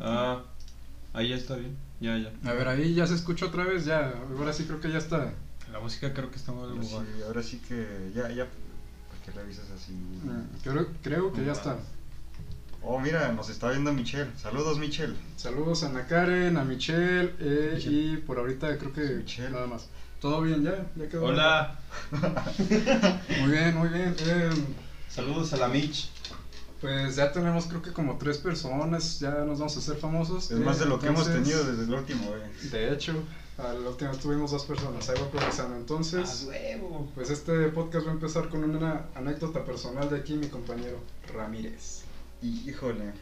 [0.00, 0.42] Ah,
[1.12, 1.76] ahí ya está bien.
[2.00, 2.32] Ya, ya.
[2.48, 4.12] A ver, ahí ya se escucha otra vez, ya.
[4.38, 5.32] Ahora sí creo que ya está.
[5.72, 6.96] La música creo que está muy Ahora sí,
[7.26, 8.44] ahora sí que ya, ya.
[8.46, 9.92] ¿Por qué revisas así?
[9.92, 11.76] Mm, Creo, creo que ya está.
[12.82, 14.30] Oh, mira, nos está viendo Michelle.
[14.36, 15.14] Saludos, Michelle.
[15.36, 17.96] Saludos a Ana Karen, a Michelle, eh, Michelle.
[17.96, 19.50] y por ahorita creo que Michelle.
[19.50, 19.88] nada más.
[20.20, 20.86] ¿Todo bien ya?
[20.96, 21.24] ¿Ya quedó?
[21.24, 21.78] Hola.
[23.40, 24.14] Muy bien, muy bien.
[24.20, 24.50] Eh,
[25.08, 26.08] Saludos a la Mitch.
[26.84, 30.50] Pues ya tenemos creo que como tres personas, ya nos vamos a hacer famosos.
[30.50, 32.42] Es más de lo que hemos Entonces, tenido desde el último, güey.
[32.70, 33.14] De hecho,
[33.56, 35.76] al último tuvimos dos personas, ahí va progresando.
[35.76, 37.10] Entonces, huevo.
[37.14, 40.98] pues este podcast va a empezar con una anécdota personal de aquí mi compañero
[41.32, 42.02] Ramírez.
[42.42, 43.14] Y, híjole.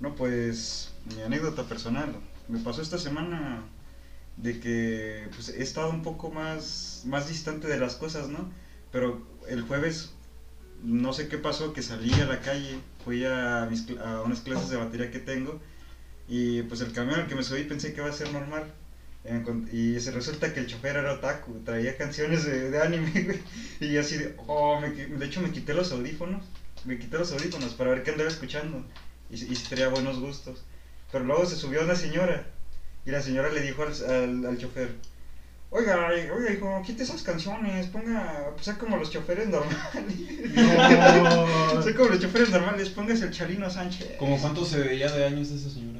[0.00, 2.08] No, pues, mi anécdota personal.
[2.48, 3.64] Me pasó esta semana
[4.38, 8.50] de que pues, he estado un poco más, más distante de las cosas, ¿no?
[8.92, 10.14] Pero el jueves,
[10.82, 14.70] no sé qué pasó, que salí a la calle, fui a, mis a unas clases
[14.70, 15.60] de batería que tengo,
[16.28, 18.64] y pues el camión al que me subí pensé que iba a ser normal.
[19.72, 23.40] Y se resulta que el chofer era otaku, traía canciones de, anime, güey.
[23.80, 26.44] Y así de, oh, me de hecho me quité los audífonos,
[26.84, 28.84] me quité los audífonos para ver qué andaba escuchando.
[29.28, 30.62] Y, y tenía buenos gustos.
[31.10, 32.46] Pero luego se subió una señora,
[33.04, 34.90] y la señora le dijo al, al chofer,
[35.70, 40.16] oiga, oiga, hijo, quite esas canciones, ponga, pues sea como los choferes normales.
[40.54, 41.82] No.
[41.82, 44.16] Sea como los choferes normales, póngase el Chalino Sánchez.
[44.18, 45.95] ¿Cómo cuánto se veía de años esa señora?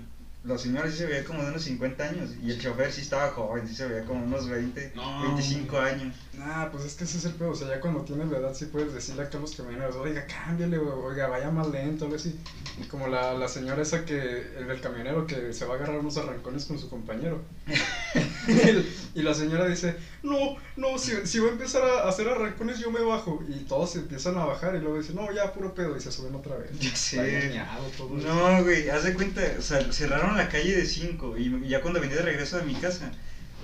[0.46, 3.30] La señora sí se veía como de unos 50 años y el chofer sí estaba
[3.30, 5.92] joven, sí se veía como unos 20, No, 25 güey.
[5.92, 6.14] años.
[6.34, 8.54] Nah, pues es que ese es el pedo, o sea, ya cuando tienes la edad
[8.54, 12.16] sí puedes decirle acá a los camioneros, oiga, cámbiale, o- oiga, vaya más lento, algo
[12.16, 12.38] así.
[12.80, 15.98] Y como la, la señora esa que, el del camionero que se va a agarrar
[15.98, 17.40] unos arrancones con su compañero.
[19.14, 22.90] y la señora dice, no, no, si, si va a empezar a hacer arrancones yo
[22.90, 23.42] me bajo.
[23.48, 26.12] Y todos se empiezan a bajar y luego dicen, no, ya, puro pedo, y se
[26.12, 26.70] suben otra vez.
[26.78, 27.16] Ya Está sé.
[27.48, 28.26] dañado todo eso.
[28.28, 32.00] No, güey, haz de cuenta, o sea, cerraron la calle de 5 y ya cuando
[32.00, 33.10] venía de regreso de mi casa,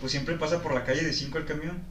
[0.01, 1.83] pues siempre pasa por la calle de 5 el camión.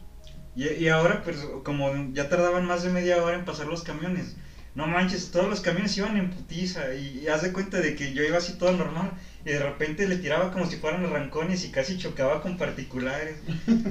[0.54, 4.36] Y, ahora, pues, como ya tardaban más de media hora en pasar los camiones,
[4.76, 8.14] no manches, todos los camiones iban en putiza y, y haz de cuenta de que
[8.14, 9.12] yo iba así todo normal
[9.46, 13.38] y de repente le tiraba como si fueran arrancones y casi chocaba con particulares.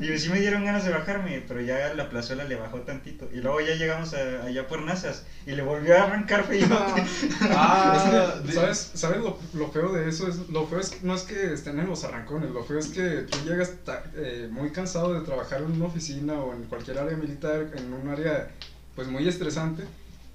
[0.01, 3.29] Y sí me dieron ganas de bajarme, pero ya la plazuela le bajó tantito.
[3.33, 6.61] Y luego ya llegamos a- allá por Nazas y le volvió a arrancar feo.
[7.53, 10.29] Ah, de- ¿Sabes, ¿sabes lo, lo feo de eso?
[10.29, 12.89] Es, lo feo es que no es que estén en los arrancones, lo feo es
[12.89, 16.99] que tú llegas ta- eh, muy cansado de trabajar en una oficina o en cualquier
[16.99, 18.51] área militar, en un área
[18.95, 19.85] pues muy estresante,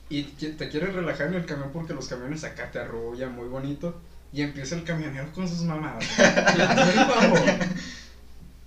[0.10, 4.00] y te quieres relajar en el camión porque los camiones acá te arrullan muy bonito,
[4.36, 6.06] y empieza el camionero con sus mamadas.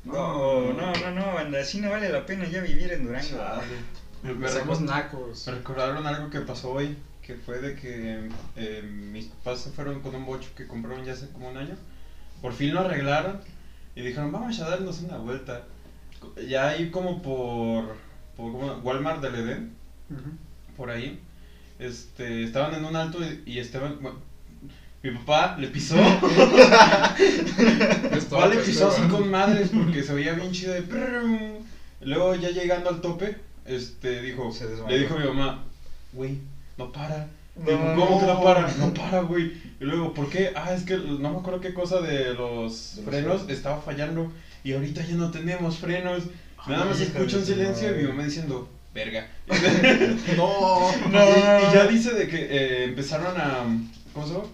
[0.04, 3.28] No, no, no, no, banda, así no vale la pena ya vivir en Durango.
[3.28, 3.76] Chale.
[4.22, 5.46] Me, me Somos nacos.
[5.46, 10.00] me recordaron algo que pasó hoy, que fue de que eh, mis papás se fueron
[10.00, 11.76] con un bocho que compraron ya hace como un año.
[12.40, 13.42] Por fin lo arreglaron
[13.94, 15.64] y dijeron, vamos a darnos una vuelta.
[16.48, 17.96] Ya ahí como por,
[18.34, 18.52] por.
[18.82, 19.76] Walmart del Edén,
[20.74, 21.20] por ahí,
[21.78, 23.98] este, estaban en un alto y, y estaban...
[24.00, 24.27] bueno,
[25.02, 25.94] mi papá le pisó.
[28.12, 31.38] Mi papá le pisó así con madres porque se veía bien chido de prrrrum.
[32.00, 34.88] Luego ya llegando al tope, este dijo, Se desmayó.
[34.90, 35.64] le dijo a mi mamá,
[36.12, 36.38] güey,
[36.76, 37.28] no para.
[37.56, 37.96] No.
[37.96, 38.68] ¿cómo que no para?
[38.74, 39.52] No para, güey.
[39.80, 40.52] Y luego, ¿por qué?
[40.54, 43.48] Ah, es que no me acuerdo qué cosa de los De los frenos frenos.
[43.50, 44.32] estaba fallando
[44.64, 46.24] y ahorita ya no tenemos frenos.
[46.66, 48.02] Nada más escucho de un su silencio y madre.
[48.02, 49.28] mi mamá diciendo, verga.
[50.36, 50.92] No.
[51.10, 51.18] No.
[51.18, 53.64] Y, y ya dice de que eh, empezaron a.
[54.12, 54.44] ¿Cómo se llama?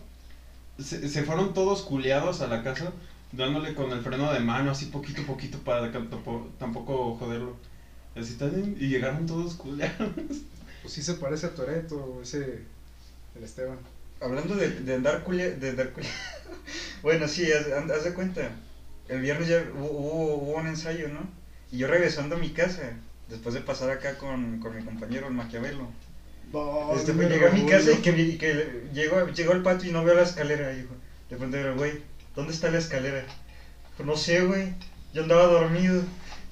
[0.78, 2.92] Se, se fueron todos culeados a la casa,
[3.32, 7.56] dándole con el freno de mano, así poquito a poquito para que tampoco, tampoco joderlo.
[8.16, 10.10] Así tan- y llegaron todos culeados.
[10.82, 12.62] Pues sí se parece a Toreto, ese,
[13.36, 13.78] el Esteban.
[14.20, 16.08] Hablando de, de andar de andar culia-
[17.02, 18.50] bueno, sí, haz, haz- haz de cuenta.
[19.08, 21.20] El viernes ya hubo, hubo- hubo un ensayo, ¿no?
[21.72, 22.96] Y yo regresando a mi casa,
[23.28, 25.88] después de pasar acá con, con mi compañero, el Maquiavelo.
[26.54, 29.52] No, Este, pues, me llegué a mi casa y que, vi- y que llegó, llegó
[29.52, 30.94] al patio y no veo la escalera, dijo.
[31.28, 32.00] De pronto digo, güey,
[32.36, 33.20] ¿dónde está la escalera?
[33.90, 34.72] Dijo, no sé, güey,
[35.12, 36.02] yo andaba dormido.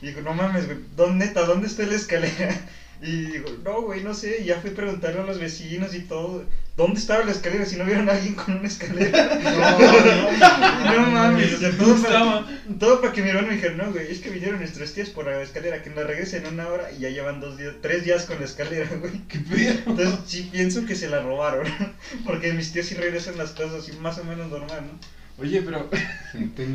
[0.01, 2.61] Y digo, no mames, güey, ¿dónde, neta, dónde está la escalera?
[3.03, 4.43] Y digo, no, güey, no sé.
[4.43, 6.45] Y ya fui a preguntarle a los vecinos y todo.
[6.77, 7.67] ¿Dónde estaba la escalera?
[7.67, 9.41] Si no vieron a alguien con una escalera.
[10.83, 12.47] No, no mames, o sea, todo para,
[12.79, 15.27] todo para que mi hermano me dijera, no, güey, es que vinieron nuestros tíos por
[15.27, 18.25] la escalera, que nos regresen en una hora y ya llevan dos días, tres días
[18.25, 19.21] con la escalera, güey.
[19.29, 19.79] ¿Qué pedo?
[19.87, 21.67] Entonces sí pienso que se la robaron,
[22.27, 25.43] porque mis tíos sí regresan las cosas así más o menos normal, ¿no?
[25.43, 25.89] Oye, pero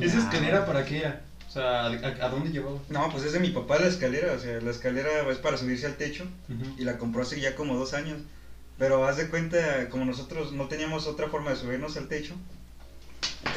[0.01, 1.21] ¿esa escalera para qué era?
[1.47, 2.77] O sea, ¿a, a- a dónde llevaba?
[2.89, 5.85] No, pues es de mi papá la escalera, o sea, la escalera es para subirse
[5.85, 6.25] al techo
[6.77, 8.19] y la compró hace ya como dos años.
[8.77, 12.35] Pero haz de cuenta, como nosotros no teníamos otra forma de subirnos al techo,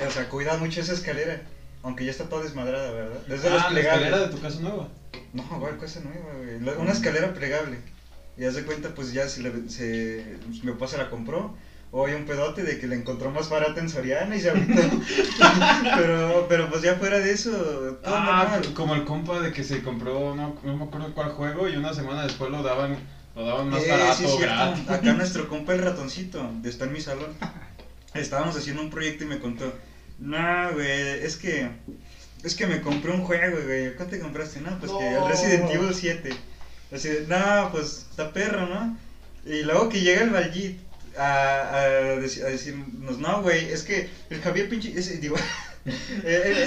[0.06, 1.42] o sea, cuida mucho esa escalera.
[1.82, 3.20] Aunque ya está toda desmadrada, ¿verdad?
[3.26, 4.88] Desde Ah, la escalera de tu casa nueva.
[5.32, 6.76] No, igual cosa nueva, güey.
[6.78, 7.78] Una escalera plegable.
[8.36, 11.54] Y haz de cuenta, pues ya se, le, se mi papá se la compró.
[11.92, 14.80] O hay un pedote de que la encontró más barata en Soriana y se agüitó.
[15.96, 18.74] pero, pero pues ya fuera de eso, todo Ah, normal.
[18.74, 21.92] como el compa de que se compró, no, no me acuerdo cuál juego, y una
[21.92, 22.96] semana después lo daban,
[23.34, 24.88] lo daban más Eh, barato, sí, gratis.
[24.88, 27.34] Acá nuestro compa el ratoncito, está en mi salón.
[28.14, 29.72] Estábamos haciendo un proyecto y me contó,
[30.20, 30.88] no, güey,
[31.24, 31.70] es que,
[32.44, 33.94] es que me compré un juego, güey.
[33.96, 34.60] ¿Cuánto te compraste?
[34.60, 35.26] No, pues que el.
[35.28, 36.30] Resident Evil 7.
[36.92, 38.96] Así, de, no, pues está perro, ¿no?
[39.44, 40.78] Y luego que llega el Valjit
[41.20, 45.36] a, a, deci- a decirnos, no, güey, es que el Javier pinche, ese, digo,
[46.24, 46.66] el,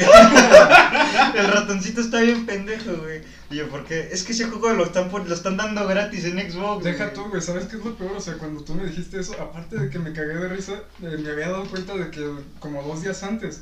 [1.51, 3.21] ratoncito está bien pendejo, güey.
[3.51, 4.09] Y yo, ¿por qué?
[4.11, 6.83] Es que ese juego lo están, lo están dando gratis en Xbox.
[6.83, 7.15] Deja güey".
[7.15, 8.13] tú, güey, ¿sabes qué es lo peor?
[8.17, 11.17] O sea, cuando tú me dijiste eso, aparte de que me cagué de risa, eh,
[11.19, 12.27] me había dado cuenta de que
[12.59, 13.61] como dos días antes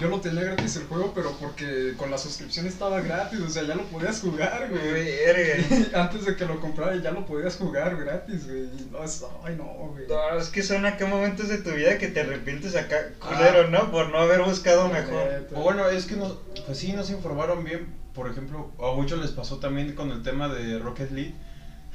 [0.00, 3.62] yo lo tenía gratis el juego, pero porque con la suscripción estaba gratis, o sea,
[3.64, 5.92] ya lo podías jugar, güey.
[5.94, 8.62] Antes de que lo comprara ya lo podías jugar gratis, güey.
[8.62, 10.06] Y No, es- ay, no, güey.
[10.08, 13.90] No, es que son acá momentos de tu vida que te arrepientes acá, culero, ¿no?
[13.90, 15.26] Por no haber buscado mejor.
[15.30, 15.56] Neta.
[15.56, 16.36] O bueno, es que no,
[16.66, 20.22] pues sí, no se informaron bien, por ejemplo, a muchos les pasó también con el
[20.22, 21.34] tema de Rocket League,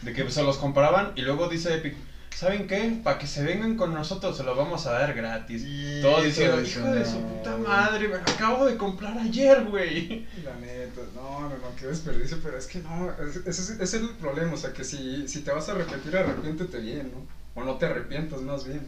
[0.03, 1.95] de que se los compraban y luego dice Epic,
[2.37, 2.99] ¿saben qué?
[3.03, 5.63] Para que se vengan con nosotros se los vamos a dar gratis.
[5.65, 10.27] Y Todos diciendo, hijo de su puta madre, me lo acabo de comprar ayer, güey.
[10.45, 13.93] La neta, no, no, no, qué desperdicio, pero es que no, ese es, ese es
[13.95, 17.25] el problema, o sea, que si, si te vas a arrepentir, arrepiéntete bien, ¿no?
[17.59, 18.85] O no te arrepientas más bien.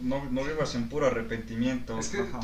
[0.00, 1.98] No, no vivas en puro arrepentimiento.
[1.98, 2.40] Es que- Ajá.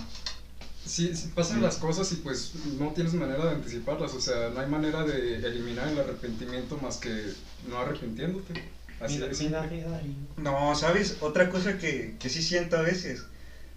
[0.84, 1.62] Si, si pasan Sí.
[1.62, 5.36] las cosas y pues no tienes manera de anticiparlas, o sea, no hay manera de
[5.36, 7.32] eliminar el arrepentimiento más que
[7.68, 8.54] no arrepintiéndote.
[9.00, 9.40] Así Mira, es.
[9.40, 10.00] mira, mira,
[10.36, 11.16] No, ¿sabes?
[11.20, 13.26] Otra cosa que, que sí siento a veces,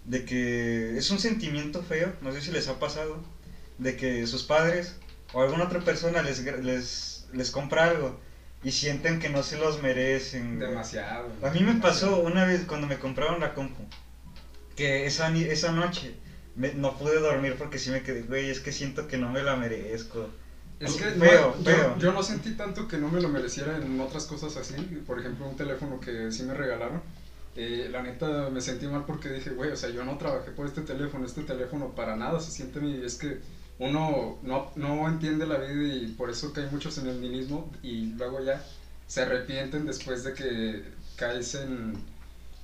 [0.05, 3.21] de que es un sentimiento feo, no sé si les ha pasado,
[3.77, 4.95] de que sus padres
[5.33, 8.19] o alguna otra persona les, les, les compra algo
[8.63, 10.55] y sienten que no se los merecen.
[10.57, 10.69] güey.
[10.69, 11.29] Demasiado.
[11.41, 13.83] A mí me pasó una vez cuando me compraron la compu,
[14.75, 16.15] que esa, ni- esa noche
[16.55, 19.43] me- no pude dormir porque sí me quedé, güey, es que siento que no me
[19.43, 20.29] la merezco.
[20.79, 21.95] Es que Feo, no, feo.
[21.95, 24.75] Yo, yo no sentí tanto que no me lo mereciera en otras cosas así.
[25.05, 27.01] Por ejemplo, un teléfono que sí me regalaron.
[27.55, 30.65] Eh, la neta me sentí mal porque dije, güey, o sea, yo no trabajé por
[30.65, 31.25] este teléfono.
[31.25, 33.03] Este teléfono para nada se siente mi.
[33.03, 33.39] Es que
[33.79, 38.13] uno no, no entiende la vida y por eso cae muchos en el nihilismo y
[38.13, 38.63] luego ya
[39.07, 40.83] se arrepienten después de que
[41.17, 42.01] caes en.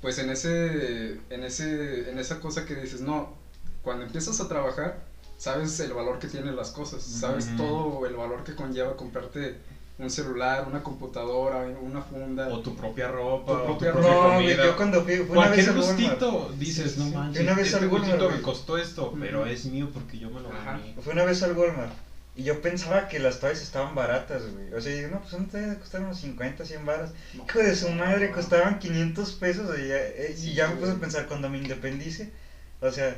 [0.01, 1.20] Pues en ese.
[1.30, 2.10] En ese.
[2.10, 3.34] En esa cosa que dices, no.
[3.82, 5.04] Cuando empiezas a trabajar
[5.38, 9.58] sabes el valor que tienen las cosas, sabes todo el valor que conlleva comprarte
[9.98, 12.50] un celular, una computadora, una funda.
[12.50, 14.65] O tu propia ropa, Tu o propia tu propia No, güey, comida.
[14.65, 17.12] yo cuando fui, fue una vez gustito, dices, Sí, no sí.
[17.15, 20.42] manches, Una vez este al Walmart, me costó esto, pero es mío porque yo me
[20.42, 20.96] lo gané.
[21.01, 21.94] Fue una vez al Walmart
[22.38, 24.74] y yo pensaba que las toallas estaban baratas, güey.
[24.74, 27.12] O sea, yo, no, pues una toalla debe costar unos 50, 100 baros.
[27.34, 27.46] No.
[27.46, 29.80] Hijo de su madre, costaban 500 pesos.
[29.80, 32.34] Y ya, eh, y Sí, ya me puse a pensar, cuando me independice,
[32.82, 33.18] o sea,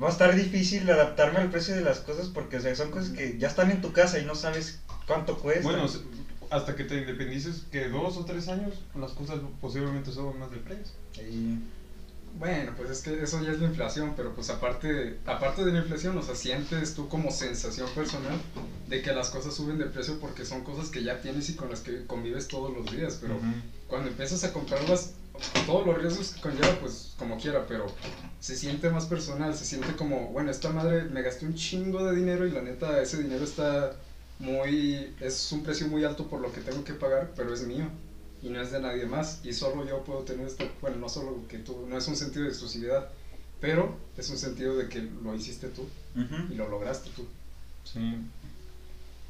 [0.00, 3.10] va a estar difícil adaptarme al precio de las cosas porque, o sea, son cosas
[3.10, 5.62] que ya están en tu casa y no sabes cuánto cuesta.
[5.62, 5.86] Bueno,
[6.50, 10.58] hasta que te independices, que dos o tres años, las cosas posiblemente suban más de
[10.58, 10.94] precio.
[11.16, 11.58] Y-
[12.38, 15.78] Bueno, pues es que eso ya es la inflación, pero pues aparte, aparte de la
[15.78, 18.38] inflación, o sea, sientes tú como sensación personal
[18.86, 21.70] de que las cosas suben de precio porque son cosas que ya tienes y con
[21.70, 23.46] las que convives todos los días, pero Ujú.
[23.88, 25.10] cuando empiezas a comprarlas,
[25.66, 27.86] todos los riesgos que conlleva, pues como quiera, pero
[28.40, 32.16] se siente más personal, se siente como, bueno, esta madre me gasté un chingo de
[32.16, 33.92] dinero y la neta ese dinero está
[34.38, 37.86] muy, es un precio muy alto por lo que tengo que pagar, pero es mío
[38.42, 41.46] y no es de nadie más y solo yo puedo tener esto, bueno, no solo
[41.48, 43.08] que tú, no es un sentido de exclusividad,
[43.60, 45.86] pero es un sentido de que lo hiciste tú
[46.50, 47.26] y lo lograste tú.
[47.84, 48.16] Sí.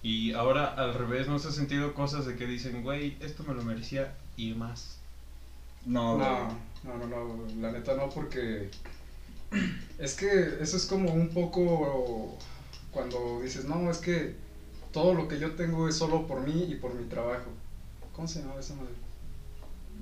[0.03, 3.55] Y ahora al revés, ¿no se ha sentido cosas de que dicen, güey, esto me
[3.55, 5.00] lo merecía y más?
[5.87, 6.29] No, güey.
[6.85, 8.71] No, no, no, no, la neta no, porque
[9.99, 12.39] es que eso es como un poco
[12.91, 14.35] cuando dices, no, es que
[14.93, 17.51] todo lo que yo tengo es solo por mí y por mi trabajo.
[18.13, 18.95] ¿Cómo se llama esa madre?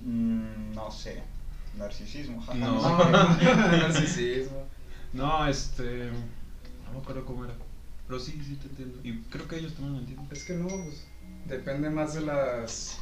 [0.04, 1.22] Mm, no sé.
[1.76, 2.80] Narcisismo, jaja, No.
[3.10, 4.64] narcisismo.
[5.12, 6.10] No, este.
[6.86, 7.54] No me acuerdo cómo era.
[8.06, 8.98] Pero sí, sí te entiendo.
[9.04, 10.26] Y creo que ellos también lo entienden.
[10.30, 11.06] Es que no, pues
[11.46, 12.98] depende más de las...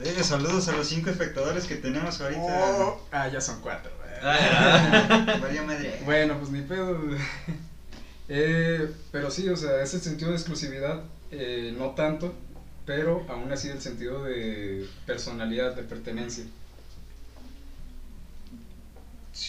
[0.00, 2.40] Eh, saludos a los cinco espectadores que tenemos ahorita.
[2.42, 3.92] Oh, ah, ya son cuatro.
[4.22, 6.00] Vaya madre.
[6.04, 6.98] Bueno, pues ni pedo.
[8.26, 12.32] Eh, pero sí, o sea, ese sentido de exclusividad, eh, no tanto,
[12.86, 16.46] pero aún así el sentido de personalidad, de pertenencia.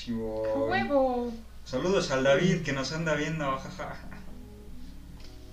[0.09, 1.31] Huevo.
[1.63, 3.95] Saludos al David que nos anda viendo, jaja.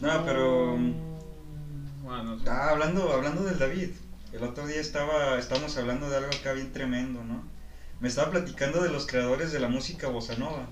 [0.00, 0.76] No, pero.
[2.02, 3.90] Bueno, Ah, hablando, hablando del David.
[4.32, 7.44] El otro día estaba, estábamos hablando de algo acá bien tremendo, ¿no?
[8.00, 10.68] Me estaba platicando de los creadores de la música bossa nova.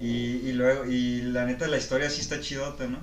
[0.00, 3.00] Y, luego, y la neta la historia sí está chidota, ¿no?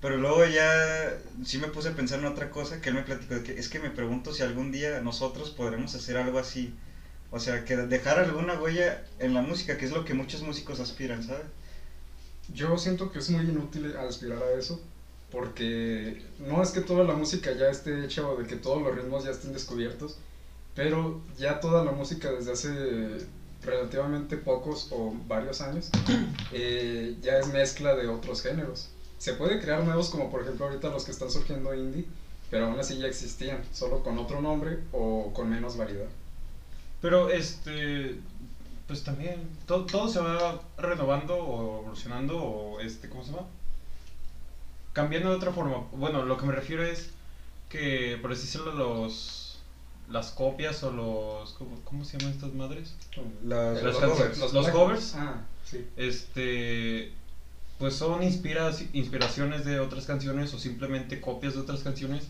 [0.00, 3.34] Pero luego ya sí me puse a pensar en otra cosa que él me platicó
[3.34, 6.74] de que es que me pregunto si algún día nosotros podremos hacer algo así.
[7.30, 10.80] O sea, que dejar alguna huella en la música, que es lo que muchos músicos
[10.80, 11.46] aspiran, ¿sabes?
[12.52, 14.82] Yo siento que es muy inútil aspirar a eso,
[15.34, 18.94] porque no es que toda la música ya esté hecha o de que todos los
[18.94, 20.16] ritmos ya estén descubiertos,
[20.76, 23.26] pero ya toda la música desde hace
[23.62, 25.90] relativamente pocos o varios años
[26.52, 28.90] eh, ya es mezcla de otros géneros.
[29.18, 32.06] Se puede crear nuevos como por ejemplo ahorita los que están surgiendo indie,
[32.48, 36.08] pero aún así ya existían, solo con otro nombre o con menos variedad.
[37.00, 38.20] Pero este,
[38.86, 43.48] pues también, todo, todo se va renovando o evolucionando o este, ¿cómo se llama?
[44.94, 45.88] Cambiando de otra forma.
[45.92, 47.10] Bueno, lo que me refiero es
[47.68, 49.58] que, por así decirlo, los,
[50.08, 52.94] las copias o los, ¿cómo, cómo se llaman estas madres?
[53.44, 54.52] Las, los covers.
[54.52, 55.14] Los covers.
[55.16, 55.84] Ah, sí.
[55.96, 57.12] Este,
[57.78, 62.28] pues son inspiras, inspiraciones de otras canciones o simplemente copias de otras canciones,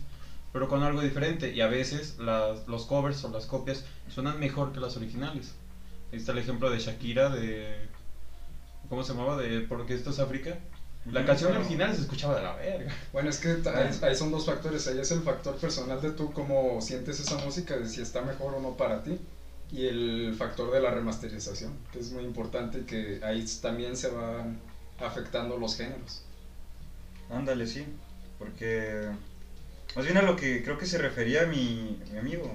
[0.51, 1.53] pero con algo diferente.
[1.53, 5.53] Y a veces las, los covers o las copias suenan mejor que las originales.
[6.11, 7.75] Ahí está el ejemplo de Shakira, de...
[8.89, 9.37] ¿Cómo se llamaba?
[9.37, 10.57] De Porque esto es África.
[11.11, 12.91] La canción original se escuchaba de la verga.
[13.13, 14.87] Bueno, es que ahí, ahí son dos factores.
[14.87, 18.55] Ahí es el factor personal de tú, cómo sientes esa música, de si está mejor
[18.55, 19.19] o no para ti.
[19.71, 24.09] Y el factor de la remasterización, que es muy importante y que ahí también se
[24.09, 24.59] van
[24.99, 26.23] afectando los géneros.
[27.29, 27.85] Ándale, sí.
[28.39, 29.07] Porque.
[29.95, 32.51] Más bien a lo que creo que se refería mi, mi amigo.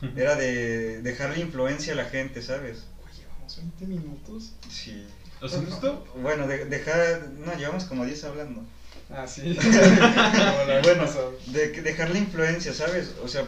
[0.16, 2.86] Era de dejarle influencia a la gente, ¿sabes?
[3.04, 4.52] Oye, vamos 20 minutos.
[4.68, 5.06] Sí.
[5.40, 6.06] ¿Lo has visto?
[6.16, 7.28] Bueno, de- dejar.
[7.38, 8.64] No, llevamos como 10 hablando.
[9.10, 9.54] Ah, sí.
[9.54, 11.30] La Bueno, pasada.
[11.46, 13.14] de que dejarle influencia, ¿sabes?
[13.22, 13.44] O sea,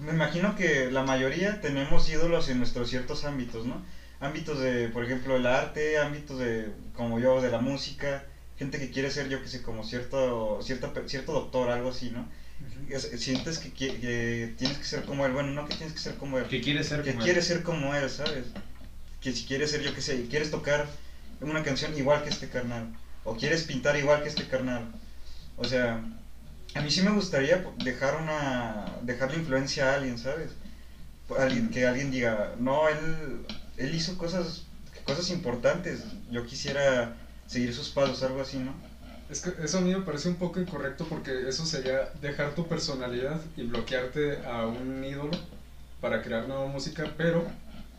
[0.00, 3.82] me imagino que la mayoría tenemos ídolos en nuestros ciertos ámbitos, ¿no?
[4.20, 8.24] Ámbitos de, por ejemplo, el arte, ámbitos de, como yo, de la música,
[8.58, 12.10] gente que quiere ser, yo que sé, como cierto, cierta, pe- cierto doctor, algo así,
[12.10, 12.26] ¿no?
[12.88, 16.14] Es- sientes que, que tienes que ser como él, bueno, no que tienes que ser
[16.14, 17.24] como él, Que quiere ser que como él.
[17.24, 18.46] quieres ser como él, ¿sabes?
[19.26, 20.86] Que si quieres ser, yo que sé, quieres tocar
[21.40, 22.86] una canción igual que este carnal,
[23.24, 24.84] o quieres pintar igual que este carnal.
[25.56, 26.00] O sea,
[26.76, 30.52] a mí sí me gustaría dejar una, dejarle influencia a alguien, ¿sabes?
[31.36, 33.44] Alguien, que alguien diga, no, él,
[33.76, 34.62] él hizo cosas,
[35.02, 37.16] cosas importantes, yo quisiera
[37.48, 38.74] seguir sus pasos, algo así, ¿no?
[39.28, 42.68] Es que eso a mí me parece un poco incorrecto porque eso sería dejar tu
[42.68, 45.36] personalidad y bloquearte a un ídolo
[46.00, 47.44] para crear nueva música, pero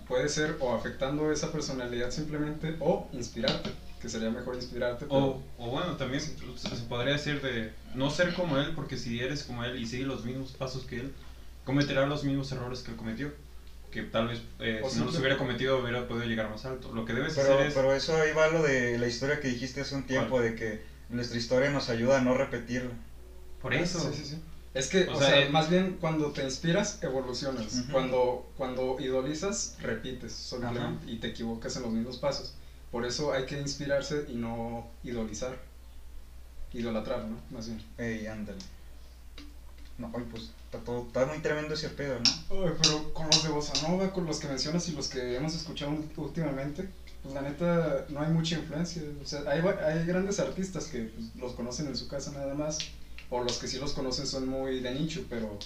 [0.08, 3.72] puede ser o afectando esa personalidad simplemente o inspirarte,
[4.02, 5.06] que sería mejor inspirarte.
[5.06, 8.98] pero- O, o bueno, también se se podría decir de no ser como él, porque
[8.98, 11.14] si eres como él y sigues los mismos pasos que él,
[11.66, 13.32] cometerás los mismos errores que él cometió.
[13.92, 16.92] Que tal vez eh, si no los hubiera cometido hubiera podido llegar más alto.
[16.94, 17.74] Lo que debes Pero, hacer es...
[17.74, 20.44] pero eso ahí va lo de la historia que dijiste hace un tiempo, ¿Cuál?
[20.44, 22.92] de que nuestra historia nos ayuda a no repetirla.
[23.62, 24.00] por eso.
[24.12, 24.42] Sí, sí, sí.
[24.78, 27.84] Es que, O o, sea, sea, más bien cuando te inspiras, evolucionas.
[27.92, 32.54] Cuando, cuando idolizas, repites simplemente y te equivocas en los mismos pasos.
[32.92, 35.58] Por eso hay que inspirarse y no idolizar.
[36.74, 37.38] Idolatrar, ¿no?
[37.50, 37.84] Más bien.
[37.98, 38.60] Ey, ándale.
[39.98, 42.76] No, pues está, todo, está muy tremendo ese pedo, ¿no?
[42.80, 45.98] Pero con los de Bossa Nova, con los que mencionas y los que hemos escuchado
[46.18, 46.88] últimamente,
[47.24, 49.02] pues la neta no hay mucha influencia.
[49.24, 52.78] O sea, hay, hay grandes artistas que pues, los conocen en su casa nada más,
[53.30, 55.58] o los que sí los conocen son muy de nicho, pero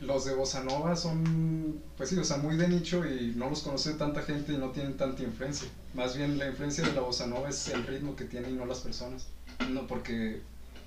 [0.00, 3.60] los de Bossa Nova son, pues sí, o sea, muy de nicho y no los
[3.60, 5.68] conoce tanta gente y no tienen tanta influencia.
[5.94, 8.64] Más bien la influencia de la Bossa Nova es el ritmo que tiene y no
[8.66, 9.26] las personas.
[9.68, 10.40] No, porque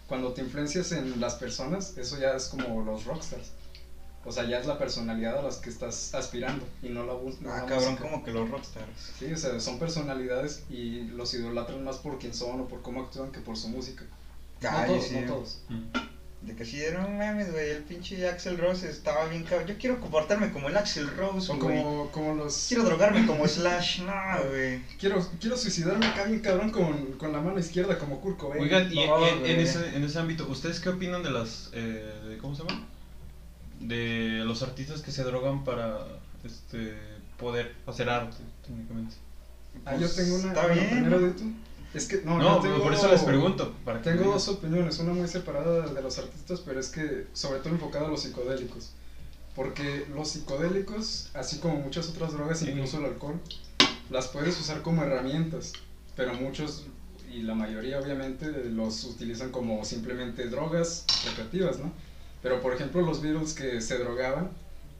[0.08, 3.52] cuando te influencias en las personas, eso ya es como los rockstars.
[4.26, 7.42] O sea, ya es la personalidad a las que estás aspirando y no la bus-
[7.42, 8.02] no Ah, cabrón, música.
[8.04, 9.12] como que los rockstars.
[9.20, 13.02] Sí, o sea, son personalidades y los idolatran más por quién son o por cómo
[13.02, 14.06] actúan que por su música.
[14.72, 15.16] Ay, no todos, sí.
[15.16, 15.62] no todos.
[15.70, 16.48] Mm.
[16.48, 19.66] De que sí, de, no mames, güey, el pinche Axel Rose estaba bien cabrón.
[19.66, 21.60] Yo quiero comportarme como el Axel Rose, güey.
[21.82, 22.66] como, como los...
[22.68, 24.82] Quiero drogarme como Slash, no, güey.
[25.00, 28.62] Quiero, quiero suicidarme acá bien cabrón con, con la mano izquierda como Kurt Cobain.
[28.62, 31.70] Oigan, y en- ese, en ese ámbito, ¿ustedes qué opinan de las...
[31.72, 32.88] Eh, de- ¿Cómo se llama?
[33.80, 36.00] De los artistas que se drogan para
[36.44, 36.94] este
[37.38, 39.16] poder hacer arte, técnicamente.
[39.86, 40.50] Ah, yo tengo una...
[40.50, 41.10] Está bueno, bien.
[41.10, 41.54] de tú.
[41.94, 42.82] Es que, no, No, tengo...
[42.82, 43.74] por eso les pregunto.
[43.86, 47.70] Para Tengo dos opiniones, una muy separada de los artistas, pero es que sobre todo
[47.70, 48.94] enfocada a los psicodélicos.
[49.56, 53.40] Porque los psicodélicos, así como muchas otras drogas, incluso el alcohol,
[54.10, 55.74] las puedes usar como herramientas,
[56.16, 56.86] pero muchos,
[57.32, 61.92] y la mayoría obviamente, los utilizan como simplemente drogas recreativas, ¿no?
[62.42, 64.50] Pero por ejemplo los Beatles que se drogaban,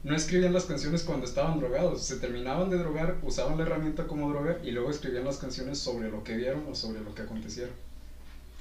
[0.04, 4.28] no escribían las canciones cuando estaban drogados, se terminaban de drogar, usaban la herramienta como
[4.28, 7.72] droga y luego escribían las canciones sobre lo que vieron o sobre lo que acontecieron.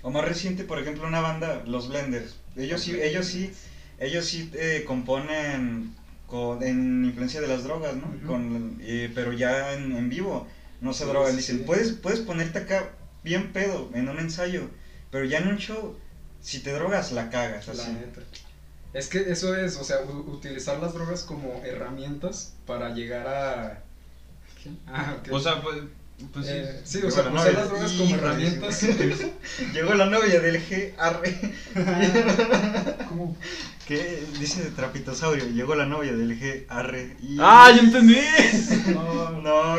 [0.01, 2.35] O más reciente, por ejemplo, una banda, los Blenders.
[2.55, 3.51] Ellos sí, ellos sí,
[3.99, 5.93] ellos sí eh, componen
[6.27, 8.13] con, en influencia de las drogas, ¿no?
[8.25, 10.47] Con, eh, pero ya en, en vivo
[10.81, 11.31] no se drogan.
[11.31, 11.63] sí, Dicen, sí.
[11.65, 12.91] puedes, puedes ponerte acá
[13.23, 14.69] bien pedo en un ensayo,
[15.11, 15.97] pero ya en un show,
[16.41, 17.67] si te drogas, la cagas.
[17.67, 17.91] La Así.
[17.93, 18.21] neta.
[18.93, 23.81] Es que eso es, o sea, u- utilizar las drogas como herramientas para llegar a...
[24.87, 25.29] Ah, ok.
[25.33, 25.77] O sea, pues,
[26.31, 26.51] pues sí.
[26.55, 27.59] Eh, sí, Llegó o sea, la usar novia.
[27.59, 28.75] las drogas como Híjole, herramientas.
[28.77, 28.87] sí.
[29.73, 31.39] Llegó la novia del G, arre.
[33.09, 33.35] ¿Cómo?
[33.87, 34.23] ¿Qué?
[34.39, 37.17] Dice Trapitosaurio, llegó la novia del G, arre.
[37.21, 38.15] y- ¡Ah, ya entendí!
[38.93, 39.75] No, No, no, a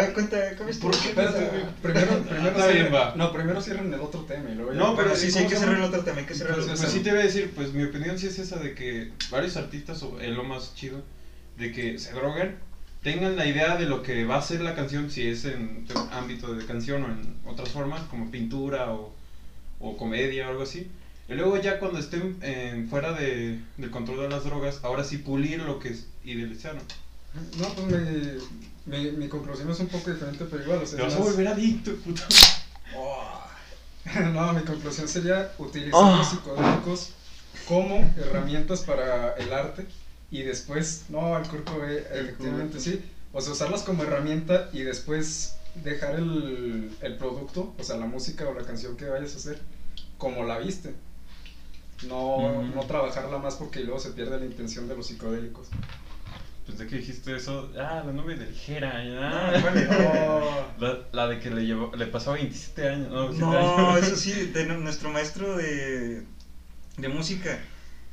[0.00, 0.78] ver, cuenta, ¿cómo es?
[0.78, 1.08] ¿Por qué?
[1.10, 1.48] Espérate,
[1.82, 3.14] primero, primero bien, cierren- va.
[3.16, 5.50] No, primero cierren el otro tema y luego ya- No, pero sí, sí, hay ¿cómo
[5.50, 7.20] que cerrar el otro tema, hay que cerrar el Pues, otro Pues sí te voy
[7.20, 10.42] a decir, pues mi opinión sí es esa de que varios artistas, o es lo
[10.42, 11.02] más chido,
[11.56, 12.56] de que se droguen,
[13.02, 16.54] tengan la idea de lo que va a ser la canción, si es en ámbito
[16.54, 19.12] de canción o en otras formas, como pintura o,
[19.80, 20.90] o comedia o algo así.
[21.28, 25.18] Y luego ya cuando estén eh, fuera de, del control de las drogas, ahora sí
[25.18, 26.82] pulir lo que es idealizaron.
[27.58, 27.86] No, pues
[28.86, 31.18] mi, mi, mi conclusión es un poco diferente, pero igual, o sea, Te vas a
[31.18, 32.22] volver adicto, puto.
[32.96, 33.32] Oh.
[34.32, 36.16] No, mi conclusión sería utilizar Oh.
[36.16, 37.10] los psicodélicos
[37.66, 39.84] como herramientas para el arte
[40.30, 45.54] y después, no, el Kurt Cobain, efectivamente sí, o sea, usarlas como herramienta y después
[45.74, 49.58] dejar el, el producto, o sea, la música o la canción que vayas a hacer,
[50.18, 50.94] como la viste.
[52.06, 55.68] No, no trabajarla más porque luego se pierde la intención de los psicodélicos.
[56.66, 59.60] Pues de que dijiste eso, ah, la novia del Jera, No, ya.
[59.62, 59.88] vale.
[59.88, 60.66] Oh.
[60.78, 64.02] La, la de que le llevó, le pasó 27 años, no, 27 No, años.
[64.04, 66.22] eso sí, de nu- nuestro maestro de,
[66.98, 67.58] de música,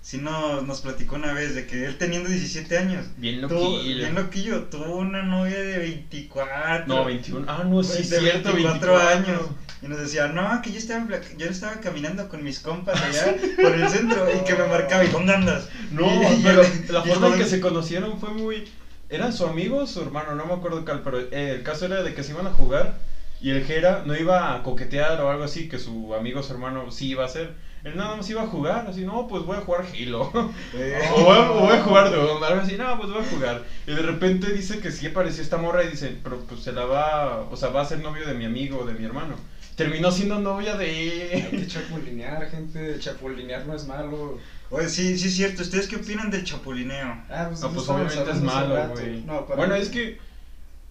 [0.04, 3.98] sí no, nos platicó una vez de que él teniendo 17 años, Bien tuvo, loquillo.
[4.02, 6.94] bien loquillo, tuvo una novia de 24.
[6.96, 7.46] No, 21.
[7.48, 9.50] Ah, no, sí, de cierto, 24 24 años.
[9.82, 11.06] Y nos decía, no, que yo estaba,
[11.38, 15.08] yo estaba caminando con mis compas allá por el centro y que me marcaba, ¿y
[15.10, 15.68] dónde andas?
[15.90, 18.64] No, Y- y pero la forma en que se conocieron fue muy...
[19.10, 20.36] ¿Eran su amigo o su hermano?
[20.36, 22.94] No me acuerdo cuál, pero eh, el caso era de que se iban a jugar
[23.42, 26.92] y el Jera no iba a coquetear o algo así, que su amigo su hermano
[26.92, 27.52] sí iba a hacer.
[27.84, 30.32] Él nada más iba a jugar, así, no, pues voy a jugar Halo.
[30.74, 33.26] Eh, O voy, a, o voy a jugar Doom, algo así, no, pues voy a
[33.26, 33.64] jugar.
[33.86, 36.86] Y de repente dice que sí apareció esta morra y dice, pero pues se la
[36.86, 39.36] va, o sea, va a ser novio de mi amigo o de mi hermano.
[39.76, 41.68] Terminó siendo novia Hay que de...
[41.68, 43.00] chapulinear, gente.
[43.00, 44.38] Chapulinear no es malo.
[44.70, 47.24] Oye, sí, sí es cierto, ¿ustedes qué opinan del chapulineo?
[47.30, 49.22] Ah, pues, No, pues obviamente es malo, güey.
[49.22, 50.20] No, Bueno, mí es que,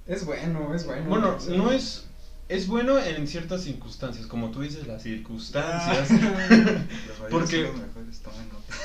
[0.07, 1.09] Es bueno, es bueno.
[1.09, 2.07] bueno, no es...
[2.53, 6.11] Es bueno en ciertas circunstancias, como tú dices, las circunstancias.
[6.51, 7.71] Los Porque-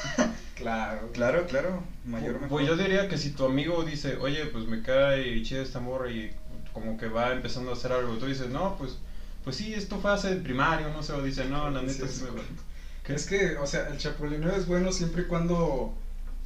[0.56, 1.10] claro.
[1.12, 2.48] Claro, claro, mayor mejor.
[2.48, 6.10] Pues yo diría que si tu amigo dice, oye, pues me cae chida esta morra
[6.10, 6.34] y
[6.72, 9.00] como que va empezando a hacer algo, tú dices, no, pues,
[9.44, 12.20] pues sí, esto fue hace el primario, no sé, o dice, no, la neta sí,
[12.20, 13.14] sí me.
[13.14, 15.94] Es que, o sea, el chapulineo es bueno siempre y cuando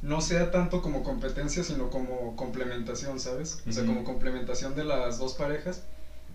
[0.00, 3.62] no sea tanto como competencia, sino como complementación, ¿sabes?
[3.68, 5.82] O sea, como complementación de las dos parejas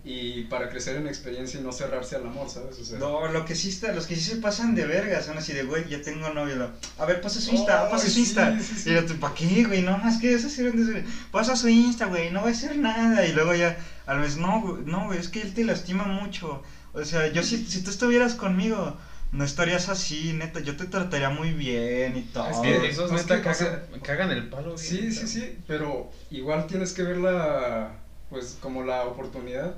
[0.04, 2.78] y para crecer en experiencia y no cerrarse al amor, ¿sabes?
[2.78, 5.36] O sea, No, lo que sí está, los que sí se pasan de verga son
[5.38, 6.56] así de, güey, ya tengo novio.
[6.56, 8.58] lo- A ver, pasa su Insta, Ay, pasa su sí, Insta.
[8.60, 8.90] sí, sí.
[8.90, 9.82] Y yo, ¿para qué, güey?
[9.82, 11.04] No, es que eso sirve de...
[11.30, 13.26] Pasa su Insta, güey, no va a hacer nada.
[13.26, 16.62] Y luego ya, al mes, no, güey, no, güey, es que él te lastima mucho.
[16.94, 18.96] O sea, yo si, si tú estuvieras conmigo,
[19.32, 22.48] no estarías así, neta, yo te trataría muy bien y todo.
[22.48, 24.72] Es que esos es neta que, cagan, el palo.
[24.72, 24.78] güey.
[24.78, 27.90] Sí, sí, sí, pero igual tienes que verla,
[28.30, 29.74] pues, como la oportunidad,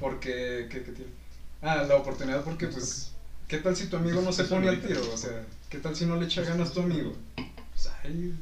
[0.00, 1.10] porque, ¿qué, qué tiene?
[1.62, 3.10] Ah, la oportunidad porque, pues,
[3.48, 5.02] ¿qué tal si tu amigo no se pone al tiro?
[5.12, 7.14] O sea, ¿qué tal si no le echa ganas tu amigo?
[7.74, 8.34] Pues, ahí,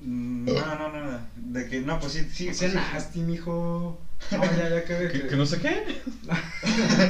[0.00, 2.44] Mm, No, no, no, no, de que, no, pues sí, sí.
[2.46, 3.96] no pues sea nasty, mijo.
[4.30, 5.08] No, ya, ya acabé.
[5.08, 6.00] Que, que- que no sé qué.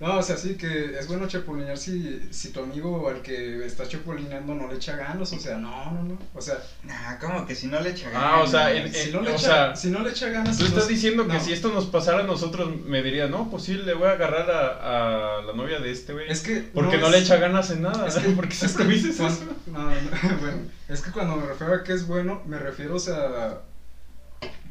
[0.00, 3.86] No, o sea, sí, que es bueno chapulinear si, si tu amigo al que está
[3.86, 7.54] chapulineando no le echa ganas, o sea, no, no, no, o sea, Nah, como que
[7.54, 8.86] si no le echa Ah, o sea, ganas.
[8.86, 10.58] en- si no le o echa, sea, si no le echa ganas...
[10.58, 11.40] Tú estás diciendo que no.
[11.40, 14.50] si esto nos pasara a nosotros, me diría, no, pues sí, le voy a agarrar
[14.50, 16.28] a, a la novia de este, güey.
[16.28, 18.08] Es que Porque no, es- le echa ganas en nada.
[18.08, 19.44] Es que, porque si es que dices eso.
[19.66, 19.90] No, no,
[20.40, 23.60] bueno, es que cuando me refiero a que es bueno, me refiero, o sea,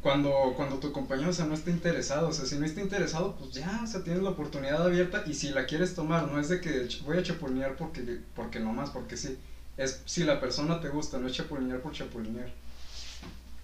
[0.02, 3.36] cuando, cuando tu compañero, o sea, no está interesado, o sea, si no está interesado,
[3.36, 6.48] pues ya, o sea, tienes la oportunidad abierta y si la quieres tomar, no es
[6.48, 9.38] de que voy a chapulinear porque, porque nomás, porque sí,
[9.76, 12.50] es si la persona te gusta, no es chapulinear por chapulinear.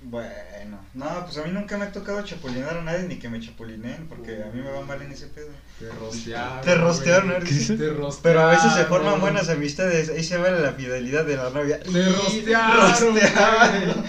[0.00, 3.40] Bueno, no, pues a mí nunca me ha tocado chapulinar a nadie ni que me
[3.40, 5.48] chapulineen, porque a mí me va mal en ese pedo.
[5.80, 6.60] Te rostearon.
[6.60, 7.28] Te rostearon.
[7.28, 7.34] ¿no?
[7.34, 8.16] Te rostearon.
[8.22, 11.80] Pero a veces se forman buenas amistades, ahí se ve la fidelidad de la novia.
[11.80, 12.90] Te rostearon.
[12.90, 14.04] Rostearon.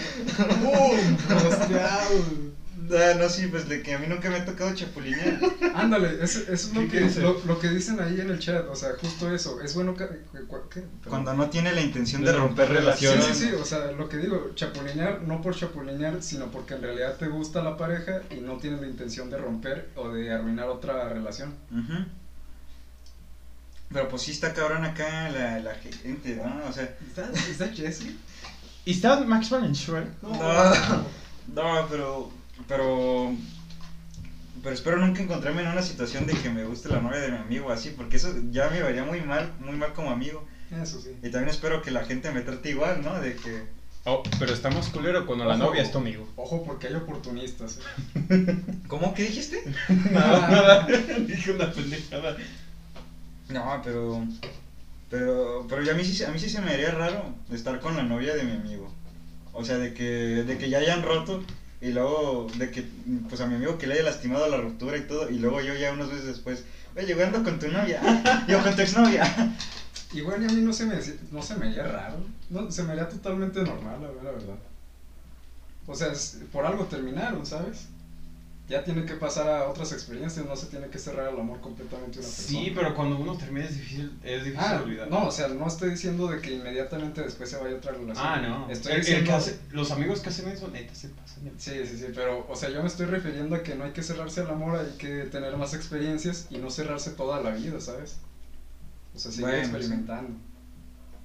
[1.30, 2.50] Rosteado.
[2.92, 5.40] Ah, no, sí, pues de que a mí nunca me ha tocado chapulinear.
[5.76, 8.68] Ándale, eso, eso es lo ¿Qué que, lo, lo que dicen ahí en el chat,
[8.68, 10.06] o sea, justo eso, es bueno que...
[11.08, 13.26] Cuando no tiene la intención De de romper romper Sí, relaciones.
[13.38, 17.16] sí, sí, o sea, lo que digo, chapulinear, no por chapulinear, sino porque en realidad
[17.18, 21.10] te gusta la pareja y no tienes la intención de romper o de arruinar otra
[21.10, 21.54] relación.
[21.72, 22.06] Ujú.
[23.92, 26.68] Pero pues sí está cabrón acá la, la gente, ¿no?
[26.70, 26.96] O sea,
[27.50, 28.14] ¿Está Jesse?
[28.86, 30.08] ¿Y está Max Van en Shrek?
[30.22, 30.74] no,
[31.48, 32.32] no, pero,
[32.70, 33.34] pero,
[34.64, 37.38] pero espero nunca encontrarme en una situación de que me guste la novia de mi
[37.38, 40.46] amigo así, porque eso ya me vería muy mal, muy mal como amigo.
[40.72, 41.10] Eso sí.
[41.24, 43.20] Y también espero que la gente me trate igual, ¿no?
[43.20, 43.64] De que,
[44.06, 45.66] Oh, pero está más culero cuando la Ojo.
[45.66, 46.26] novia es tu amigo.
[46.38, 47.78] Ojo, porque hay oportunistas.
[48.30, 48.56] ¿eh?
[48.88, 49.62] ¿cómo que dijiste?
[50.12, 50.88] Nada, nada.
[51.28, 52.38] Dije una pendejada.
[53.50, 54.24] No, pero,
[55.10, 57.80] pero, pero ya a mí sí, se- a mí sí se me haría raro estar
[57.82, 58.90] con la novia de mi amigo.
[59.52, 60.04] O sea, de que,
[60.48, 61.44] de que ya hayan roto
[61.82, 62.84] y luego de que,
[63.30, 65.74] pues a mi amigo que le haya lastimado la ruptura y todo, y luego yo
[65.76, 66.64] ya unos meses después,
[66.98, 68.02] oye, güey, ando con tu novia,
[68.48, 69.56] yo con tu exnovia.
[70.14, 70.96] Igual y a mí no se me,
[71.32, 72.18] no se me haría raro,
[72.50, 74.56] no, se me haría totalmente normal, la verdad.
[75.88, 77.88] O sea, es- por algo terminaron, ¿sabes?
[78.70, 82.20] Ya tiene que pasar a otras experiencias, no se tiene que cerrar el amor completamente
[82.20, 82.48] a una persona.
[82.48, 85.08] Sí, pero cuando uno termina es difícil, es difícil Ah, olvidar.
[85.08, 88.18] no, o sea, no estoy diciendo de que inmediatamente después se vaya otra relación.
[88.26, 88.70] Ah, no.
[88.70, 89.26] Estoy El- el diciendo...
[89.26, 91.52] que hace- los amigos que hacen eso, neta, se pasan.
[91.58, 94.04] Sí, sí, sí, pero, o sea, yo me estoy refiriendo a que no hay que
[94.04, 98.18] cerrarse al amor, hay que tener más experiencias y no cerrarse toda la vida, ¿sabes?
[99.16, 100.36] O sea, seguir Bueno, experimentando.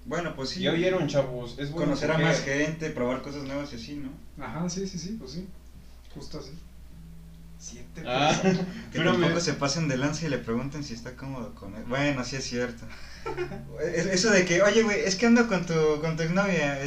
[0.06, 1.56] Bueno, pues sí, Ya oyeron, chavos.
[1.58, 4.10] Es bueno conocer a más gente, probar cosas nuevas y así, ¿no?
[4.42, 5.46] Ajá, sí, sí, sí, pues sí,
[6.14, 6.50] justo así.
[7.64, 8.58] Siete Ah, pesos.
[8.92, 11.74] Que pero tampoco me- se pasen de lanza y le pregunten si está cómodo con
[11.74, 11.84] él.
[11.84, 12.84] Bueno, sí es cierto.
[13.94, 16.78] Es- Eso de que, oye, güey, es que ando con tu, con tu exnovia,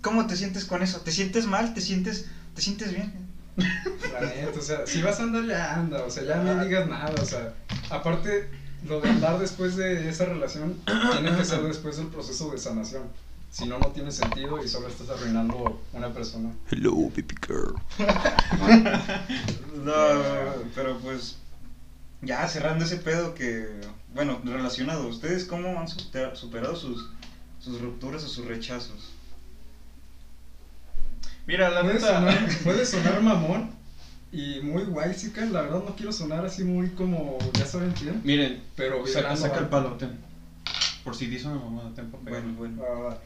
[0.00, 1.00] ¿cómo te sientes con eso?
[1.00, 1.74] ¿Te sientes mal?
[1.74, 3.12] ¿Te sientes, te sientes bien?
[3.56, 6.88] La neta, o sea, si vas a andar, ya anda, o sea, ya no digas
[6.88, 7.52] nada, o sea,
[7.90, 8.48] aparte,
[8.86, 10.78] lo de andar después de esa relación
[11.12, 13.02] tiene que ser después del proceso de sanación.
[13.52, 16.50] Si no, no tiene sentido y solo estás arruinando una persona.
[16.70, 17.76] Hello, baby girl.
[19.84, 19.92] No,
[20.74, 21.36] pero pues,
[22.22, 23.68] ya cerrando ese pedo que,
[24.14, 27.10] bueno, relacionado, ¿ustedes cómo han supera- superado sus,
[27.60, 29.10] sus rupturas o sus rechazos?
[31.46, 32.06] Mira, la Puede neta.
[32.06, 33.70] sonar, puede sonar mamón
[34.30, 37.92] y muy guay, sí, que la verdad no quiero sonar así muy como, ya saben
[37.92, 40.16] quién, Miren, pero saca, saca el palo, ten.
[41.04, 42.32] Por si dice una mamada, ten papel.
[42.32, 42.82] Bueno, bueno.
[43.10, 43.16] Ah,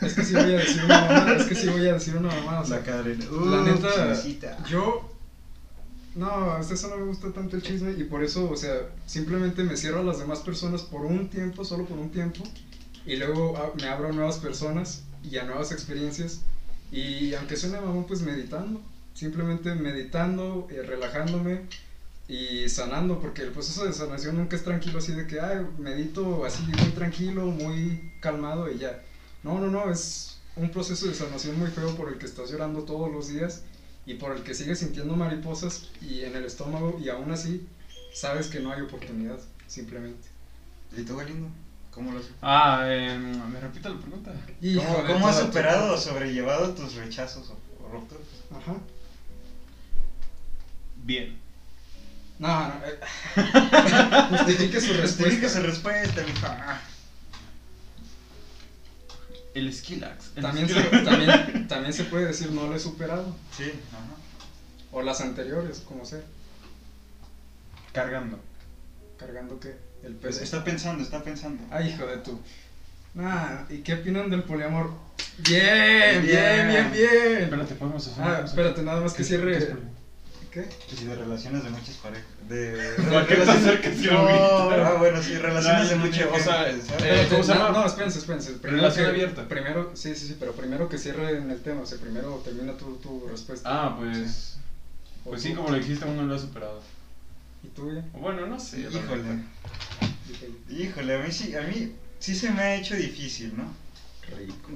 [0.00, 2.28] es que sí voy a decir una mamada, es que sí voy a decir una
[2.28, 3.18] mamada, o sea, La Karen.
[3.20, 4.22] La Uh, neta,
[4.68, 5.08] yo.
[6.14, 8.74] No, hasta eso no me gusta tanto el chisme y por eso, o sea,
[9.06, 12.42] simplemente me cierro a las demás personas por un tiempo, solo por un tiempo,
[13.06, 16.40] y luego ah, me abro a nuevas personas y a nuevas experiencias.
[16.90, 18.82] Y aunque suene mamón, pues meditando,
[19.14, 21.62] simplemente meditando, eh, relajándome
[22.28, 26.44] y sanando, porque el proceso de sanación nunca es tranquilo, así de que, ay, medito
[26.44, 29.00] así muy tranquilo, muy calmado y ya.
[29.42, 32.82] No, no, no, es un proceso de sanación muy feo por el que estás llorando
[32.82, 33.62] todos los días
[34.06, 37.66] y por el que sigues sintiendo mariposas y en el estómago y aún así
[38.12, 40.28] sabes que no hay oportunidad, simplemente.
[40.96, 41.48] ¿Y tú, Galindo?
[41.90, 44.32] ¿Cómo lo has Ah, eh, me repito la pregunta.
[44.76, 48.24] ¿Cómo, cómo has superado o sobrellevado tus rechazos o, o rupturas?
[48.50, 48.76] Ajá.
[51.04, 51.36] Bien.
[52.38, 52.98] No, no, eh.
[54.30, 55.60] Justifique su Justifica su respuesta.
[55.60, 56.80] respuesta, mija.
[59.54, 60.32] El Skillax.
[60.36, 61.04] el También se, Skillax.
[61.04, 63.34] también, también se puede decir no lo he superado.
[63.56, 64.00] Sí, ajá.
[64.92, 66.20] O las anteriores, como sea.
[67.92, 68.38] Cargando.
[69.18, 69.76] Cargando qué?
[70.02, 70.44] El Pues peso.
[70.44, 71.62] está pensando, está pensando.
[71.70, 72.40] Ay, hijo de tu.
[73.14, 74.90] Nah, ¿y qué opinan del poliamor?
[75.38, 77.42] Bien, bien, bien, bien.
[77.44, 79.76] Espérate, podemos hacer Ah, espérate, nada más que ¿Qué- cierre.
[80.52, 80.68] Qué.
[80.88, 82.26] Que si de relaciones de muchas parejas.
[82.48, 82.92] De.
[83.10, 86.38] ¿Por qué te acercas y lo No, ah, bueno, sí, relaciones de No, muchas o
[86.38, 87.78] sea, eh, ¿cómo se no, llama?
[87.80, 88.52] No, espérense, espérense.
[88.52, 89.48] Primero Relación que- abierta.
[89.48, 92.74] Primero, sí, sí, sí, pero primero que cierre en el tema, o sea, primero termina
[92.76, 93.68] tu, tu respuesta.
[93.70, 94.56] Ah, pues.
[95.24, 96.82] Pues sí, como lo dijiste, uno lo ha superado.
[97.64, 98.04] ¿Y tú ya?
[98.14, 98.80] O Bueno, no sé.
[98.80, 99.22] Híjole.
[100.70, 103.64] Híjole, a mí sí, a mí sí se me ha hecho difícil, ¿no?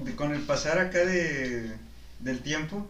[0.05, 1.73] De- con el pasar acá de,
[2.21, 2.89] del tiempo,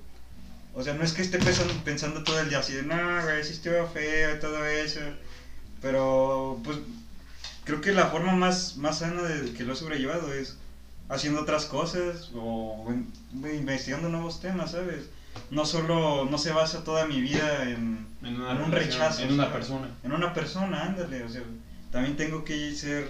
[0.76, 3.42] o sea, no es que esté pensando, pensando todo el día así de, no, güey,
[3.42, 5.00] sí estuvo feo y todo eso,
[5.82, 6.78] pero pues
[7.64, 10.56] creo que la forma más, más sana de que lo he sobrellevado es
[11.08, 13.10] haciendo otras cosas o en-
[13.54, 15.08] investigando nuevos temas, ¿sabes?
[15.50, 19.22] no solo, no se basa toda mi vida en, En, un rechazo.
[19.22, 19.88] En una persona.
[20.02, 21.42] En una persona, ándale, o sea,
[21.92, 23.06] también tengo que ser,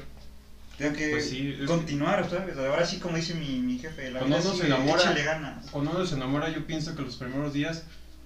[0.78, 2.56] tengo que Pues sí, que- continuar, ¿sabes?
[2.58, 5.70] Ahora sí, como dice mi, mi jefe, la Cuando uno se enamora- ganas.
[5.70, 7.84] Cuando uno se enamora, yo pienso que los primeros días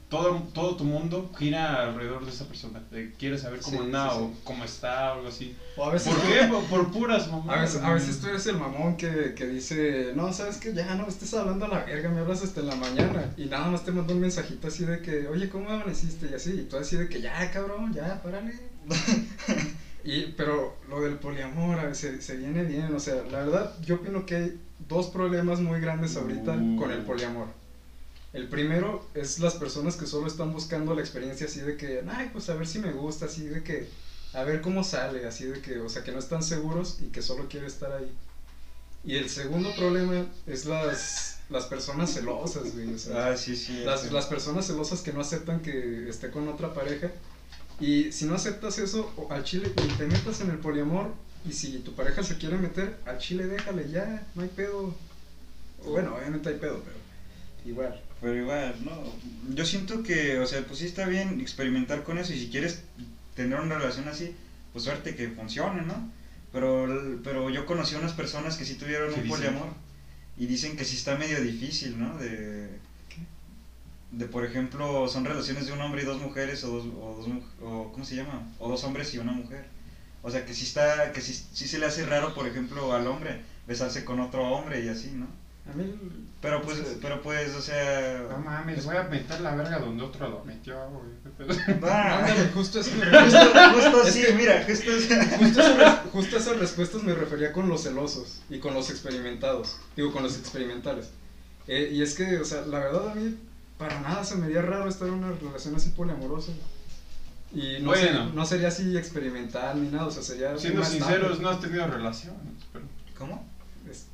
[0.09, 2.83] todo, todo tu mundo gira alrededor de esa persona.
[2.91, 4.23] De, quieres saber cómo Sí, anda sí, sí.
[4.25, 5.55] o cómo está o algo así.
[5.77, 6.47] O a veces, ¿Por qué?
[6.49, 7.57] Por, por puras mamás.
[7.57, 10.97] A veces, a veces tú eres el mamón que, que dice, no, sabes que ya
[10.97, 13.33] no me estés hablando a la verga, me hablas hasta en la mañana.
[13.37, 16.29] Y nada más te mando un mensajito así de que, oye, ¿cómo amaneciste?
[16.29, 18.59] Y así, y tú así de que, ya, cabrón, ya, párale.
[20.05, 23.97] y, pero lo del poliamor a veces se viene bien, o sea, la verdad, yo
[23.97, 26.77] opino que hay dos problemas muy grandes ahorita Uh.
[26.77, 27.47] con el poliamor.
[28.33, 32.31] El primero es las personas que solo están buscando la experiencia así de que, ay,
[32.33, 33.89] pues a ver si me gusta, así de que,
[34.33, 37.23] a ver cómo sale, así de que, o sea, que no están seguros y que
[37.23, 38.11] solo quiere estar ahí.
[39.05, 43.83] Y el segundo problema es las, las personas celosas, güey, o sea, Ah, sí, sí.
[43.85, 44.11] las, sí.
[44.11, 47.11] las personas celosas que no aceptan que esté con otra pareja.
[47.81, 51.15] Y si no aceptas eso, al chile, ni te metas en el poliamor.
[51.49, 54.95] Y si tu pareja se quiere meter, al chile déjale ya, no hay pedo.
[55.87, 56.97] Bueno, obviamente hay pedo, pero
[57.65, 58.03] igual.
[58.21, 59.55] Pero igual, no.
[59.55, 62.83] Yo siento que, o sea, pues sí está bien experimentar con eso y si quieres
[63.35, 64.35] tener una relación así,
[64.75, 66.13] pues suerte que funcione, ¿no?
[66.53, 69.39] Pero, pero yo conocí a unas personas que sí tuvieron ¿Qué un dicen?
[69.39, 69.69] poliamor
[70.37, 72.19] y dicen que sí está medio difícil, ¿no?
[72.19, 72.69] De,
[74.13, 77.29] de por ejemplo, son relaciones de un hombre y dos mujeres o dos, o dos
[77.63, 78.43] o, ¿cómo se llama?
[78.59, 79.65] O dos hombres y una mujer.
[80.23, 83.07] O sea, que sí está, que sí, sí se le hace raro, por ejemplo, al
[83.07, 85.27] hombre besarse con otro hombre y así, ¿no?
[85.71, 85.85] A mí,
[86.41, 88.27] Pero pues, pero pues, o sea...
[88.31, 91.59] No mames, voy a meter la verga donde otro lo metió, güey.
[91.85, 92.27] Ah.
[92.55, 97.15] justo eso Justo, sí, que- mira, justo es- Justo, eso justo a esas respuestas me
[97.15, 99.77] refería con los celosos y con los experimentados.
[99.97, 101.11] Digo, con los experimentales.
[101.69, 103.37] Eh, y es que, o sea, la verdad a mí
[103.81, 106.53] para nada se me haría raro estar en una relación así poliamorosa.
[107.55, 108.27] Y no, Bueno.
[108.29, 110.57] sé- no sería así experimental ni nada, o sea, sería...
[110.59, 112.39] Siendo sinceros, no has tenido relaciones.
[112.73, 112.85] Pero...
[113.19, 113.49] ¿Cómo?
[113.91, 114.05] Es-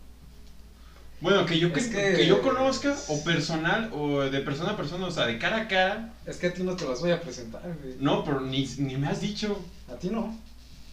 [1.21, 4.77] Bueno, que yo, Es que, que- que yo conozca, o personal, o de persona a
[4.77, 6.15] persona, o sea, de cara a cara.
[6.27, 7.97] Es que a ti no te las voy a presentar, güey.
[7.99, 9.61] No, pero ni, ni me has dicho.
[9.93, 10.35] A ti no.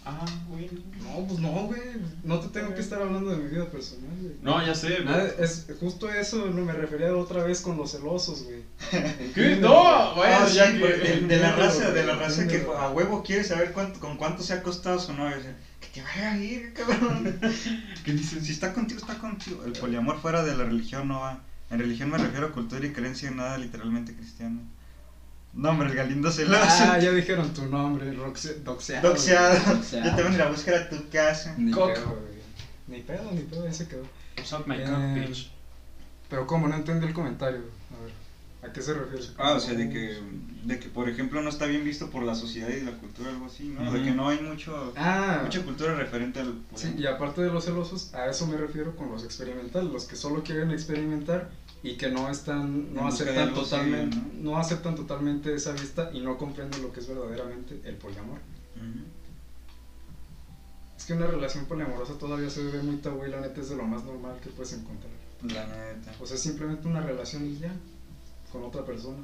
[0.06, 0.70] Ah, güey.
[1.02, 1.80] No, pues no, güey.
[2.24, 4.34] No te tengo que estar hablando de mi vida personal, güey.
[4.42, 5.06] No, ya sé, güey.
[5.06, 8.64] Nada, es justo eso, no me refería otra vez con los celosos, güey.
[9.34, 9.56] ¿Qué?
[9.58, 10.88] No, bueno, Ah, ya sí, que.
[10.88, 14.44] de, de la raza, de la raza que a huevo quiere saber cuánto, con cuánto
[14.44, 15.38] se ha costado su novia.
[15.38, 17.40] o sea, que te vaya a ir, cabrón.
[18.04, 18.46] ¿Qué dices?
[18.46, 19.64] Si está contigo, está contigo.
[19.66, 21.42] El poliamor fuera de la religión no va.
[21.70, 24.60] En religión me refiero a cultura y creencia, nada literalmente cristiano.
[25.54, 26.60] No, hombre, el Galindo celoso.
[26.64, 29.10] Ah, ya dijeron tu nombre, Roxe- doxeado.
[29.10, 29.50] Doxeado.
[29.54, 30.16] güey, Yo doxeado.
[30.16, 31.56] te voy a ir a buscar a tu casa.
[31.58, 31.94] Ni Cock.
[31.94, 32.34] pedo, güey.
[32.88, 34.04] Ni pedo, ni pedo, ya se quedó.
[34.44, 35.52] Suck my Eh, cock, bitch.
[36.30, 36.68] Pero ¿cómo?
[36.68, 37.60] No entendí el comentario.
[37.92, 39.24] A ver, ¿a qué se refiere?
[39.38, 40.20] Ah, o sea, de que,
[40.64, 43.46] de que, por ejemplo, no está bien visto por la sociedad y la cultura, algo
[43.46, 43.92] así, ¿no?
[43.94, 47.66] De que no hay mucho, Ah, mucha cultura referente al sí, y aparte de los
[47.66, 51.50] celosos, a eso me refiero con los experimentales, los que solo quieren experimentar
[51.84, 54.58] y que no están, no aceptan totalmente, ¿no?
[54.58, 58.40] aceptan totalmente esa vista y no comprenden lo que es verdaderamente el poliamor.
[58.78, 59.04] Ujú.
[60.98, 63.76] Es que una relación poliamorosa todavía se ve muy tabú y la neta es de
[63.76, 65.12] lo más normal que puedes encontrar.
[65.44, 66.14] La neta.
[66.22, 67.74] O sea, simplemente una relación y ya,
[68.54, 69.20] con otra persona,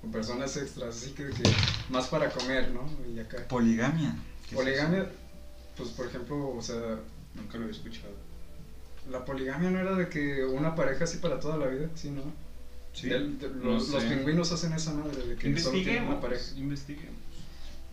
[0.00, 1.42] con personas extras, así que, que
[1.90, 2.88] más para comer, ¿no?
[3.14, 3.46] Y acá.
[3.48, 4.16] Poligamia.
[4.48, 5.10] ¿Qué es Poligamia,
[5.76, 6.98] pues por ejemplo, o sea?
[7.34, 8.31] Nunca lo había escuchado.
[9.10, 12.22] La poligamia no era de que una pareja así para toda la vida, sí, ¿no?
[12.92, 13.08] Sí.
[13.08, 16.42] Del- de- no los, pingüinos hacen esa madre de que solo tienen una pareja.
[16.56, 17.16] Investiguemos.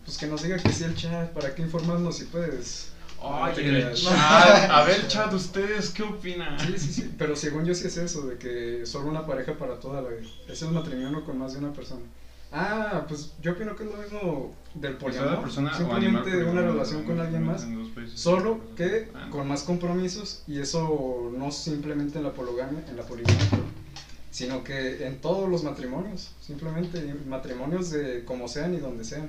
[0.04, 2.88] Pues que nos diga que sí el chat, ¿para qué informarnos si puedes?
[3.22, 4.70] No Ay, te el chat.
[4.70, 6.58] A ver, chat, ¿ustedes qué opinan?
[6.58, 9.74] Sí, sí, sí, pero según yo sí es eso, de que solo una pareja para
[9.76, 10.26] toda la vida.
[10.48, 12.04] Es el matrimonio con más de una persona.
[12.50, 15.42] Ah, pues yo opino que es lo mismo del poliamor.
[15.42, 17.66] persona simplemente una pero relación con alguien más.
[18.14, 23.02] Solo que Ah, con más compromisos y eso no simplemente en la poligamia, en la
[23.02, 23.48] poligamia,
[24.30, 29.28] sino que en todos los matrimonios, simplemente matrimonios de como sean y donde sean.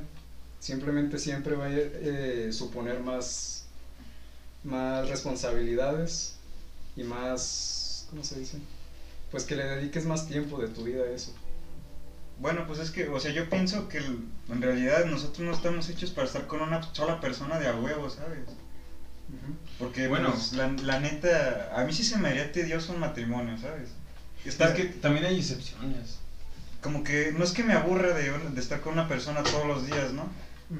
[0.59, 3.65] Simplemente siempre va a eh, suponer más,
[4.63, 6.35] más responsabilidades
[6.95, 8.57] y más, ¿cómo se dice?
[9.31, 11.33] Pues que le dediques más tiempo de tu vida a eso.
[12.41, 15.87] Bueno, pues es que, o sea, yo pienso que el- en realidad nosotros no estamos
[15.89, 18.41] hechos para estar con una sola persona de a huevo, ¿sabes?
[19.77, 20.31] Porque, Bueno.
[20.31, 23.89] pues, la, la neta, a mí sí se me haría tedioso un matrimonio, ¿sabes?
[24.43, 26.17] Estar Es que también hay excepciones.
[26.81, 30.11] como que no es que me aburra de, estar con una persona todos los días,
[30.11, 30.27] ¿no?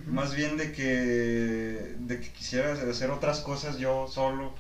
[0.08, 4.52] Más bien de que, de que quisiera hacer otras cosas yo solo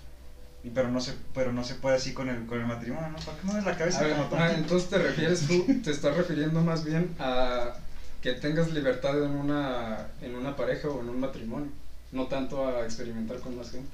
[0.69, 3.17] pero no se, pero no se puede así con el, con el matrimonio, ¿no?
[3.17, 6.15] ¿Para qué mueves la cabeza A ver, como ah, entonces te refieres tú, te estás
[6.15, 7.73] refiriendo más bien a
[8.21, 11.71] que tengas libertad en una, en una pareja o en un matrimonio,
[12.11, 13.89] no tanto a experimentar con más gente.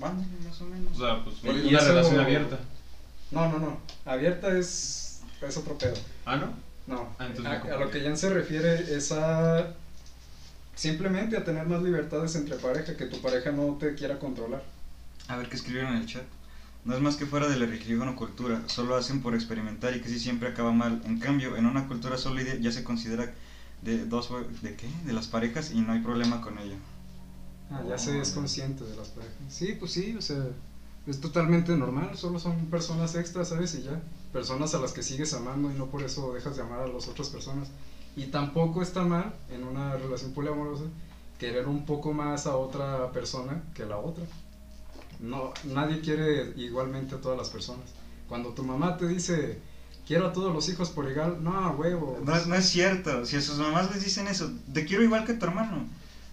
[0.00, 0.98] Ándale, más o menos.
[0.98, 2.58] O sea, pues Y una eso- relación abierta.
[3.30, 5.94] No, no, no, abierta es, es otro pedo.
[6.24, 6.54] Ah, ¿no?
[6.86, 7.26] No, Ah,
[7.64, 9.74] a, lo que Jan se refiere es a
[10.74, 14.62] simplemente a tener más libertades entre pareja, que tu pareja no te quiera controlar.
[15.28, 16.24] A ver qué escribieron en el chat.
[16.84, 20.00] No es más que fuera de la religión o cultura, solo hacen por experimentar y
[20.00, 21.02] casi siempre acaba mal.
[21.04, 23.32] En cambio, en una cultura sólida ya se considera
[23.82, 24.30] de dos
[24.62, 24.88] de qué?
[25.04, 26.76] De las parejas y no hay problema con ello.
[27.70, 29.36] Ah, ya se es consciente de las parejas.
[29.48, 30.44] Sí, pues sí, o sea,
[31.08, 33.74] es totalmente normal, solo son personas extras, ¿sabes?
[33.74, 34.00] Y ya,
[34.32, 37.08] personas a las que sigues amando y no por eso dejas de amar a las
[37.08, 37.68] otras personas.
[38.14, 40.84] Y tampoco está mal en una relación poliamorosa
[41.38, 44.24] querer un poco más a otra persona que la otra.
[45.20, 47.84] No, nadie quiere igualmente a todas las personas.
[48.28, 49.58] Cuando tu mamá te dice,
[50.06, 52.18] quiero a todos los hijos por igual, no, huevo.
[52.24, 55.24] No es, no es cierto, si a sus mamás les dicen eso, te quiero igual
[55.24, 55.86] que tu hermano.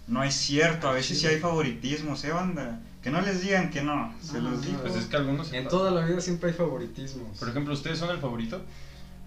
[0.08, 2.82] No es cierto, a veces sí hay favoritismos, ¿eh, banda?
[3.02, 4.80] Que no les digan que no, se No, los digo.
[4.82, 5.48] Pues es que algunos.
[5.48, 7.38] se En toda la vida siempre hay favoritismos.
[7.38, 8.62] Por ejemplo, ¿ustedes son el favorito?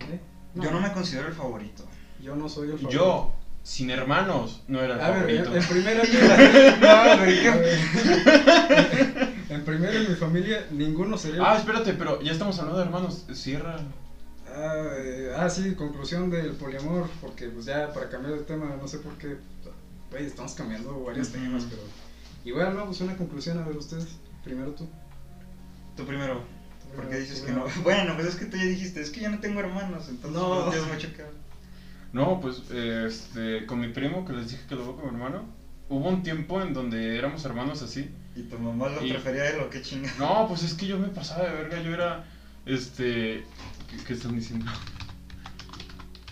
[0.01, 0.21] ¿Eh?
[0.55, 1.85] Yo no me considero el favorito.
[2.23, 2.91] Yo no soy el favorito.
[2.91, 5.55] Yo, sin hermanos, no era el A ver, favorito.
[5.55, 6.03] en, en primera
[6.81, 9.26] No,
[9.57, 13.25] En primera en mi familia ninguno sería Ah, espérate, pero ya estamos hablando de hermanos.
[13.33, 13.77] Cierra.
[14.55, 18.87] Ah, eh, ah, sí, conclusión del poliamor, porque pues ya para cambiar de tema, no
[18.89, 19.37] sé por qué,
[20.11, 21.83] güey, estamos cambiando varios temas, pero
[22.45, 24.07] igual, no, pues una conclusión, a ver ustedes,
[24.45, 24.87] primero tú.
[25.97, 26.35] Tú primero.
[26.95, 27.67] ¿Por qué Primero, dices que primero.
[27.77, 27.83] no?
[27.83, 30.67] Bueno, pues es que tú ya dijiste, es que yo no tengo hermanos, entonces No.
[30.93, 31.35] mucho que hablar.
[32.13, 35.45] No, pues este, con mi primo, que les dije que lo veo con mi hermano,
[35.89, 38.11] hubo un tiempo en donde éramos hermanos así.
[38.37, 40.13] ¿Y tu mamá lo Y- prefería a él o qué chinga?
[40.19, 42.25] No, pues es que yo me pasaba de verga, yo era,
[42.67, 43.45] este,
[43.91, 44.71] ¿qué, qué están diciendo?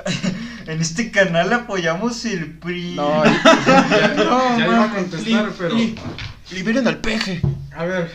[0.67, 2.95] En este canal apoyamos el PRI.
[2.97, 3.25] No,
[3.67, 5.95] ya, No, ya iba a contestar, li- pero- li-
[6.53, 7.41] liberen al peje.
[7.77, 8.11] A ver,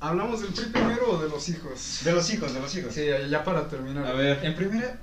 [0.00, 2.00] ¿hablamos del PRI primero o de los hijos?
[2.04, 2.92] De los hijos, de los hijos.
[2.94, 4.06] Sí, ya- ya para terminar.
[4.06, 4.44] A ver.
[4.44, 4.98] En primera,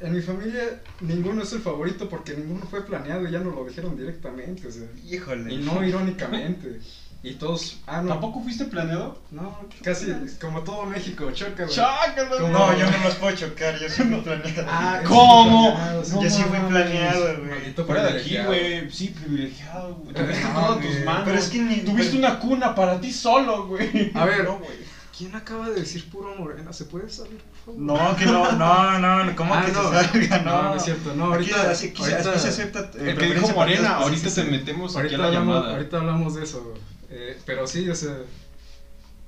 [0.00, 3.64] en mi familia ninguno es el favorito porque ninguno fue planeado y ya nos lo
[3.66, 5.52] dijeron directamente, o sea, Híjole.
[5.54, 6.80] y no irónicamente.
[7.22, 9.20] Y todos, ah, no, ¿Tampoco fuiste planeado?
[9.30, 10.06] no, casi
[10.40, 12.50] como todo México, choca, güey.
[12.50, 14.66] No, yo no los puedo chocar, yo sí fui planeado.
[14.66, 15.76] Ah, ¿Cómo?
[16.02, 16.14] sí.
[16.22, 17.74] Yo sí fui planeado, güey.
[17.86, 18.90] Fuera de aquí, güey.
[18.90, 20.14] Sí, privilegiado, güey.
[20.14, 20.86] Tuviste No, güey.
[20.96, 21.22] tus manos.
[21.26, 24.12] Pero es que ni- Tuviste pero- una cuna para ti solo, güey.
[24.14, 24.89] A ver, No, güey.
[25.20, 26.72] ¿Quién acaba de decir puro morena?
[26.72, 27.80] ¿Se puede salir, por favor?
[27.82, 29.90] No, que no, no, no, ¿cómo Ah, que no.
[29.90, 30.38] se salga?
[30.38, 32.90] No, No, no es cierto, no, Aquí- ahorita- así- aquí, se- ahorita- aquí se acepta.
[32.98, 34.34] eh, El que dijo morena, ahorita todos.
[34.36, 35.74] te metemos aquí Ahorita a la hablamos, llamada.
[35.76, 36.74] ahorita hablamos de eso.
[37.10, 38.16] eh, pero sí, o sea,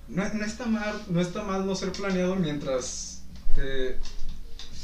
[0.09, 3.22] no, no está mal, no está mal no ser planeado mientras
[3.55, 3.98] te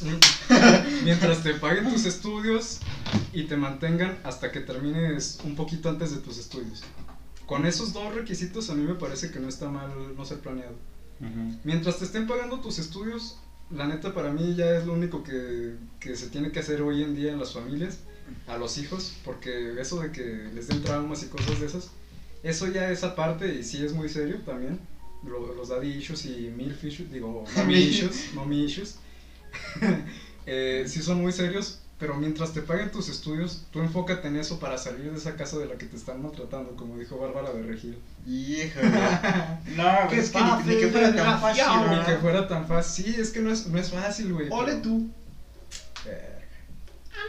[1.04, 2.80] mientras te paguen tus estudios
[3.32, 6.82] y te mantengan hasta que termines un poquito antes de tus estudios.
[7.46, 10.74] Con esos dos requisitos a mí me parece que no está mal no ser planeado.
[11.64, 13.38] Mientras te estén pagando tus estudios,
[13.70, 17.02] la neta para mí ya es lo único que, que se tiene que hacer hoy
[17.02, 17.98] en día en las familias,
[18.46, 21.90] a los hijos, porque eso de que les den traumas y cosas de esas,
[22.42, 24.78] eso ya es aparte y sí es muy serio también.
[25.24, 28.94] Lo- los daddy issues y milf issues, digo, mommy issues, mommy issues,
[30.46, 34.60] eh, sí son muy serios, pero mientras te paguen tus estudios, tú enfócate en eso
[34.60, 37.62] para salir de esa casa de la que te están maltratando, como dijo Bárbara de
[37.62, 37.98] Regil.
[38.26, 38.88] Híjole.
[39.76, 43.04] No, güey, es que ni, ni que fuera tan fácil, Ni que fuera tan fácil.
[43.04, 44.48] Sí, es que no es, no es fácil, güey.
[44.50, 45.10] Ole pero- tú.
[46.04, 46.37] Verga.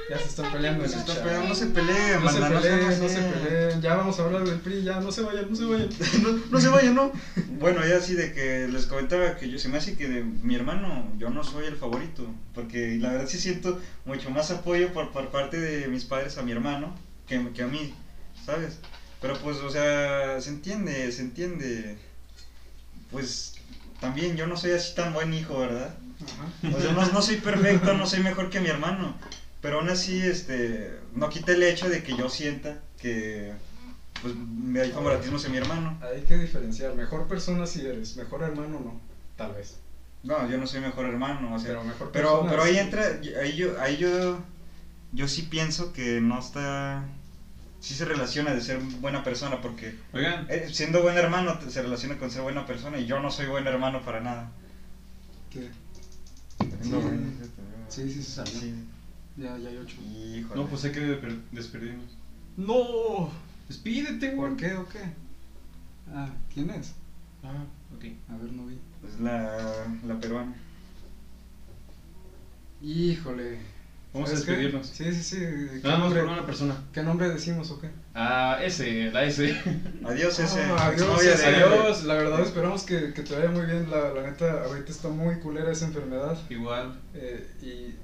[0.10, 1.24] Ya se están peleando en el chat.
[1.48, 3.82] no se peleen, No se peleen, no se peleen.
[3.82, 5.90] Ya vamos a hablar del PRI, ya no se vayan, no se vayan.
[6.24, 7.12] no, no se vayan, ¿no?
[7.60, 10.56] Bueno, ya así de que les comentaba que yo se me hace que de mi
[10.56, 15.12] hermano yo no soy el favorito, porque la verdad sí siento mucho más apoyo por,
[15.12, 16.96] por parte de mis padres a mi hermano
[17.28, 17.94] que, que a mí,
[18.46, 18.80] ¿sabes?
[19.22, 21.98] Pero pues, o sea, se entiende, se entiende.
[23.12, 23.54] Pues
[24.00, 25.96] también yo no soy así tan buen hijo, ¿verdad?
[26.24, 26.76] Ajá.
[26.76, 29.16] O sea, no, no soy perfecto, no soy mejor que mi hermano.
[29.62, 33.54] Pero aún así, este, no quita el hecho de que yo sienta que
[34.22, 35.98] pues me hay favoritismo hacia mi hermano.
[36.02, 36.94] Hay que diferenciar.
[36.96, 39.00] Mejor persona si eres, mejor hermano no.
[39.36, 39.78] Tal vez.
[40.24, 42.80] No, yo no soy mejor hermano, o sea, Pero mejor pero, persona pero ahí sí.
[42.80, 43.04] entra,
[43.42, 44.40] ahí yo, ahí yo,
[45.14, 47.06] yo sí pienso que no está,
[47.80, 51.82] sí se relaciona de ser buena persona, porque Oigan, eh, siendo buen hermano te- se
[51.82, 54.52] relaciona con ser buena persona y yo no soy buen hermano para nada.
[55.50, 55.70] ¿Qué?
[56.90, 57.02] No,
[57.88, 58.60] Sí, sí, sí, salió.
[58.60, 58.74] Sí.
[59.40, 59.96] Ya, ya hay ocho.
[60.02, 60.62] Híjole.
[60.62, 62.18] no, pues hay que despe- despedirnos.
[62.58, 63.30] ¡No!
[63.68, 64.50] Despídete, güey.
[64.50, 65.00] ¿Por qué o qué?
[66.14, 66.94] Ah, ¿quién es?
[67.44, 67.64] Ah,
[67.96, 68.06] ok.
[68.30, 68.78] A ver, no vi.
[69.08, 70.54] Es la, la peruana.
[72.82, 73.58] Híjole.
[74.14, 74.52] Vamos a ¿Sabes qué?
[74.54, 74.88] despedirnos.
[74.88, 75.36] Sí, sí, sí.
[75.38, 76.84] ¿Qué Nada más nombre, por una persona.
[76.92, 77.90] ¿Qué nombre decimos o qué?
[78.16, 79.56] Ah, ese, la S.
[80.04, 80.62] Adiós, ese.
[80.64, 81.52] Ah, adiós, exnovia ese.
[81.52, 82.04] de- Adiós.
[82.06, 83.90] La verdad esperamos que, que te vaya muy bien.
[83.92, 86.38] La, la neta, ahorita está muy culera esa enfermedad.
[86.50, 87.00] Igual.
[87.14, 87.96] eh, y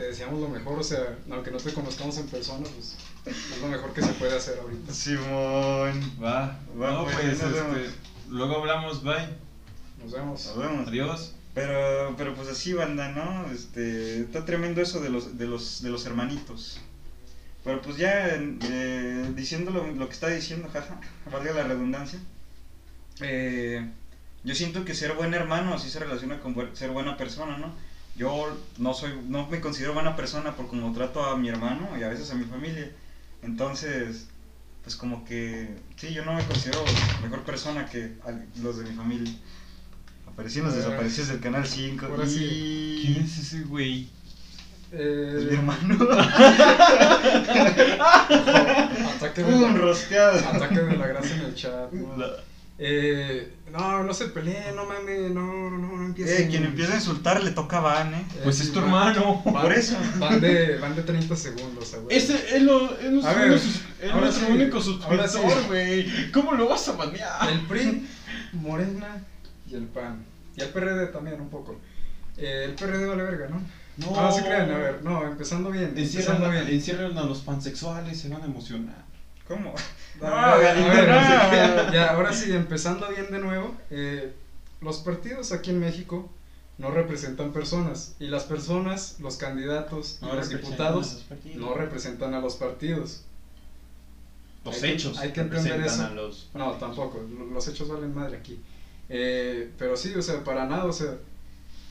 [0.00, 0.78] te deseamos lo mejor.
[0.78, 2.96] O sea, aunque no te conozcamos en persona, pues
[3.26, 4.92] es lo mejor que se puede hacer ahorita.
[4.92, 6.12] Simón.
[6.22, 6.58] Va.
[6.80, 7.90] Va, no, pues, pues, este,
[8.30, 9.28] luego hablamos, bye.
[10.02, 10.46] Nos vemos.
[10.46, 10.88] Nos vemos.
[10.88, 11.34] Adiós.
[11.54, 13.50] Pero, pero pues así, banda, ¿no?
[13.52, 16.78] Este, está tremendo eso de los, de los, de los hermanitos.
[17.64, 20.98] Pero pues ya, eh, diciendo lo, lo que está diciendo, jaja,
[21.30, 22.18] valga la redundancia.
[23.20, 23.84] eh,
[24.44, 27.74] yo siento que ser buen hermano así se relaciona con buen- ser buena persona, ¿no?
[28.16, 32.02] Yo no soy, no me considero buena persona por como trato a mi hermano y
[32.02, 32.90] a veces a mi familia.
[33.42, 34.26] Entonces,
[34.82, 36.84] pues como que, sí, yo no me considero
[37.22, 38.14] mejor persona que
[38.62, 39.32] los de mi familia.
[40.26, 43.00] Aparecí en los desaparecidos del canal 5 ahora y...
[43.04, 44.08] ¿Quién es ese güey?
[44.92, 45.98] Eh, Es mi hermano.
[49.16, 49.62] ataque, de ¡Pum!
[49.74, 50.38] la, Rosteado.
[50.48, 51.92] ataque de la grasa en el chat.
[51.92, 52.16] ¿no?
[52.16, 52.36] La-
[52.82, 56.44] Eh, no, no se peleen, no mames, no, no, no, no empiecen.
[56.44, 58.24] Eh, quien empieza a insultar le toca van, eh.
[58.42, 59.42] Pues es tu van- hermano.
[59.44, 59.96] van- Por eso.
[60.18, 62.16] Van de, van de 30 segundos, güey.
[62.16, 63.56] Ese es, lo, es nuestro, A ver, único
[64.02, 66.32] es nuestro sí, único suscriptor, güey.
[66.32, 67.50] ¿Cómo lo vas a banear?
[67.50, 68.08] El PRI,
[68.54, 69.22] Morena
[69.70, 70.24] y el PAN.
[70.56, 71.78] Y el PRD también, un poco.
[72.38, 73.60] Eh, el PRD vale verga, ¿no?
[73.98, 74.18] No.
[74.22, 75.92] No, se crean, a ver, no, empezando bien.
[75.96, 76.74] Encierran, Empezando a- bien.
[76.74, 79.04] encierran a los pansexuales, se van a emocionar.
[79.50, 79.74] ¿Cómo?
[80.20, 80.76] No, ver,
[81.08, 81.92] no.
[81.92, 83.74] Ya, ahora sí, empezando bien de nuevo.
[83.90, 84.32] eh,
[84.80, 86.30] los partidos aquí en México
[86.78, 88.14] no representan personas.
[88.20, 91.24] Y las personas, los candidatos y los diputados
[91.56, 93.24] no representan a los partidos.
[94.64, 95.18] Los hay que- hechos.
[95.18, 96.02] hay que entender eso.
[96.04, 97.20] a los No, tampoco.
[97.36, 98.60] lo- Los hechos valen madre aquí.
[99.08, 101.16] Eh, pero sí, o sea, para nada, o sea,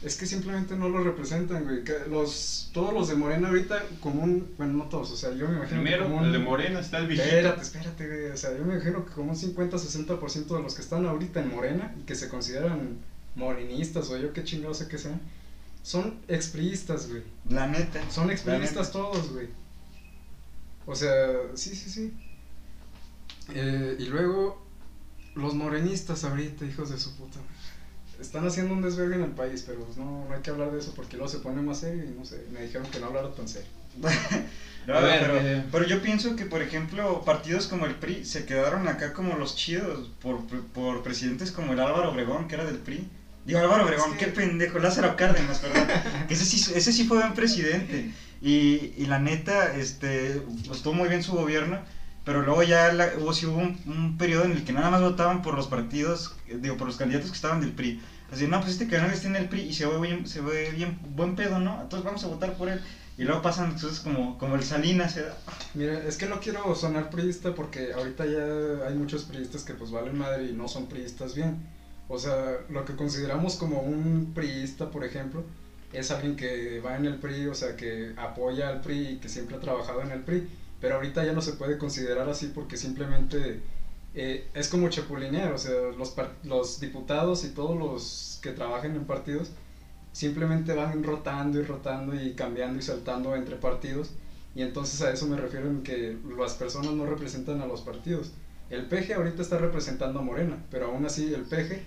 [0.01, 1.83] es que simplemente no lo representan, güey.
[1.83, 5.47] que Los, todos los de Morena ahorita, como un, bueno, no todos, o sea, yo
[5.47, 7.35] me imagino Primero, que como un, el de Morena está el viejito.
[7.35, 8.31] Espérate, espérate, güey.
[8.31, 11.53] O sea, yo me imagino que como un 50-60% de los que están ahorita en
[11.53, 12.97] Morena y que se consideran
[13.35, 15.19] morenistas o yo qué chingado sé que sean,
[15.83, 17.23] son expriistas, güey.
[17.49, 18.01] La neta.
[18.09, 18.91] Son expriistas neta.
[18.91, 19.47] todos, güey.
[20.85, 22.13] O sea, sí, sí, sí.
[23.53, 24.65] Eh, y luego,
[25.35, 27.39] los morenistas ahorita, hijos de su puta.
[27.39, 27.58] madre,
[28.19, 30.79] Están haciendo un desvergue en el país, pero pues no, no hay que hablar de
[30.79, 33.31] eso porque luego se pone más serio y no sé, me dijeron que no hablara
[33.33, 33.69] tan serio.
[34.87, 35.63] No, A ver, pero, eh.
[35.71, 39.55] pero yo pienso que, por ejemplo, partidos como el PRI se quedaron acá como los
[39.55, 40.39] chidos por,
[40.73, 43.05] por presidentes como el Álvaro Obregón, que era del PRI.
[43.45, 45.85] Digo, Álvaro Obregón, Es que- qué pendejo, Lázaro Cárdenas, perdón.
[46.27, 48.09] que ese sí, ese sí fue buen presidente.
[48.41, 50.41] Y, y la neta, este,
[50.71, 51.77] estuvo muy bien su gobierno,
[52.29, 55.01] pero luego ya la- hubo, sí hubo un, un periodo en el que nada más
[55.01, 57.99] votaban por los partidos, eh, digo, por los candidatos que estaban del PRI.
[58.31, 60.69] Así, no, pues este canal está en el PRI y se ve bien, se ve
[60.69, 61.81] bien buen pedo, ¿no?
[61.81, 62.79] Entonces vamos a votar por él.
[63.17, 65.25] Y luego pasan cosas como, como el Salinas, ¿eh?
[65.73, 69.89] Mira, es que no quiero sonar priista porque ahorita ya hay muchos priistas que pues
[69.89, 71.57] valen madre y no son priistas bien.
[72.09, 75.43] O sea, lo que consideramos como un priista, por ejemplo,
[75.93, 79.29] es alguien que va en el PRI, o sea, que apoya al PRI y que
[79.29, 80.47] siempre ha trabajado en el PRI.
[80.81, 83.61] Pero ahorita ya no se puede considerar así porque simplemente
[84.15, 89.05] eh, es como chapulinear, o sea, los, los diputados y todos los que trabajan en
[89.05, 89.49] partidos
[90.11, 94.11] simplemente van rotando y rotando y cambiando y saltando entre partidos
[94.55, 98.31] y entonces a eso me refiero en que las personas no representan a los partidos.
[98.69, 101.83] El PG ahorita está representando a Morena, pero aún así el PG,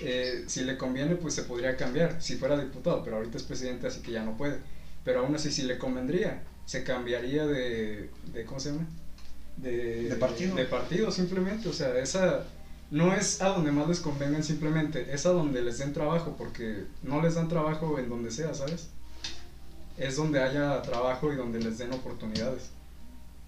[0.00, 3.86] eh, si le conviene, pues se podría cambiar, si fuera diputado, pero ahorita es presidente,
[3.86, 4.58] así que ya no puede.
[5.04, 8.86] Pero aún así, si le convendría, se cambiaría de, de ¿cómo se llama?
[9.56, 10.56] De, De partido.
[10.56, 11.68] De partido, simplemente.
[11.68, 12.44] O sea, esa
[12.90, 16.84] no es a donde más les convengan simplemente, es a donde les den trabajo, porque
[17.02, 18.88] no les dan trabajo en donde sea, ¿sabes?
[19.96, 22.70] Es donde haya trabajo y donde les den oportunidades.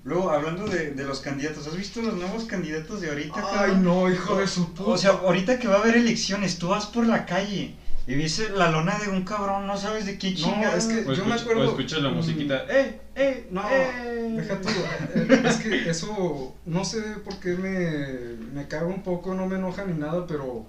[0.04, 3.34] Luego, hablando de, de los candidatos, ¿has visto los nuevos candidatos de ahorita?
[3.36, 3.84] Ay, cabrón?
[3.84, 4.90] no, hijo de su puta.
[4.90, 7.74] O sea, ahorita que va a haber elecciones, tú vas por la calle
[8.06, 10.84] y viste la lona de un cabrón, no sabes de qué No, chingados.
[10.84, 12.14] es que- O, Yo me acuerdo- o escuchas la Mm.
[12.14, 12.64] musiquita.
[12.68, 13.00] ¡Eh!
[13.16, 13.46] ¡Eh!
[13.50, 14.32] No, eh".
[14.36, 14.68] deja tú.
[15.14, 19.56] eh, Es que eso, no sé por qué me, me cago un poco, no me
[19.56, 20.66] enoja ni nada, pero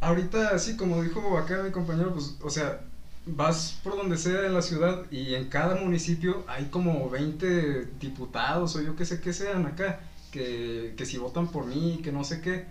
[0.00, 2.80] ahorita, así como dijo acá mi compañero, pues, o sea,
[3.24, 8.74] vas por donde sea en la ciudad y en cada municipio hay como 20 diputados
[8.76, 10.00] o yo qué sé qué sean acá,
[10.32, 12.64] que, que si votan por mí, que no sé qué.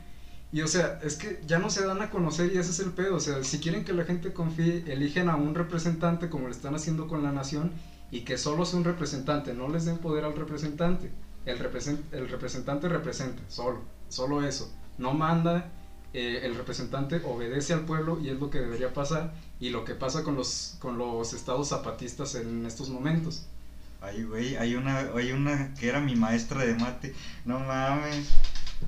[0.53, 2.91] Y o sea, es que ya no se dan a conocer y ese es el
[2.91, 3.15] pedo.
[3.15, 6.75] O sea, si quieren que la gente confíe, eligen a un representante como lo están
[6.75, 7.71] haciendo con la nación
[8.11, 11.09] y que solo sea un representante, no les den poder al representante.
[11.45, 13.79] El, represent- el representante representa, solo,
[14.09, 14.69] solo eso.
[14.97, 15.71] No manda,
[16.13, 19.95] eh, el representante obedece al pueblo y es lo que debería pasar y lo que
[19.95, 23.45] pasa con los, con los estados zapatistas en estos momentos.
[24.01, 27.13] Ay, güey, hay una, hay una que era mi maestra de mate.
[27.45, 28.29] No mames.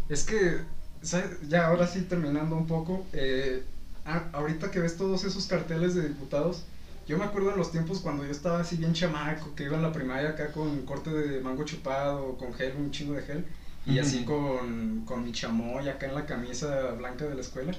[0.10, 0.62] Es que,
[1.04, 1.48] ¿sabes?
[1.50, 3.64] ya ahora sí terminando un poco, eh,
[4.06, 6.64] ah, ahorita que ves todos esos carteles de diputados,
[7.08, 9.84] yo me acuerdo en los tiempos cuando yo estaba así bien chamaco, que iba en
[9.84, 13.46] la primaria acá con corte de mango chupado, con gel, un chingo de gel,
[13.86, 17.74] y así con, con mi chamoy acá en la camisa blanca de la escuela,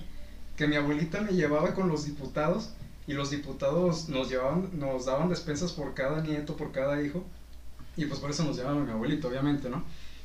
[0.56, 2.74] que mi abuelita me llevaba con los diputados
[3.06, 7.24] y los diputados nos llevaban, nos daban despensas por cada nieto, por cada hijo,
[7.96, 9.84] y pues por eso nos llevaban a mi abuelito, obviamente, ¿no?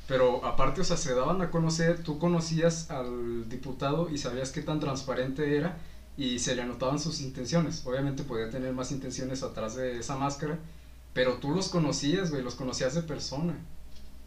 [0.10, 4.62] Pero aparte, o sea, se daban a conocer, tú conocías al diputado y sabías qué
[4.64, 5.78] tan transparente era
[6.18, 7.84] y se le anotaban sus intenciones.
[7.86, 10.57] Obviamente podía tener más intenciones atrás de esa máscara,
[11.14, 13.53] pero tú los conocías, güey, los conocías de persona.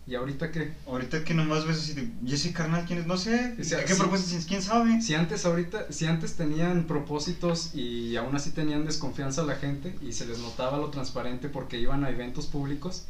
[0.07, 0.73] ¿Y ahorita qué?
[0.87, 3.07] Ahorita que nomás ves así de, ¿y ese carnal quién es?
[3.07, 3.57] No sé.
[3.61, 4.01] O sea, ¿Qué sí.
[4.01, 4.47] propuestas?
[4.47, 5.01] ¿Quién sabe?
[5.01, 9.97] Si antes ahorita, si antes tenían propósitos y aún así tenían desconfianza a la gente
[10.01, 13.05] y se les notaba lo transparente porque iban a eventos públicos,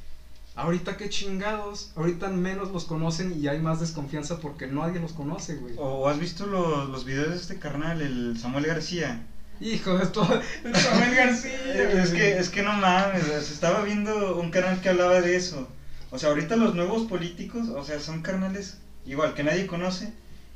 [0.55, 5.57] ahorita qué chingados, ahorita menos los conocen y hay más desconfianza porque nadie los conoce,
[5.57, 5.75] güey.
[5.79, 9.27] ¿O has visto los, los videos de este carnal, el Samuel García?
[9.61, 11.53] Hijo de todo, el Samuel García.
[12.03, 15.69] Es que, es que no mames, estaba viendo un canal que hablaba de eso.
[16.11, 20.13] O sea, ahorita los nuevos políticos, o sea, son carnales igual que nadie conoce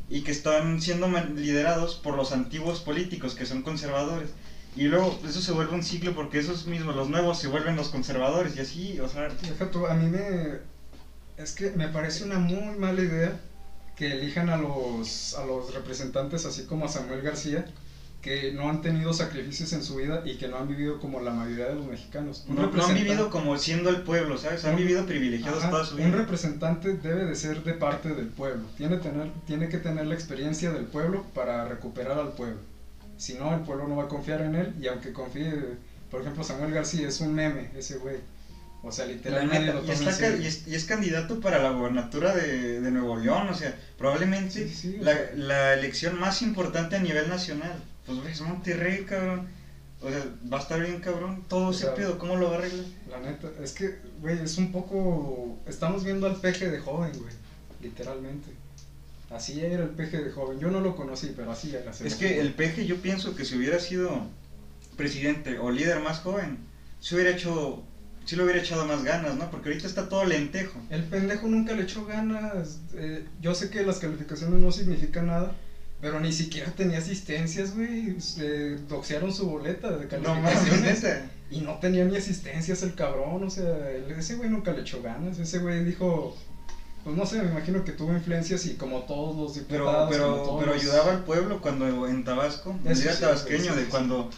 [0.08, 4.30] y que están siendo liderados por los antiguos políticos que son conservadores.
[4.76, 7.88] Y luego eso se vuelve un ciclo porque esos mismos, los nuevos, se vuelven los
[7.88, 10.58] conservadores y así, o sea, Deja tú, a mí me.
[11.38, 13.40] Es que me parece una muy mala idea
[13.96, 17.64] que elijan a los, a los representantes, así como a Samuel García,
[18.20, 21.30] que no han tenido sacrificios en su vida y que no han vivido como la
[21.30, 22.44] mayoría de los mexicanos.
[22.48, 24.64] Un no, no han vivido como siendo el pueblo, ¿sabes?
[24.66, 26.16] Han Un- vivido privilegiados Ajá, toda su Un vida.
[26.18, 28.64] representante debe de ser de parte del pueblo.
[28.76, 32.58] Tiene, tener, tiene que tener la experiencia del pueblo para recuperar al pueblo.
[33.16, 35.52] Si no, el pueblo no va a confiar en él y aunque confíe,
[36.10, 38.16] por ejemplo, Samuel García es un meme, ese güey.
[38.82, 42.80] O sea, literalmente lo y, está y, es, y es candidato para la gobernatura de,
[42.80, 47.28] de Nuevo León, o sea, probablemente Sí, sí, o la, elección más importante a nivel
[47.28, 47.82] nacional.
[48.04, 49.48] Pues güey, es Monterrey, cabrón.
[50.00, 51.44] O sea, va a estar bien, cabrón.
[51.48, 52.84] Todo O ese sea, pedo, ¿cómo lo va a arreglar?
[53.10, 55.58] La neta, es que, güey, es un poco...
[55.66, 57.32] Estamos viendo al peje de joven, güey,
[57.82, 58.50] literalmente.
[59.30, 60.58] Así era el peje de joven.
[60.60, 61.90] Yo no lo conocí, pero así era.
[61.90, 64.28] Es que el peje, yo pienso que si hubiera sido
[64.96, 66.58] presidente o líder más joven,
[67.00, 67.82] se hubiera hecho,
[68.24, 69.50] sí lo hubiera echado más ganas, ¿no?
[69.50, 70.80] Porque ahorita está todo lentejo.
[70.90, 72.80] El pendejo nunca le echó ganas.
[72.94, 75.54] eh, yo sé que las calificaciones no significan nada,
[76.00, 78.16] pero ni siquiera tenía asistencias, güey.
[78.88, 81.02] Doxearon su boleta de No calificaciones.
[81.02, 81.30] neta.
[81.50, 83.42] y no tenía ni asistencias el cabrón.
[83.42, 85.38] O sea, ese güey nunca le echó ganas.
[85.38, 86.36] Ese güey dijo.
[87.06, 90.08] Pues no sé, me imagino que tuvo influencias y como todos los Pero, diputados.
[90.10, 93.84] pero, todos pero los- ayudaba al pueblo cuando en Tabasco, día sí, tabasqueño, sí, de
[93.84, 93.88] sí.
[93.88, 94.28] cuando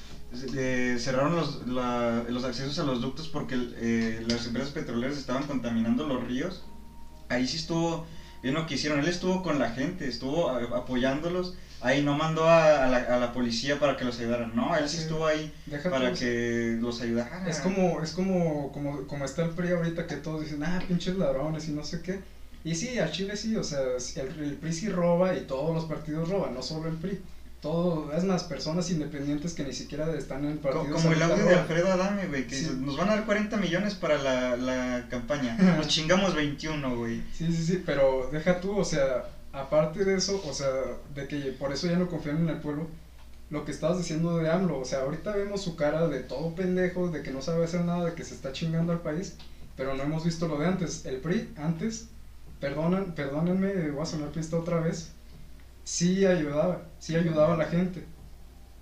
[0.54, 5.44] eh, cerraron los, la- los accesos a los ductos porque eh, las empresas petroleras estaban
[5.44, 6.62] contaminando los ríos.
[7.30, 8.04] Ahí sí estuvo
[8.42, 8.98] bien lo que hicieron.
[8.98, 11.54] Él estuvo con la gente, estuvo apoyándolos.
[11.80, 14.54] Ahí no mandó a, a la, a la policía para que los ayudaran.
[14.54, 17.48] No, él sí estuvo ahí Deja para que los ayudara.
[17.48, 21.16] Es como, es como, como, como está el PRI ahorita que todos dicen, ah, pinches
[21.16, 22.20] ladrones y no sé qué.
[22.64, 23.80] Y sí, al Chile sí, o sea,
[24.16, 27.20] el, el PRI sí roba y todos los partidos roban, no solo el PRI.
[27.60, 31.02] Todo, es más, personas independientes que ni siquiera están en partidos.
[31.02, 31.54] Como el audio de.
[31.56, 32.64] Alfredo Adame, güey, que Sí.
[32.66, 35.56] dice, nos van a dar 40 millones para la, la campaña.
[35.76, 37.20] Nos chingamos 21, güey.
[37.32, 40.68] Sí, sí, sí, pero deja tú, o sea, aparte de eso, o sea,
[41.16, 42.86] de que por eso ya no confían en el pueblo,
[43.50, 47.08] lo que estabas diciendo de AMLO, o sea, ahorita vemos su cara de todo pendejo,
[47.08, 49.34] de que no sabe hacer nada, de que se está chingando al país,
[49.76, 51.06] pero no hemos visto lo de antes.
[51.06, 52.06] El PRI, antes,
[52.60, 55.12] perdonan, perdónenme, voy a sonar pista otra vez,
[55.84, 58.04] sí ayudaba, sí ayudaba a la gente.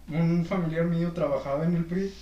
[0.09, 2.13] Un familiar mío trabajaba en el PRI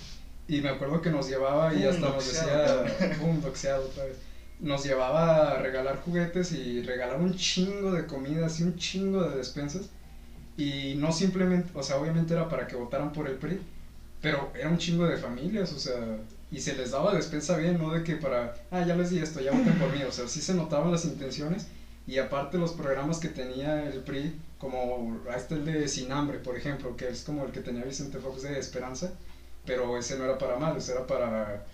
[0.48, 2.84] y me acuerdo que nos llevaba y hasta nos decía,
[3.18, 4.16] pum, doxeado otra vez
[4.60, 9.36] nos llevaba a regalar juguetes y regalar un chingo de comida, así un chingo de
[9.36, 9.90] despensas.
[10.56, 13.60] Y no simplemente, o sea, obviamente era para que votaran por el PRI,
[14.20, 16.18] pero era un chingo de familias, o sea,
[16.54, 19.40] y se les daba despensa bien, no de que para, ah, ya les di esto,
[19.40, 21.66] ya voten por mí, o sea, sí se notaban las intenciones.
[22.06, 26.54] Y aparte los programas que tenía el PRI, como este el de Sin Hambre, por
[26.54, 29.10] ejemplo, que es como el que tenía Vicente Fox de Esperanza,
[29.64, 31.64] pero ese no era para males, era para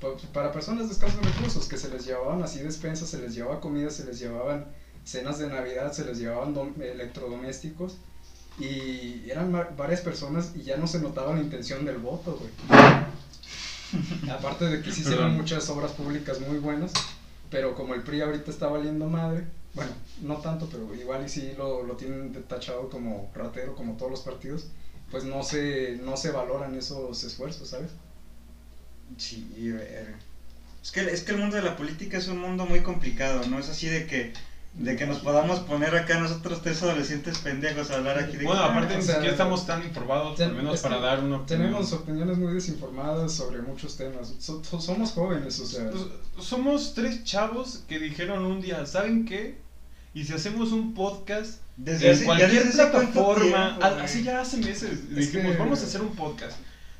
[0.00, 3.60] pa- para personas de escasos recursos que se les llevaban así despensas, se les llevaba
[3.60, 4.66] comida, se les llevaban
[5.04, 7.98] cenas de Navidad, se les llevaban dom- electrodomésticos
[8.58, 12.50] y eran va- varias personas y ya no se notaba la intención del voto, güey.
[14.30, 15.36] Aparte de que sí hicieron Perdón.
[15.36, 16.92] muchas obras públicas muy buenas,
[17.50, 21.52] pero como el PRI ahorita está valiendo madre, bueno, no tanto, pero igual y sí
[21.56, 24.66] lo, lo tienen tachado como ratero, como todos los partidos,
[25.10, 27.90] pues no se, no se valoran esos esfuerzos, ¿sabes?
[29.16, 30.18] Sí, verga.
[30.82, 33.58] Es que, es que el mundo de la política es un mundo muy complicado, ¿no?
[33.58, 34.32] Es así de que,
[34.74, 38.60] de que nos podamos poner acá nosotros tres adolescentes pendejos a hablar aquí de Bueno,
[38.62, 41.46] que, aparte ni sea, siquiera estamos tan informados, ten- al menos para dar una opinión.
[41.68, 44.34] Tenemos opiniones muy desinformadas sobre muchos temas.
[44.40, 45.90] So- so- somos jóvenes, o sea.
[45.90, 46.02] Pues,
[46.44, 49.58] Somos tres chavos que dijeron un día, ¿saben qué?
[50.12, 54.82] Y si hacemos un podcast Desde en hace- cualquier plataforma, tiempo, así ya hace meses,
[54.92, 56.56] Es dijimos, que- vamos a hacer un podcast.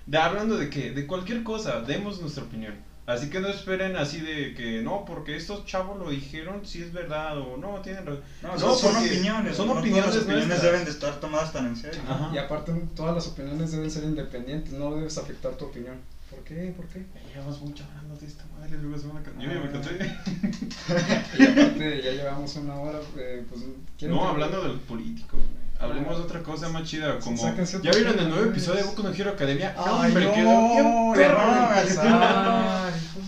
[0.06, 2.74] De, hablando de qué, de cualquier cosa, demos nuestra opinión.
[3.06, 6.90] Así que no esperen así de que no, porque estos chavos lo dijeron, si es
[6.92, 8.22] verdad o no, tienen razón.
[8.42, 9.56] No, No, son, opiniones.
[9.56, 10.62] son no todas opiniones las opiniones nuestras.
[10.72, 12.00] deben de estar tomadas tan en serio.
[12.08, 12.30] Ajá.
[12.32, 15.96] Y aparte, todas las opiniones deben ser independientes, no debes afectar tu opinión.
[16.30, 16.72] ¿Por qué?
[16.74, 17.04] ¿Por qué?
[17.14, 19.72] Ya llevamos mucho hablando de esta madre, luego se van a Yo ya me Ah.
[19.72, 19.98] cansé.
[21.38, 23.62] Y aparte, ya llevamos una hora, eh, pues.
[23.98, 25.36] ¿quieren No, hablando del político.
[25.36, 25.63] güey.
[25.84, 27.36] Hablemos de otra cosa más chida, como...
[27.82, 29.74] ¿Ya vieron el nuevo episodio de Boku no Hero Academia?
[29.76, 31.38] Ay, Hombre, no, quedó bien perro.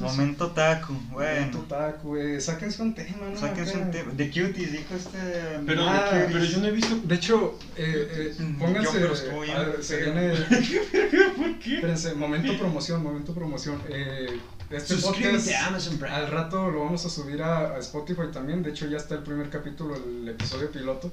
[0.00, 1.60] Momento taco, Momento bueno.
[1.68, 2.40] taco, güey.
[2.40, 3.38] Sáquense un tema, ¿no?
[3.38, 4.12] Sáquense un tema.
[4.12, 5.18] De cuties, dijo este.
[5.66, 6.96] Pero, Ah, pero yo no he visto...
[7.04, 8.84] De hecho, eh, eh, Mm, pónganse.
[8.84, 10.12] yo, pero estuvo bien a ver, se feo.
[10.12, 10.34] viene.
[11.36, 11.74] ¿Por qué?
[11.76, 13.80] Espérense, momento promoción, momento promoción.
[13.88, 14.38] Eh,
[14.70, 16.14] este Suscríbete podcast a Amazon Prime.
[16.14, 18.62] al rato lo vamos a subir a, a Spotify también.
[18.62, 21.12] De hecho, ya está el primer capítulo, el episodio piloto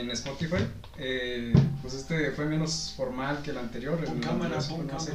[0.00, 0.66] en Spotify.
[0.98, 4.02] Eh, pues este fue menos formal que el anterior.
[4.04, 5.10] Pon el cámara, anterior pon.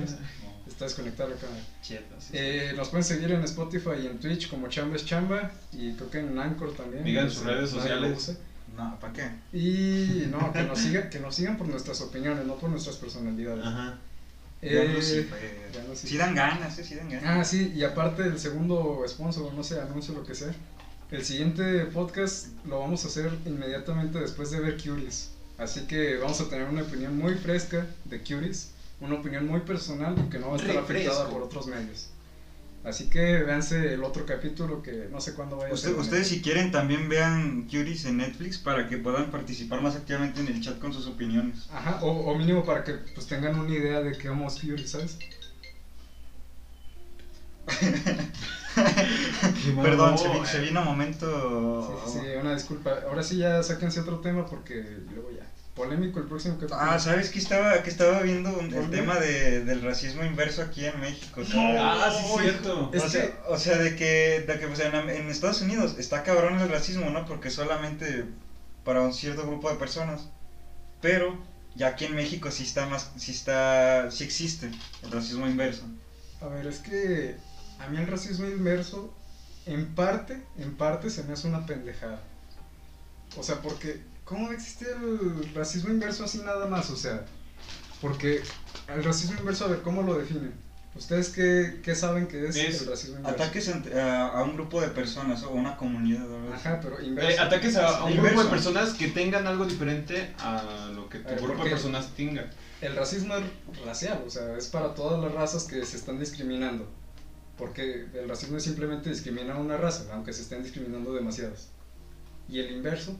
[0.68, 1.62] Está desconectada la cámara.
[1.82, 2.34] Cheto, sí, sí.
[2.36, 6.10] Eh, nos pueden seguir en Spotify y en Twitch como Chamba es Chamba y creo
[6.12, 7.04] que en Anchor también.
[7.04, 8.38] Digan no sus redes sociales.
[8.78, 9.58] No, ¿para qué?
[9.58, 13.66] Y no, que nos sigan, que nos sigan por nuestras opiniones, no por nuestras personalidades.
[13.66, 13.98] Ajá.
[14.62, 15.70] Ya Eh, Lucifer.
[15.96, 17.26] Sí dan ganas, eh, sí dan ganas.
[17.26, 20.54] ah, sí, y aparte el segundo sponsor, no sé, anuncio lo que sea.
[21.12, 25.32] El siguiente podcast lo vamos a hacer inmediatamente después de ver Curious.
[25.58, 28.70] Así que vamos a tener una opinión muy fresca de Curious,
[29.02, 32.10] una opinión muy personal y que no va a estar afectada por otros medios.
[32.84, 35.96] Así que véanse el otro capítulo que no sé cuándo vaya a ser.
[35.96, 40.48] ustedes si quieren también vean Curies en Netflix para que puedan participar más activamente en
[40.48, 41.68] el chat con sus opiniones.
[41.74, 45.18] Ajá, o, o mínimo para que pues tengan una idea de qué vamos Curious, ¿sabes?
[49.82, 50.46] Perdón, se, vi- eh.
[50.46, 52.02] se vino un momento...
[52.06, 53.00] Sí, sí, sí, una disculpa.
[53.08, 55.46] Ahora sí ya sáquense otro tema porque luego ya.
[55.76, 56.80] Polémico el próximo capítulo.
[56.80, 60.86] Ah, ¿sabes que estaba, que estaba viendo un- el tema de, del racismo inverso aquí
[60.86, 61.42] en México?
[61.46, 61.78] ¿sabes?
[61.80, 62.90] Ah, sí, es cierto.
[62.94, 65.62] Es o, sea, que- o sea, de que, de que o sea, en, en Estados
[65.62, 67.26] Unidos está cabrón el racismo, ¿no?
[67.26, 68.26] Porque solamente
[68.84, 70.28] para un cierto grupo de personas.
[71.02, 71.38] Pero
[71.76, 74.70] ya aquí en México sí está más, sí está, sí existe
[75.04, 75.84] el racismo inverso.
[76.42, 77.38] A ver, es que
[77.80, 79.14] a mí el racismo inverso,
[79.66, 82.22] en parte, en parte se me hace una pendejada.
[83.38, 86.90] O sea, porque, ¿cómo va a existir el racismo inverso así nada más?
[86.90, 87.26] O sea,
[88.02, 88.42] porque
[88.88, 90.54] el racismo inverso, a ver, ¿cómo lo definen?
[90.96, 93.44] ¿Ustedes qué, qué saben que es, Es el racismo inverso?
[93.44, 96.26] Ataques a, a un grupo de personas o a una comunidad.
[96.54, 96.68] así.
[96.68, 97.42] Ajá, pero Eh, inverso.
[97.44, 98.32] ataques a, a un Inverso.
[98.36, 101.70] grupo de personas que tengan algo diferente a lo que tu ver, grupo ¿por de
[101.72, 102.50] personas tenga.
[102.82, 103.44] El racismo es
[103.86, 106.90] racial, o sea, es para todas las razas que se están discriminando.
[107.60, 111.68] Porque el racismo es simplemente discriminar a una raza, aunque se estén discriminando demasiadas.
[112.48, 113.16] Y el inverso,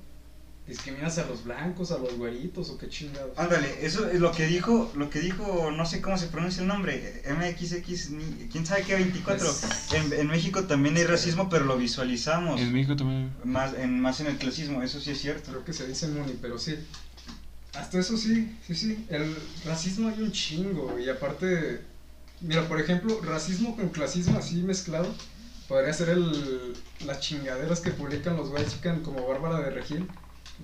[0.66, 3.38] discriminas a los blancos, a los güeritos o qué chingados.
[3.38, 6.68] Ándale, eso es lo que dijo, lo que dijo, no sé cómo se pronuncia el
[6.68, 9.46] nombre, MXX, ni- quién sabe qué 24.
[9.46, 13.32] Pues- En, en México también hay racismo, pero lo visualizamos México también.
[13.44, 15.52] más en, más en el clasismo, eso sí es cierto.
[15.52, 16.76] Creo que se dice Muni, pero sí.
[17.74, 19.06] Hasta eso sí, sí, sí.
[19.10, 19.36] El
[19.66, 20.98] racismo hay un chingo.
[21.00, 21.82] Y aparte,
[22.42, 25.08] mira, por ejemplo, racismo con clasismo así mezclado.
[25.68, 26.76] Podría ser el,
[27.06, 30.10] las chingaderas que publican los White Chicken como Bárbara de Regil.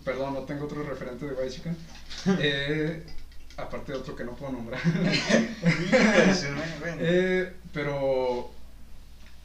[0.03, 1.77] Perdón, no tengo otro referente de White Chicken.
[2.39, 3.05] Eh,
[3.57, 4.81] aparte de otro que no puedo nombrar.
[6.97, 8.51] Eh, pero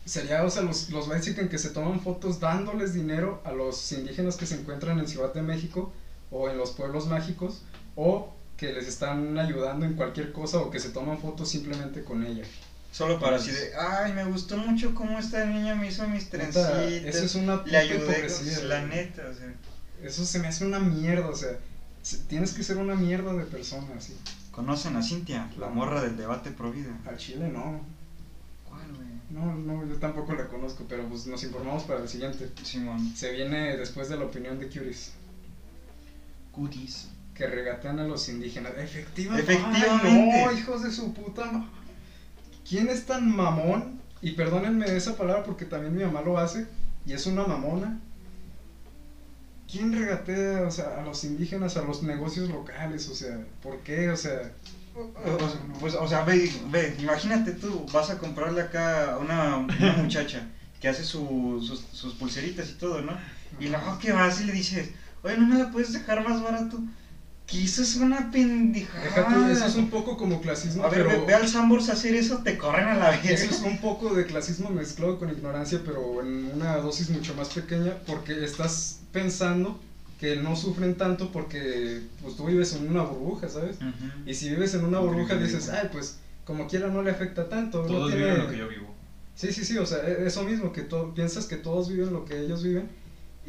[0.05, 4.47] sería, o sea, los, los que se toman fotos dándoles dinero a los indígenas que
[4.47, 5.93] se encuentran en Ciudad de México
[6.31, 7.62] o en los pueblos mágicos
[7.97, 12.23] o que les están ayudando en cualquier cosa o que se toman fotos simplemente con
[12.27, 12.45] ella.
[12.93, 16.79] Solo para así de, ay, me gustó mucho cómo esta niña me hizo mis trencitas.
[16.93, 18.91] eso es una Le puta ayudé, hipocresía, con- la güey.
[18.91, 19.55] neta, o sea.
[20.03, 21.59] Eso se me hace una mierda, o sea,
[22.03, 24.15] se- tienes que ser una mierda de persona así.
[24.51, 26.91] ¿Conocen a Cintia, la morra del debate pro vida?
[27.07, 27.81] Al chile no.
[28.69, 29.09] ¿Cuál, güey?
[29.31, 32.51] No, no, yo tampoco la conozco, pero pues nos informamos para el siguiente.
[32.63, 33.15] Simón.
[33.17, 35.13] Se viene después de la opinión de Curis.
[36.53, 37.09] Cuties.
[37.41, 38.72] Que regatean a los indígenas.
[38.76, 39.53] Efectivamente.
[39.55, 40.43] Efectivamente.
[40.45, 41.64] No, hijos de su puta.
[42.68, 43.99] ¿Quién es tan mamón?
[44.20, 46.66] Y perdónenme esa palabra porque también mi mamá lo hace.
[47.07, 47.99] y es una mamona,
[49.72, 53.09] ¿quién regatea o sea, a los indígenas, a los negocios locales?
[53.09, 54.11] O sea, ¿por qué?
[54.11, 54.53] O sea,
[54.95, 59.57] O- o- Pues, o sea, ve, ve, imagínate tú, vas a comprarle acá a una,
[59.57, 59.68] una
[60.03, 60.47] muchacha
[60.80, 63.12] que hace su- sus, sus pulseritas y todo, ¿no?
[63.61, 64.91] Y luego que vas y le dices,
[65.22, 66.78] oye, ¿no me la puedes dejar más barato?
[67.51, 69.51] Que eso es una pendejada.
[69.51, 72.14] eso es un poco como clasismo, A ver, pero ve, ve al Sambors a hacer
[72.14, 73.24] eso, te corren a la vez.
[73.24, 77.48] eso es un poco de clasismo mezclado con ignorancia, pero en una dosis mucho más
[77.48, 79.80] pequeña, porque estás pensando
[80.20, 83.76] que no sufren tanto porque pues tú vives en una burbuja, ¿sabes?
[84.26, 87.48] Y si vives en una Un burbuja dices, ay, pues como quiera no le afecta
[87.48, 87.82] tanto.
[87.82, 88.94] no Todos tiene- viven lo que yo vivo.
[89.34, 92.26] Sí, sí, sí, o sea, e- eso mismo, que to- piensas que todos viven lo
[92.26, 92.88] que ellos viven.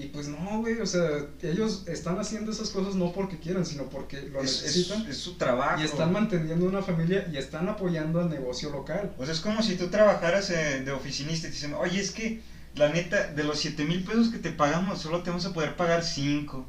[0.03, 1.07] Y pues no, güey, o sea,
[1.43, 5.05] ellos están haciendo esas cosas no porque quieran, sino porque lo Es, es- necesitan.
[5.05, 5.79] es su trabajo.
[5.79, 9.13] y están manteniendo una familia y están apoyando al negocio local.
[9.17, 12.11] O sea, es como si tú trabajaras eh, de oficinista y te dicen, oye, es
[12.11, 12.41] que
[12.75, 15.75] la neta, de los 7 mil pesos que te pagamos, solo te vamos a poder
[15.75, 16.65] pagar 5.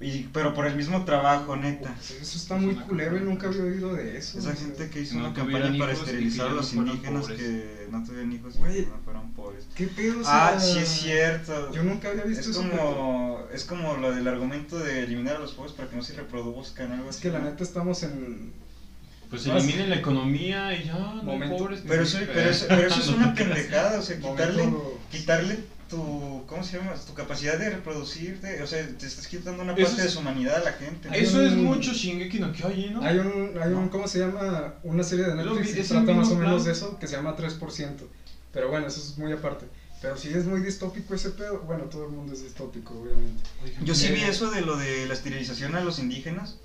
[0.00, 1.92] Y, pero por el mismo trabajo, neta.
[1.96, 4.38] Pues eso está Es muy culero y nunca había oído de eso.
[4.38, 7.38] Esa gente que hizo no una campaña para esterilizar a los indígenas pobres.
[7.40, 9.64] que no tuvieran hijos y que no fueran pobres.
[9.74, 10.20] ¿Qué pedo?
[10.20, 11.72] o Ah, sea, sí es cierto.
[11.72, 12.60] Yo nunca había visto Es eso.
[12.60, 16.12] como, es como lo del argumento de eliminar a los pobres para que no se
[16.14, 17.22] reproduzcan, algo Es así.
[17.22, 18.52] que la neta estamos en.
[19.30, 21.82] Pues Vas- eliminen la economía y ya, no pobres.
[21.88, 24.72] Pero eso, pero eso, pero eso es una pendejada, o sea, quitarle,
[25.10, 25.58] quitarle
[25.88, 26.94] tu, ¿cómo se llama?
[26.94, 30.60] Tu capacidad de reproducirte, o sea, te estás quitando una parte de su humanidad a
[30.64, 31.08] la gente.
[31.10, 33.02] Hay Eso un- es mucho Shingeki no Kyojin, ¿no?
[33.02, 33.90] Hay un, hay un, No.
[33.90, 34.74] ¿cómo se llama?
[34.82, 36.64] Una serie de Netflix que trata más o menos plan.
[36.64, 38.06] de eso, que se llama 3%.
[38.52, 39.66] Pero bueno, eso es muy aparte.
[40.00, 41.60] Pero sí es muy distópico ese pedo.
[41.60, 43.42] Bueno, todo el mundo es distópico, obviamente.
[43.64, 46.56] Oigan, Yo sí vi eso de lo de la esterilización a los indígenas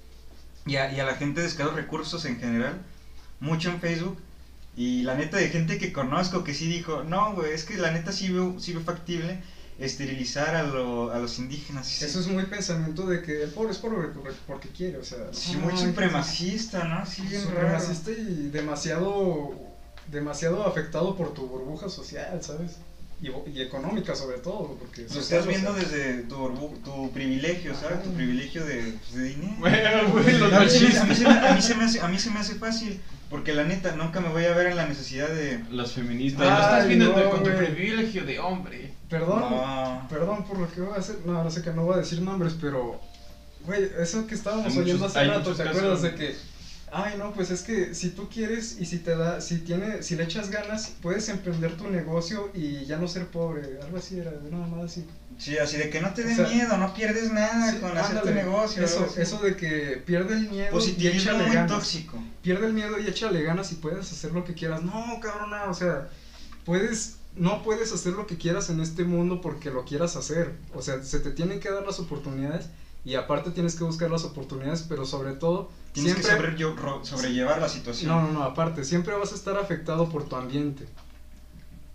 [0.66, 2.80] y a, y a la gente de escasos recursos en general,
[3.40, 4.18] mucho en Facebook.
[4.76, 7.92] Y la neta de gente que conozco que sí dijo, no, güey, es que la
[7.92, 9.40] neta sí veo, sí veo factible
[9.80, 11.88] esterilizar a, lo- a los indígenas.
[11.88, 14.08] Sí, Eso es muy pensamiento de que el pobre es pobre
[14.48, 15.20] porque quiere, o sea.
[15.32, 17.06] sí, no, muy supremacista, ¿no?
[17.06, 19.52] Sí, bien Supremacista y demasiado,
[20.12, 22.78] demasiado afectado por tu burbuja social, ¿sabes?
[23.22, 25.04] Y, y económica sobre todo, porque...
[25.04, 28.04] Lo social, estás o sea, viendo desde tu, tu privilegio, ¿sabes?
[28.04, 29.54] Tu privilegio de, pues, de dinero.
[29.60, 31.18] Bueno, güey, los A mí, se me, a, mí machistas.
[31.18, 33.02] se me- a mí se me hace, a mí se me hace fácil,
[33.34, 35.60] porque la neta nunca me voy a ver en la necesidad de...
[35.72, 36.44] Las feministas.
[36.44, 38.94] Ay, lo estás viendo no, con tu privilegio de hombre.
[39.10, 40.06] Perdón, No.
[40.08, 41.18] Perdón por lo que voy a hacer.
[41.26, 43.02] No, no sé que no voy a decir nombres, pero.
[43.66, 45.78] Güey, eso que estábamos Hay oyendo muchos- hace rato, ¿te casos.
[45.78, 46.36] acuerdas de que.?
[46.92, 50.16] Ay, no, pues es que si tú quieres y si te da, si tiene, si
[50.16, 53.80] le echas ganas, puedes emprender tu negocio y ya no ser pobre.
[53.82, 55.08] Algo así era, nada más así.
[55.38, 57.98] Sí, así de que no te dé O sea, miedo, no pierdes nada Sí, con
[57.98, 58.84] hacer tu negocio.
[58.84, 61.72] Eso, eso de que pierde el miedo y échale muy ganas.
[61.72, 62.18] tóxico.
[62.42, 64.82] Pierde el miedo y échale ganas y puedes hacer lo que quieras.
[64.84, 66.10] No, cabrona, o sea,
[66.66, 70.54] puedes, no puedes hacer lo que quieras en este mundo porque lo quieras hacer.
[70.74, 72.68] O sea, se te tienen que dar las oportunidades
[73.06, 76.56] y aparte tienes que buscar las oportunidades, pero sobre todo, Tienes siempre...
[76.56, 78.10] que sobrelle- ro- sobrellevar la situación.
[78.10, 80.88] No, no, no, aparte, siempre vas a estar afectado por tu ambiente.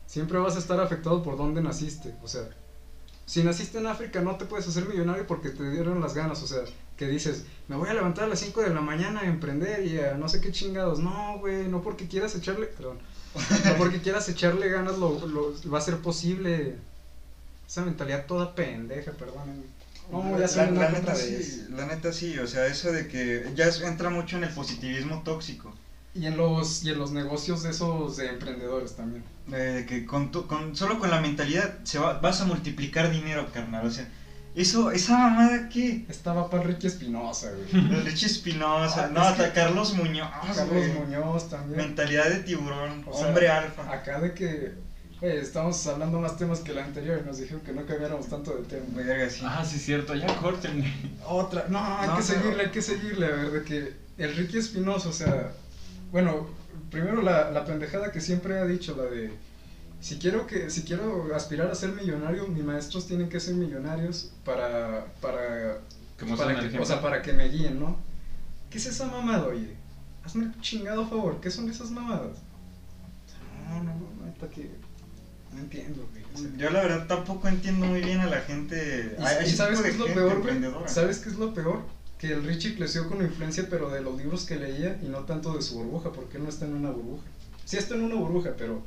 [0.07, 2.15] Siempre vas a estar afectado por dónde naciste.
[2.23, 2.43] O sea,
[3.29, 6.43] si naciste en África no te puedes hacer millonario porque te dieron las ganas.
[6.43, 6.61] O sea,
[6.97, 10.01] que dices, me voy a levantar a las 5 de la mañana a emprender y
[10.01, 10.99] a no sé qué chingados.
[10.99, 12.99] No, güey, no porque quieras echarle, perdón,
[13.67, 16.77] no porque quieras echarle ganas lo, lo- va a ser posible.
[17.69, 19.67] Esa mentalidad toda pendeja, perdónenme.
[20.11, 23.69] No, ya la, la neta sí, la neta sí, o sea, eso de que ya
[23.87, 25.75] entra mucho en el positivismo tóxico.
[26.15, 29.23] Y en los, y en los negocios de esos de emprendedores también.
[29.53, 33.11] Eh, De que con, tu- con solo con la mentalidad se va, vas a multiplicar
[33.11, 33.87] dinero, carnal.
[33.87, 34.09] O sea,
[34.55, 36.05] eso, esa mamada que.
[36.09, 37.85] Estaba para Ricky Espinosa, güey.
[37.95, 40.29] El Richie Espinosa, Ah, no, es hasta que- Carlos Muñoz.
[40.55, 40.93] Carlos güey.
[40.93, 41.77] Muñoz también.
[41.79, 43.93] Mentalidad de tiburón, O sea, hombre alfa.
[43.93, 44.73] Acá de que,
[45.21, 48.53] güey, estamos hablando más temas que el anterior y nos dijeron que no cambiáramos tanto
[48.57, 48.85] de tema.
[48.95, 49.43] Verga, sí.
[49.45, 50.93] Ah, sí, cierto, ya córtenme.
[51.27, 54.35] Otra, no, hay No, que pero- seguirle, hay que seguirle, a ver, de que el
[54.37, 55.53] Ricky Espinosa, o sea,
[56.11, 56.49] bueno,
[56.91, 59.31] primero la, la pendejada que siempre ha dicho, la de,
[60.01, 64.33] si quiero que, si quiero aspirar a ser millonario, mis maestros tienen que ser millonarios
[64.45, 65.79] para, para,
[66.37, 67.97] para que, o sea, para que me guíen, ¿no?
[68.71, 69.77] ¿Qué es esa mamada, oye?
[70.25, 72.39] Hazme el chingado favor, ¿qué son esas mamadas?
[73.69, 74.71] No, no, no, neta que
[75.53, 76.25] no entiendo, güey.
[76.35, 79.17] o sea, Yo la verdad tampoco entiendo muy bien a la gente.
[79.19, 80.37] Y, a y sabes qué es lo peor, güey?
[80.37, 80.89] emprendedora.
[80.89, 81.83] ¿Sabes qué es lo peor?
[82.19, 85.55] Que el Richie creció con influencia, pero de los libros que leía y no tanto
[85.55, 87.23] de su burbuja, porque él no está en una burbuja.
[87.65, 88.83] Sí está en una burbuja, pero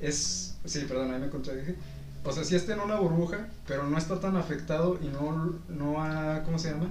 [0.00, 0.56] es...
[0.64, 1.76] Sí, perdón, ahí me contradije.
[2.24, 6.02] O sea, sí está en una burbuja, pero no está tan afectado y no, no
[6.02, 6.42] ha...
[6.42, 6.90] ¿Cómo se llama?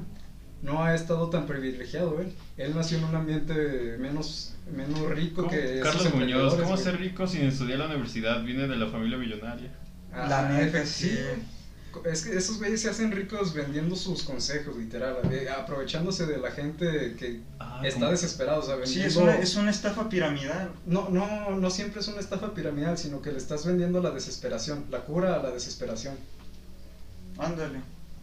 [0.61, 2.31] No ha estado tan privilegiado él.
[2.55, 5.49] Él nació en un ambiente menos, menos rico ¿Cómo?
[5.49, 6.83] que Carlos Muñoz, ¿cómo güey.
[6.83, 8.43] ser rico sin estudiar en la universidad?
[8.43, 9.69] Viene de la familia millonaria.
[10.13, 11.11] La neta, sí.
[12.03, 16.51] Es que esos güeyes se hacen ricos vendiendo sus consejos, literal, eh, aprovechándose de la
[16.51, 20.71] gente que Ah, está como- desesperada, o sea, Sí, es una, es una estafa piramidal.
[20.85, 24.85] No, no, no siempre es una estafa piramidal, sino que le estás vendiendo la desesperación,
[24.91, 26.15] la cura a la desesperación.
[27.37, 27.79] Ándale.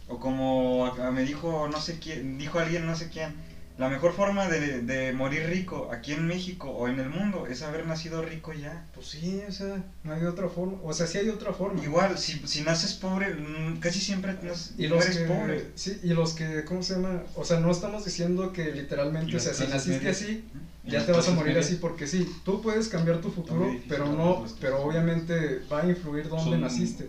[0.09, 3.35] O como me dijo no sé quién, dijo alguien no sé quién,
[3.83, 7.62] la mejor forma de, de morir rico aquí en México o en el mundo es
[7.62, 8.85] haber nacido rico ya.
[8.95, 11.83] Pues sí, o sea, no hay otra forma, o sea, sí hay otra forma.
[11.83, 15.66] Igual, si, si naces pobre, mm, casi siempre nas- Y los eres que, pobre.
[15.74, 17.22] sí, y los que, ¿cómo se llama?
[17.35, 20.16] O sea, no estamos diciendo que literalmente, o sea, si naciste medias.
[20.16, 20.45] así,
[20.85, 21.66] ya te vas a morir medias.
[21.66, 25.87] así porque sí, tú puedes cambiar tu futuro, difícil pero no, pero obviamente va a
[25.89, 27.09] influir dónde naciste.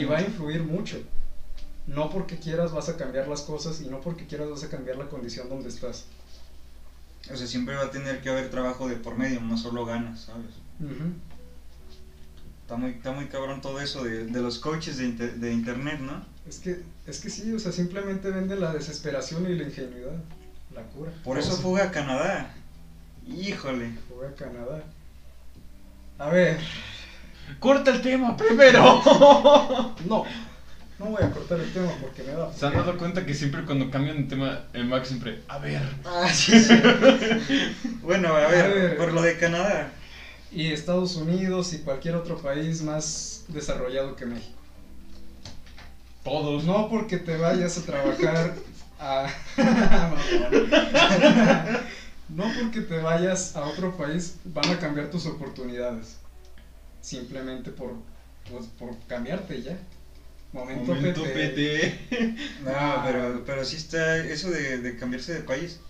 [0.00, 1.02] Y va a influir mucho.
[1.86, 4.96] No porque quieras vas a cambiar las cosas y no porque quieras vas a cambiar
[4.96, 6.04] la condición donde estás.
[7.32, 10.20] O sea, siempre va a tener que haber trabajo de por medio, no solo ganas,
[10.20, 10.52] ¿sabes?
[10.80, 11.12] Ujú.
[12.62, 15.98] Está muy, está muy cabrón todo eso de, de los coaches de, inter- de internet,
[16.00, 16.22] ¿no?
[16.48, 20.16] Es que, es que sí, o sea, simplemente vende la desesperación y la ingenuidad,
[20.74, 21.12] la cura.
[21.22, 22.50] Por eso fuga a Canadá.
[23.26, 23.92] Híjole.
[24.08, 24.84] Fuga a Canadá.
[26.18, 26.60] A ver,
[27.60, 29.00] Corta el tema primero.
[30.06, 30.24] no,
[30.98, 32.52] no voy a cortar el tema porque me da.
[32.52, 35.82] ¿Se han dado cuenta que siempre cuando cambian de tema, el Max siempre, a ver,
[36.04, 36.74] Ah, sí, sí.
[38.02, 38.96] bueno, a ver, A ver.
[38.96, 39.90] por lo de Canadá.
[40.52, 44.52] Y Estados Unidos y cualquier otro país más desarrollado que México.
[46.22, 46.64] todos.
[46.64, 48.54] No porque te vayas a trabajar
[49.00, 49.26] a...
[52.28, 56.16] no porque te vayas a otro país van a cambiar tus oportunidades.
[57.00, 57.94] Simplemente por,
[58.50, 59.76] pues, por cambiarte ya.
[60.54, 61.98] Momento, Momento PT.
[62.10, 62.36] PT.
[62.64, 65.80] No, pero, pero sí está eso de, de cambiarse de país.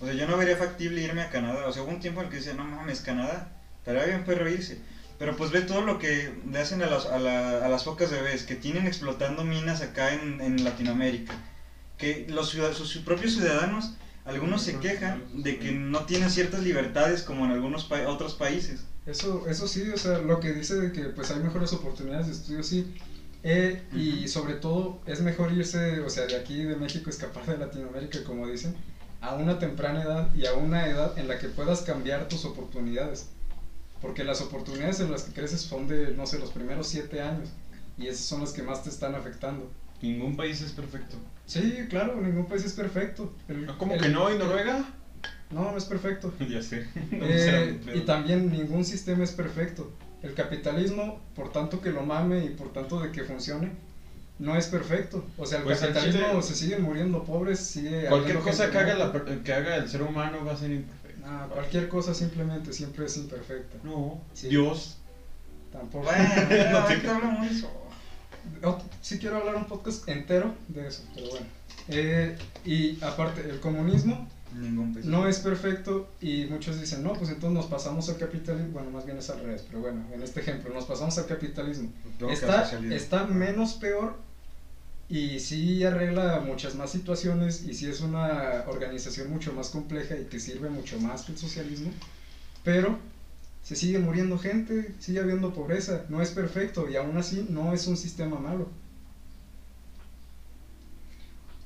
[0.00, 1.66] O sea, yo no vería factible irme a Canadá.
[1.66, 3.52] O sea, hubo un tiempo en el que decía, no mames, Canadá.
[3.78, 4.78] Estaría bien perro irse.
[5.18, 8.10] Pero pues ve todo lo que le hacen a las, a, la- a las focas
[8.10, 11.34] bebés, que tienen explotando minas acá en, en Latinoamérica.
[11.98, 13.92] Que los sus, sus propios ciudadanos,
[14.24, 18.84] algunos se quejan de que no tienen ciertas libertades como en algunos pa- otros países.
[19.06, 22.32] Eso, eso sí, o sea, lo que dice de que pues hay mejores oportunidades de
[22.32, 22.92] estudio, sí.
[23.46, 27.58] Eh, Y sobre todo es mejor irse, o sea, de aquí de México, escapar de
[27.58, 28.74] Latinoamérica, como dicen,
[29.20, 33.26] a una temprana edad y a una edad en la que puedas cambiar tus oportunidades.
[34.00, 37.50] Porque las oportunidades en las que creces son de, no sé, los primeros siete años.
[37.98, 39.70] Y esas son las que más te están afectando.
[40.02, 41.16] Ningún país es perfecto.
[41.46, 43.30] Sí, claro, ningún país es perfecto.
[43.48, 44.30] El- ¿Cómo el- que no?
[44.32, 44.88] ¿Y Noruega?
[45.50, 46.32] No, no es perfecto.
[46.48, 46.86] ya sé.
[47.12, 47.60] No Eh, será
[47.92, 49.90] mi y también ningún sistema es perfecto.
[50.24, 53.70] El capitalismo, por tanto que lo mame y por tanto de que funcione,
[54.38, 55.22] no es perfecto.
[55.38, 58.78] O sea, el Pues, al capitalismo chile- se siguen muriendo pobres, sigue Cualquier cosa que
[58.78, 61.20] haga, la per- que haga el ser humano va a ser imperfecto.
[61.26, 63.76] Ah, cualquier cosa simplemente siempre es imperfecta.
[63.84, 64.48] No, Sí.
[64.48, 64.96] Dios.
[65.72, 66.04] Tampoco.
[66.06, 67.70] Bueno, No te- ahorita hablamos de eso.
[69.02, 71.46] Sí quiero hablar un podcast entero de eso, pero bueno.
[71.88, 77.56] Eh, y aparte, el comunismo Ningún no es perfecto y muchos dicen, no, pues entonces
[77.56, 78.72] nos pasamos al capitalismo.
[78.72, 81.90] Bueno, más bien es al revés, pero bueno, en este ejemplo, nos pasamos al capitalismo.
[82.30, 84.14] Está, está menos peor
[85.08, 90.24] y sí arregla muchas más situaciones y sí es una organización mucho más compleja y
[90.24, 91.90] que sirve mucho más que el socialismo,
[92.62, 92.98] pero
[93.62, 97.86] se sigue muriendo gente, sigue habiendo pobreza, no es perfecto y aún así no es
[97.86, 98.68] un sistema malo.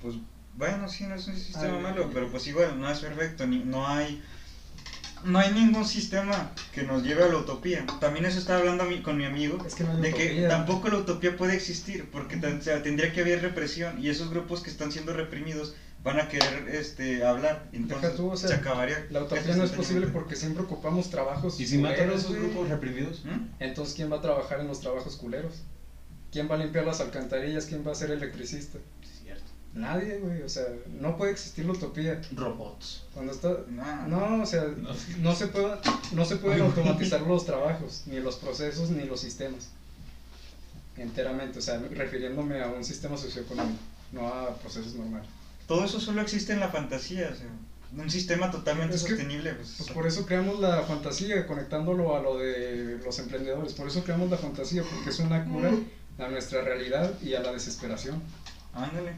[0.01, 0.15] Pues
[0.59, 3.59] bueno, sí, no es un sistema Ay, malo, pero pues igual no es perfecto, ni,
[3.61, 4.21] no hay
[5.25, 7.85] no hay ningún sistema que nos lleve a la utopía.
[8.01, 10.47] También eso estaba hablando a mí, con mi amigo, Es que no hay de que
[10.49, 14.31] tampoco la utopía puede existir, porque tan- o sea, tendría que haber represión y esos
[14.31, 18.55] grupos que están siendo reprimidos van a querer este hablar, entonces tú, o sea, se
[18.55, 19.07] acabaría.
[19.11, 22.69] La utopía no es posible porque siempre ocupamos trabajos ¿Y si matan a esos grupos
[22.69, 23.25] reprimidos?
[23.25, 23.47] ¿Mm?
[23.59, 25.63] Entonces, ¿quién va a trabajar en los trabajos culeros?
[26.31, 27.67] ¿Quién va a limpiar las alcantarillas?
[27.67, 28.79] ¿Quién va a ser electricista?
[29.79, 30.65] Nadie, güey, o sea,
[31.01, 32.21] no puede existir la utopía.
[32.35, 33.05] Robots.
[33.15, 33.57] Cuando está...
[33.69, 34.09] Nah.
[34.09, 34.91] No, o sea, No.
[35.21, 35.77] no se, puede,
[36.13, 39.69] no se pueden automatizar los trabajos, ni los procesos, ni los sistemas.
[40.97, 43.79] Enteramente, o sea, refiriéndome a un sistema socioeconómico,
[44.11, 45.29] no a procesos normales.
[45.69, 47.47] Todo eso solo existe en la fantasía, o sea,
[47.97, 49.55] un sistema totalmente Es que, sostenible.
[49.55, 53.75] Pues, Pues por eso creamos la fantasía, conectándolo a lo de los emprendedores.
[53.75, 55.71] Por eso creamos la fantasía, porque es una cura
[56.19, 58.21] a nuestra realidad y a la desesperación.
[58.75, 59.13] Ándale.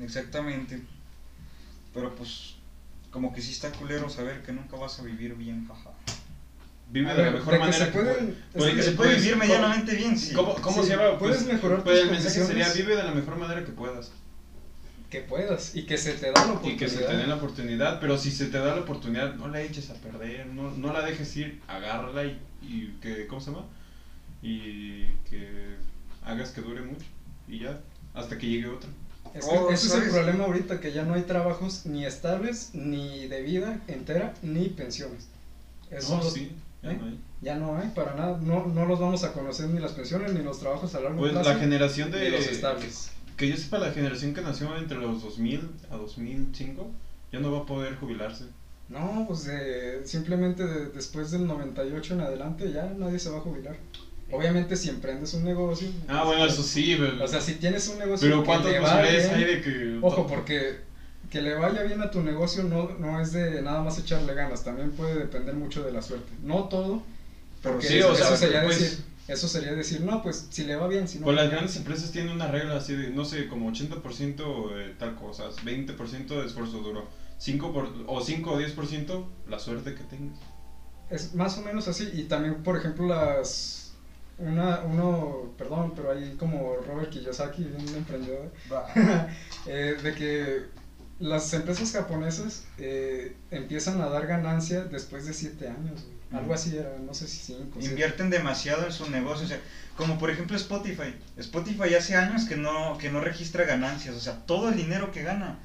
[0.00, 0.82] Exactamente.
[1.94, 2.54] Pero pues,
[3.10, 5.90] como que sí está culero saber que nunca vas a vivir bien, jaja.
[6.90, 8.34] Vive A de la mejor de que manera se que puede.
[8.70, 10.34] que que se puede vivir ¿cómo- medianamente bien, sí.
[10.34, 11.18] ¿Cómo, cómo Sí, se llama?
[11.18, 14.12] puedes Pues- mejorar pues tus el mensaje sería vive de la mejor manera que puedas.
[15.10, 16.74] Que puedas y que se te da la oportunidad.
[16.74, 19.48] Y que se te dé la oportunidad, pero si se te da la oportunidad, no
[19.48, 23.50] la eches a perder, no, no la dejes ir, agárrala y, y que, ¿cómo se
[23.52, 23.64] llama?
[24.42, 25.76] y que
[26.24, 27.04] hagas que dure mucho
[27.48, 27.80] y ya,
[28.14, 28.90] hasta que llegue otro.
[29.36, 32.70] Es que Oh, ese es el problema ahorita, que ya no hay trabajos ni estables,
[32.72, 35.28] ni de vida entera, ni pensiones.
[35.90, 36.96] Esos No, los- sí, ya ¿eh?
[37.00, 37.20] no hay.
[37.42, 38.38] Ya no hay, para nada.
[38.42, 41.32] No, no los vamos a conocer ni las pensiones, ni los trabajos a largo Pues
[41.32, 42.30] plazo, la generación de...
[42.30, 43.10] los estables.
[43.36, 46.90] Que yo sepa, la generación que nació entre los 2000 a 2005
[47.32, 48.44] ya no va a poder jubilarse.
[48.88, 53.40] No, pues de- simplemente de- después del 98 en adelante ya nadie se va a
[53.42, 53.76] jubilar.
[54.30, 55.88] Obviamente si emprendes un negocio.
[56.08, 59.44] Ah, bueno, eso sí, pero, O sea, si tienes un negocio pero ¿cuántas posibilidades hay
[59.44, 59.98] de que...
[60.02, 60.86] Ojo, porque
[61.30, 64.62] que le vaya bien a tu negocio no, no es de nada más echarle ganas,
[64.62, 66.32] también puede depender mucho de la suerte.
[66.42, 67.02] No todo,
[67.62, 70.46] Pero porque sí, eso, o sea, eso sería pues- decir, eso sería decir, no, pues
[70.50, 71.24] si le va bien, si no.
[71.24, 75.16] Pues las grandes empresas tienen una regla así de, no sé, como 80% eh, tal
[75.16, 77.08] cosa, 20% de esfuerzo duro,
[77.38, 80.38] 5 por, o 5 o 10% la suerte que tengas.
[81.10, 82.08] Es más o menos así.
[82.14, 83.85] Y también, por ejemplo, las.
[84.38, 88.52] Una, uno, perdón, pero hay como Robert Kiyosaki, un emprendedor,
[89.66, 90.64] eh, de que
[91.18, 96.04] las empresas japonesas eh, empiezan a dar ganancia después de 7 años.
[96.04, 96.16] güey.
[96.42, 97.80] Algo así era, no sé si 5.
[97.80, 99.60] Invierten demasiado en su negocio, o sea,
[99.96, 101.14] como por ejemplo Spotify.
[101.38, 105.22] Spotify hace años que no, que no registra ganancias, o sea, todo el dinero que
[105.22, 105.58] gana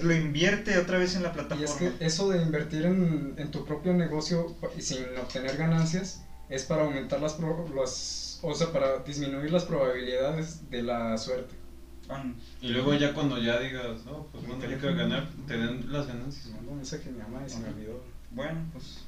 [0.00, 1.64] lo invierte otra vez en la Y plataforma.
[1.64, 6.64] es que eso de invertir en, en tu propio negocio y sin obtener ganancias es
[6.64, 11.54] para aumentar las, pro- las o sea, para disminuir las probabilidades de la suerte.
[12.08, 12.22] Ah,
[12.60, 16.06] Y luego ya cuando ya digas, no, pues bueno, yo quiero ganar, te den las
[16.06, 16.46] ganancias.
[16.54, 18.00] Mandó un mensaje a mi mamá y se me olvidó.
[18.30, 18.98] Bueno, pues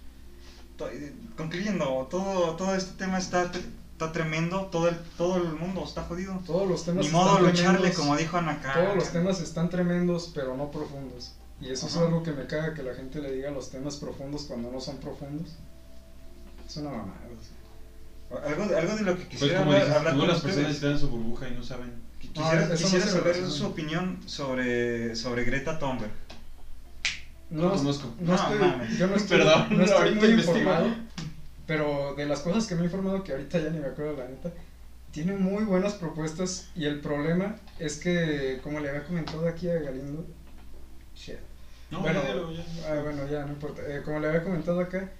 [0.77, 3.63] to- eh, concluyendo, todo, todo este tema está, tre-
[3.93, 6.41] está tremendo, todo el, todo el mundo está jodido.
[6.45, 8.75] Todos los temas Ni modo están lucharle, tremendos, como dijo Anaka.
[8.75, 11.35] Todos los temas están tremendos, pero no profundos.
[11.61, 11.97] Y eso Ajá.
[11.97, 14.81] es algo que me caga que la gente le diga los temas profundos cuando no
[14.81, 15.57] son profundos.
[16.69, 17.21] Es una mamada.
[17.27, 18.47] o sea.
[18.51, 20.55] Algo, algo de lo que Pues quisiera como hablar, dices, hablar tú, con las ustedes.
[20.57, 21.93] personas están en su burbuja y no saben.
[22.21, 26.11] Quisiera, no quisiera saber su opinión sobre, sobre Greta Thunberg.
[27.51, 28.15] No lo conozco.
[28.21, 28.99] no No, estoy, mames.
[28.99, 30.87] yo no estoy, Perdón, no estoy ahorita muy informado,
[31.67, 34.29] pero de las cosas que me he informado, que ahorita ya ni me acuerdo la
[34.29, 34.53] neta,
[35.11, 39.79] tiene muy buenas propuestas y el problema es que, como le había comentado aquí a
[39.79, 40.27] Galindo,
[41.17, 41.37] shit.
[41.91, 42.93] No, bueno, ya, ya, ya.
[42.93, 43.81] ah, bueno, ya no importa.
[43.89, 45.11] Eh, como le había comentado acá,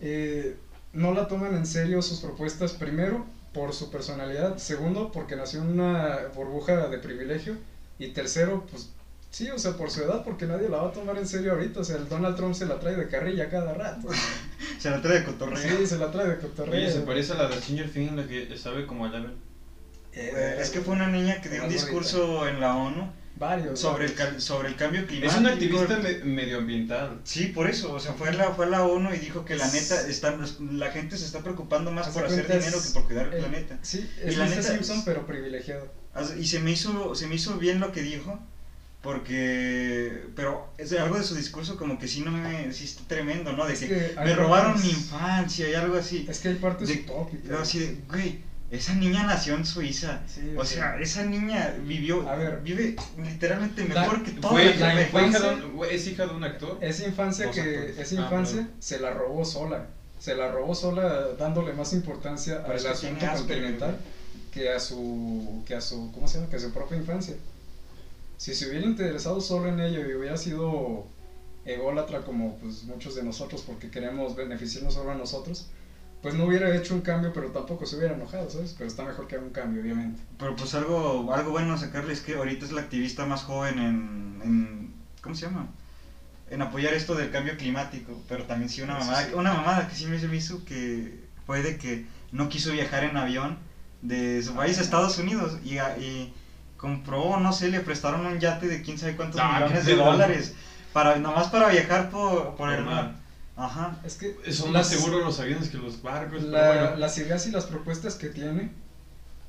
[0.00, 0.56] eh,
[0.94, 5.68] no la toman en serio sus propuestas, primero, por su personalidad, segundo, porque nació en
[5.68, 7.56] una burbuja de privilegio,
[7.98, 8.90] y tercero, pues
[9.30, 11.80] sí, o sea, por su edad, porque nadie la va a tomar en serio ahorita.
[11.80, 14.08] O sea, el Donald Trump se la trae de carrilla cada rato.
[14.78, 15.78] Se la trae de cotorreo.
[15.78, 16.74] Sí, se la trae de cotorreo.
[16.74, 19.32] Oye, se parece a la de Stranger Things, la que sabe como a Eleven.
[20.12, 23.80] Eh, es que fue una niña que dio un discurso en la ONU Varios.
[23.80, 25.32] sobre el, sobre el cambio climático.
[25.32, 27.20] Es una activista me- medioambiental.
[27.24, 29.56] Sí, por eso, o sea, fue a la, fue a la ONU y dijo que
[29.56, 30.40] la neta, están,
[30.78, 33.78] la gente se está preocupando más por hacer dinero que por cuidar el eh, planeta.
[33.82, 35.88] Sí, Y es la Lisa neta- Simpson, pero privilegiado.
[36.38, 38.38] Y se me hizo, se me hizo bien lo que dijo,
[39.02, 43.02] porque, pero es de algo de su discurso como que sí no me, sí está
[43.06, 43.66] tremendo, ¿no?
[43.66, 46.26] De Es que, me robaron mi infancia y algo así.
[46.28, 47.60] Es que hay partes De- utópicas.
[47.60, 48.40] Así de, güey,
[48.70, 50.22] esa niña nació en Suiza.
[50.26, 52.60] Sí, O sea, esa niña vivió, A ver.
[52.62, 56.34] vive literalmente La- mejor que toda Fue, la hija de infancia- un- es hija de
[56.34, 56.78] un actor.
[56.80, 57.98] Esa infancia Dos que actores.
[57.98, 59.86] esa Ah, infancia se la robó sola.
[60.18, 63.98] Se la robó sola dándole más importancia Pero al asunto continental
[64.50, 66.48] que a su que a su ¿cómo se llama?
[66.50, 67.34] que a su propia infancia.
[68.38, 71.06] Si se hubiera interesado solo en ello y hubiera sido
[71.64, 75.66] ególatra como pues muchos de nosotros porque queremos beneficiarnos solo a nosotros,
[76.24, 78.74] pues no hubiera hecho un cambio, pero tampoco se hubiera enojado, ¿sabes?
[78.78, 80.22] Pero está mejor que haga un cambio, obviamente.
[80.38, 83.78] Pero pues algo, algo bueno a sacarle es que ahorita es la activista más joven
[83.78, 85.68] en, en ¿cómo se llama?
[86.50, 89.32] En apoyar esto del cambio climático, pero también sí una mamada, sí.
[89.34, 93.58] una mamada que sí me hizo que fue de que no quiso viajar en avión
[94.02, 96.32] de su país a Estados Unidos y, a- y
[96.78, 100.54] compró, no sé, le prestaron un yate de quién sabe cuántos Ah, millones de dólares
[100.94, 103.23] para nomás para viajar por, por el mar.
[103.56, 104.00] Ajá.
[104.04, 106.40] Es que Son las- más seguros los aviones que los barcos.
[106.40, 106.96] pero La- bueno.
[106.96, 108.72] Las ideas y las propuestas que tiene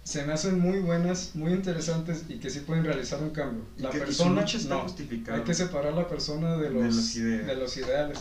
[0.03, 3.65] se me hacen muy buenas, muy interesantes y que sí pueden realizar un cambio.
[3.77, 4.81] Y La que- persona está no.
[4.81, 5.37] justificada.
[5.39, 7.47] Hay que separar la persona de los, De los ideales.
[7.47, 8.19] de los ideales.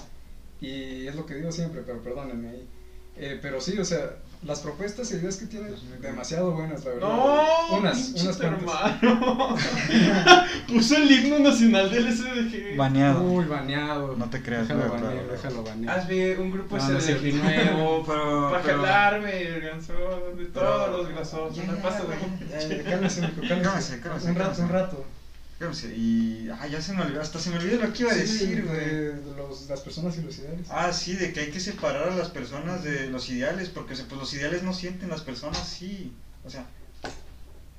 [0.61, 2.69] Y es lo que digo siempre, pero perdónenme ahí.
[3.17, 4.11] Eh, pero sí, o sea,
[4.45, 5.69] las propuestas y ideas que tiene,
[6.01, 7.09] demasiado buenas, la verdad.
[7.09, 9.57] No, unas, unas hermano.
[10.69, 12.77] Puso el himno nacional del SDG.
[12.77, 13.23] Baneado.
[13.23, 14.17] Uy, baneado.
[14.17, 15.29] No te creas, Déjalo no, banear, claro.
[15.33, 15.99] déjalo banear.
[15.99, 17.37] Hazme un grupo No, no SDG cierto.
[17.45, 18.05] nuevo.
[18.09, 19.97] Pero- para pero- jalarme el ganzón
[20.37, 21.55] de Pero- todos los grasos.
[21.55, 22.19] Ya, Me ya, paso güey.
[22.69, 23.63] de- cálmese, cálmese.
[23.63, 25.05] Cálmese, cálmese, Un rato, un rato.
[25.97, 28.21] Y ah, ya se me olvidó, hasta se me olvidó lo que iba a Sí,
[28.21, 28.77] decir, güey.
[28.77, 30.67] de, de los, las personas y los ideales.
[30.69, 34.13] Ah, sí, de que hay que separar a las personas de los ideales, porque pues,
[34.21, 36.13] los ideales no sienten, las personas sí.
[36.45, 36.67] O sea,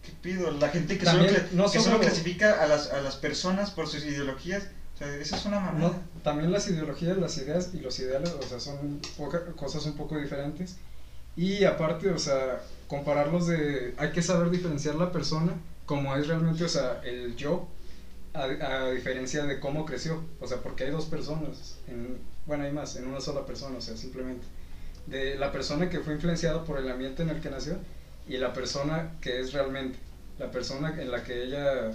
[0.03, 0.49] ¿qué pido?
[0.51, 3.69] La gente que, También, solo, no que solo solo- clasifica a las, a las personas
[3.71, 4.63] por sus ideologías,
[4.95, 5.89] o sea, eso es una mamada.
[5.89, 9.93] No, también las ideologías, las ideas y los ideales, o sea, son poca- cosas un
[9.95, 10.77] poco diferentes.
[11.35, 13.93] Y aparte, o sea, compararlos de...
[13.97, 15.51] Hay que saber diferenciar la persona
[15.85, 17.67] como es realmente, o sea, el yo,
[18.33, 20.23] a, a diferencia de cómo creció.
[20.39, 23.81] O sea, porque hay dos personas, en, bueno, hay más, en una sola persona, o
[23.81, 24.45] sea, simplemente.
[25.07, 27.77] De la persona que fue influenciada por el ambiente en el que nació
[28.27, 29.97] y la persona que es realmente.
[30.39, 31.91] La persona en la que ella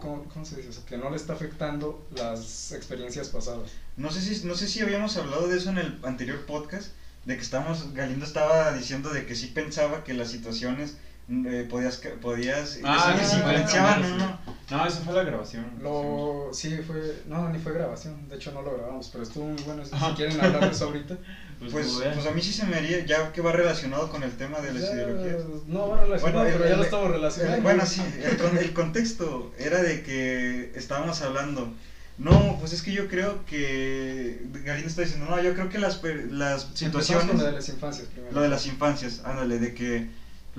[0.00, 0.84] ¿cómo, cómo se dice eso?
[0.86, 3.70] Que no le está afectando las experiencias pasadas.
[3.96, 6.92] No sé si, no sé si habíamos hablado de eso en el anterior podcast,
[7.24, 10.96] de que estábamos, Galindo estaba diciendo de que sí pensaba que las situaciones
[11.30, 14.26] eh, podías, podías, Ah, pueden influenciaban, ¿no?
[14.46, 14.52] sí.
[14.70, 15.64] No, esa fue la grabación.
[15.80, 19.62] Lo, sí, fue, no, ni fue grabación, de hecho no lo grabamos, pero estuvo muy
[19.62, 21.16] bueno, si, quieren hablar de eso ahorita.
[21.60, 24.34] Pues, Pues, pues a mí sí se me haría, ya que va relacionado con el
[24.34, 25.42] tema de las Ya, ideologías.
[25.66, 27.62] No va relacionado, Bueno, el- pero ya el- lo estamos El- relacionando.
[27.62, 31.70] bueno, sí, el, con- el contexto era de que estábamos hablando.
[32.16, 34.40] No, pues es que yo creo que.
[34.64, 36.00] Galindo está diciendo, no, yo creo que las,
[36.30, 37.26] las situaciones.
[37.26, 38.32] con lo de las infancias primero.
[38.34, 40.08] Lo de las infancias, ándale, de que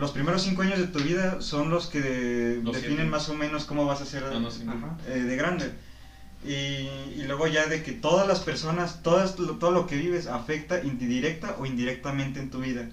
[0.01, 3.09] los primeros cinco años de tu vida son los que Los definen siete.
[3.11, 4.63] más o menos cómo vas a ser Ah, no, sí.
[4.67, 4.97] Ajá.
[5.07, 5.71] eh, de grande.
[6.43, 6.51] Y,
[7.19, 11.07] y luego ya de que todas las personas, todas, todo lo que vives afecta indi-
[11.07, 12.89] directa o indirectamente en tu vida.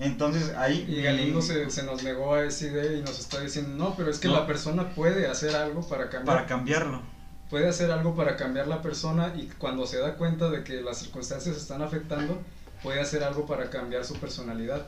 [0.00, 0.84] Entonces ahí...
[0.88, 4.10] Y Galindo se, se nos negó a esa idea y nos está diciendo, no, pero
[4.10, 4.34] es que No.
[4.34, 6.36] la persona puede hacer algo para cambiar.
[6.36, 7.02] Para cambiarlo.
[7.50, 10.98] puede hacer algo para cambiar la persona y cuando se da cuenta de que las
[10.98, 12.42] circunstancias están afectando,
[12.82, 14.86] puede hacer algo para cambiar su personalidad.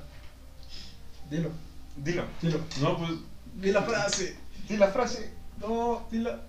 [1.34, 1.50] Dilo,
[1.96, 2.24] Dilo.
[2.42, 2.60] dilo.
[2.80, 3.10] No, pues.
[3.54, 4.36] Di la frase.
[4.68, 5.30] Di la frase.
[5.60, 6.40] No, dila.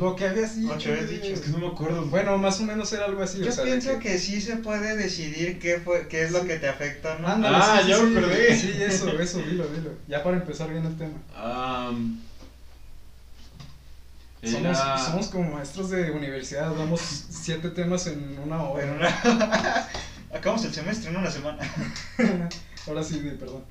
[0.00, 0.72] Lo que habías dicho.
[0.72, 2.04] Lo que habías dicho, Es que no me acuerdo.
[2.06, 3.38] Bueno, más o menos era algo así.
[3.38, 4.18] Yo o sea, de pienso que...
[4.18, 7.28] sí se puede decidir qué, fue, qué es lo que te afecta, ¿no?
[7.28, 8.16] Ándale, Ah, sí, me sí.
[8.18, 8.56] acordé.
[8.56, 9.92] Sí, eso, eso, dilo, dilo.
[10.08, 11.18] Ya para empezar bien el tema.
[14.42, 17.00] Somos, era- somos como maestros de universidad, damos
[17.30, 19.08] siete temas en una hora.
[20.34, 21.58] Acabamos el semestre en una semana.
[22.86, 23.62] Ahora sí, perdón.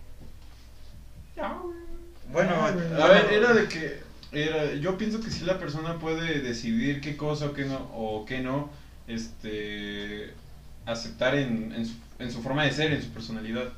[2.31, 2.53] Bueno.
[2.55, 4.05] A ver, era de que.
[4.31, 8.25] Era, yo pienso que si la persona puede decidir qué cosa o qué no, o
[8.25, 8.69] qué no,
[9.07, 10.33] este.
[10.85, 13.71] aceptar en, en, su, en su forma de ser, en su personalidad.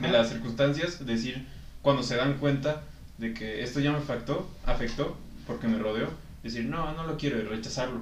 [0.00, 1.46] De las circunstancias, decir,
[1.80, 2.82] cuando se dan cuenta
[3.18, 5.16] de que esto ya me afectó, afectó,
[5.46, 6.08] porque me rodeó,
[6.42, 8.00] decir, no, no lo quiero y rechazarlo.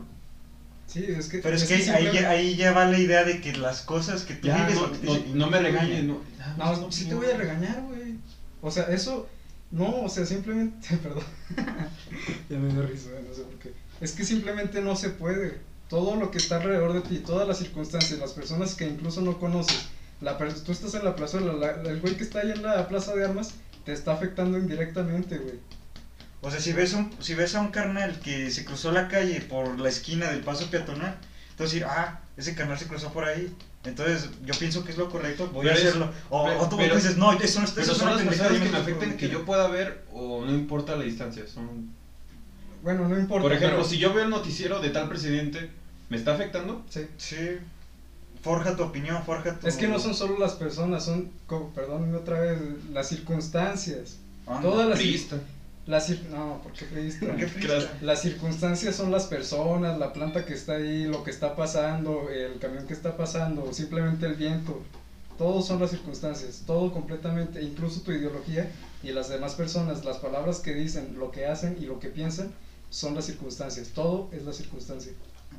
[0.86, 1.38] Sí, es que.
[1.38, 4.34] Pero es que ahí, ya- ahí ya va la idea de que las cosas que
[4.34, 4.74] tú Ya, vives...
[4.76, 6.20] no, o que te- no, no me regañes, no.
[6.56, 8.14] No, sí te voy a regañar, güey.
[8.62, 9.28] O sea, eso.
[9.70, 10.96] No, o sea, simplemente.
[11.02, 11.24] Perdón.
[12.48, 13.72] ya me dio risa, no sé por qué.
[14.00, 15.58] Es que simplemente no se puede.
[15.88, 19.38] Todo lo que está alrededor de ti, todas las circunstancias, las personas que incluso no
[19.38, 19.86] conoces.
[20.20, 22.86] La per- tú estás en la plazuela, la- el güey que está ahí en la
[22.88, 23.54] plaza de armas
[23.84, 25.54] te está afectando indirectamente, güey.
[26.44, 29.40] O sea, si ves, un, si ves a un carnal que se cruzó la calle
[29.40, 31.16] por la esquina del paso peatonal,
[31.50, 33.52] entonces decir, ah, ese carnal se cruzó por ahí.
[33.84, 36.10] Entonces, yo pienso que es lo correcto, voy Pero a es- hacerlo.
[36.30, 38.68] O, pero- o tú pero- dices, no, eso no está Pero son las personas que
[38.68, 41.46] me afecten que yo pueda ver o no importa la distancia.
[41.46, 41.90] Son...
[42.82, 43.42] Bueno, no importa.
[43.42, 45.70] Por ejemplo, pero- si yo veo el noticiero de tal presidente,
[46.10, 46.84] ¿me está afectando?
[46.90, 47.06] Sí.
[47.16, 47.36] Sí.
[48.42, 49.66] Forja tu opinión, forja tu...
[49.66, 51.30] Es que no son solo las personas, son,
[51.74, 52.58] perdón otra vez,
[52.92, 54.18] las circunstancias.
[54.46, 55.36] Ah, Todas las, Priista.
[55.86, 57.26] Las cir- no, ¿por qué creíste?
[57.26, 58.02] ¿Por.
[58.02, 62.58] Las circunstancias son las personas, la planta que está ahí, lo que está pasando, el
[62.58, 64.82] camión que está pasando, simplemente el viento.
[65.36, 68.70] Todos son las circunstancias, todo completamente, incluso tu ideología
[69.02, 72.52] y las demás personas, las palabras que dicen, lo que hacen y lo que piensan
[72.88, 73.88] son las circunstancias.
[73.88, 75.12] Todo es la circunstancia.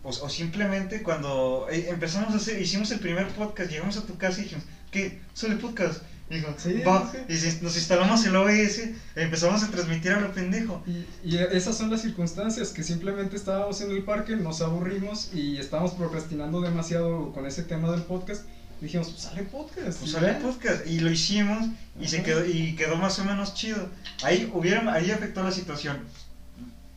[0.04, 4.18] O, o simplemente cuando eh, empezamos a hacer, hicimos el primer podcast, llegamos a tu
[4.18, 5.20] casa y dijimos, ¿qué?
[5.34, 6.02] ¿Sale podcast?
[6.30, 7.18] Y dijo, Sí, va, sí.
[7.60, 10.82] y nos instalamos el OBS, e empezamos a transmitir a lo pendejo.
[10.88, 15.58] Y, y esas son las circunstancias que simplemente estábamos en el parque, nos aburrimos y
[15.58, 18.46] estábamos procrastinando demasiado con ese tema del podcast.
[18.82, 20.00] Y dijimos, pues sale podcast.
[20.00, 21.68] Pues y sale podcast y lo hicimos
[22.02, 23.88] y se quedó y quedó más o menos chido.
[24.24, 26.00] Ahí hubiera, ahí afectó la situación,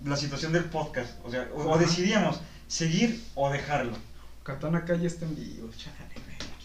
[0.04, 3.92] la situación del podcast, o sea, o, o decidíamos seguir o dejarlo.
[4.42, 5.78] Katana Calle está en vivo, güey.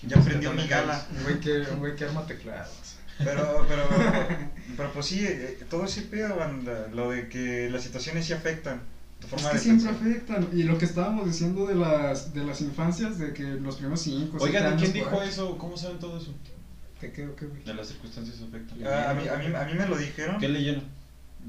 [0.08, 1.08] Ya prendió Katana mi gala.
[1.18, 2.96] Un güey que, un güey que arma teclados.
[3.24, 3.88] Pero, pero,
[4.76, 8.82] pero pues sí, eh, todo ese pedo, banda, lo de que las situaciones sí afectan
[9.20, 10.08] tu Es forma que de siempre pensar.
[10.08, 10.50] afectan.
[10.52, 14.38] Y lo que estábamos diciendo de las, de las infancias, de que los primeros 5,
[14.40, 15.58] Oigan, ¿y quién dijo eso?
[15.58, 16.34] ¿Cómo saben todo eso?
[17.00, 17.64] ¿Qué qué, qué, güey?
[17.64, 18.78] De las circunstancias afectan.
[18.86, 20.40] Ah, a, mí, a, mí, a mí me lo dijeron.
[20.40, 20.84] ¿Qué leyeron?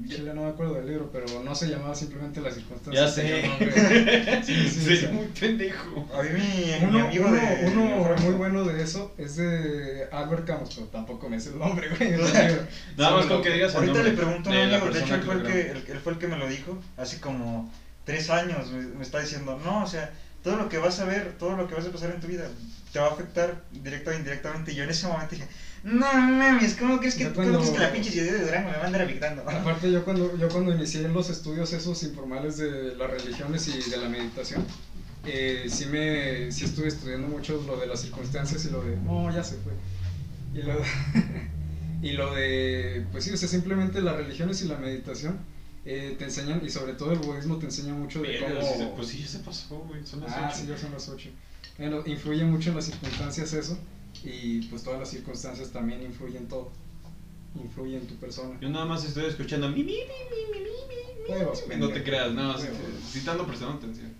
[0.07, 3.15] Chile no me acuerdo del libro, pero no se llamaba simplemente las Ya circunstancias.
[3.15, 3.43] sé.
[3.43, 4.43] un nombre.
[4.43, 6.07] Sí, sí, Sí, o sea, muy pendejo.
[6.13, 7.71] A mí mi, amigo uno, de...
[7.71, 11.89] uno muy bueno de eso es de Albert Camus, pero tampoco me sé el nombre,
[11.89, 12.11] güey.
[12.11, 12.67] del libro.
[12.97, 15.15] Nada más con que digas el Ahorita nombre le pregunto a un amigo, de hecho
[15.15, 15.43] persona él fue, el
[15.83, 17.71] que, él fue el que me lo dijo, hace como
[18.03, 20.11] tres años me, me está diciendo, no, o sea,
[20.43, 22.47] todo lo que vas a ver, todo lo que vas a pasar en tu vida,
[22.93, 24.71] te va a afectar directa o indirectamente.
[24.71, 25.47] Y yo en ese momento dije,
[25.85, 28.69] no mames, ¿cómo crees que, Yo ¿cómo crees cuando- que la pinche ciudad de Durango
[28.69, 29.47] me va a andar afectando?
[29.47, 33.97] Aparte yo cuando, yo cuando inicié los estudios esos informales de las religiones y de
[33.97, 34.65] la meditación,
[35.25, 39.31] eh, sí me sí estuve estudiando mucho lo de las circunstancias y lo de, no,
[39.31, 39.73] ya se fue.
[40.53, 40.83] Y lo de,
[42.01, 45.37] y lo de pues sí, o sea, simplemente las religiones y la meditación
[45.85, 48.61] eh, te enseñan, y sobre todo el budismo te enseña mucho de cómo...
[48.61, 50.03] sí Pues sí, ya se pasó, güey.
[50.05, 50.57] Son las Ah, ocho.
[50.61, 51.29] sí, ya son las 8.
[51.77, 53.77] Bueno, influye mucho en las circunstancias eso,
[54.25, 56.71] y pues todas las circunstancias también influyen todo.
[57.55, 58.57] Influye en tu persona.
[58.59, 61.79] Yo nada más estoy escuchando mi, mi, mi, mi, mi, mi, mi.
[61.79, 62.77] No te creas, sí, Huevos.
[63.11, 64.11] sí estando prestando atención.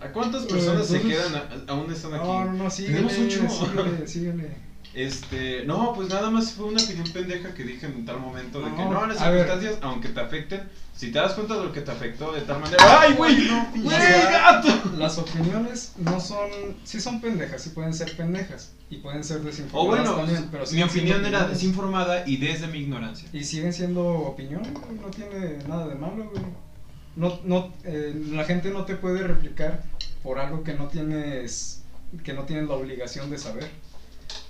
[0.00, 2.26] ¿A cuántas Eh, personas se quedan, a- aún están aquí?
[2.26, 3.66] No, no, síguele, Tenemos ocho.
[3.66, 4.73] síguele, síguele.
[4.94, 8.70] Este, no, pues nada más fue una opinión pendeja que dije en tal momento de
[8.70, 10.62] que No, las circunstancias, aunque te afecten,
[10.94, 13.00] si te das cuenta de lo que te afectó de tal manera.
[13.00, 13.48] ¡Ay, güey!
[13.48, 14.68] No, ¡Güey, o gato!
[14.96, 16.48] Las opiniones no son,
[16.84, 20.64] sí son pendejas, sí pueden ser pendejas y pueden ser O desinformadas bueno, también, pero
[20.70, 23.28] mi opinión era desinformada y desde mi ignorancia.
[23.32, 26.44] Y siguen siendo opiniones, güey, no tiene nada de malo, güey.
[27.16, 29.82] No, no, eh, la gente no te puede replicar
[30.22, 31.82] por algo que no tienes,
[32.22, 33.68] que no tienes la obligación de saber.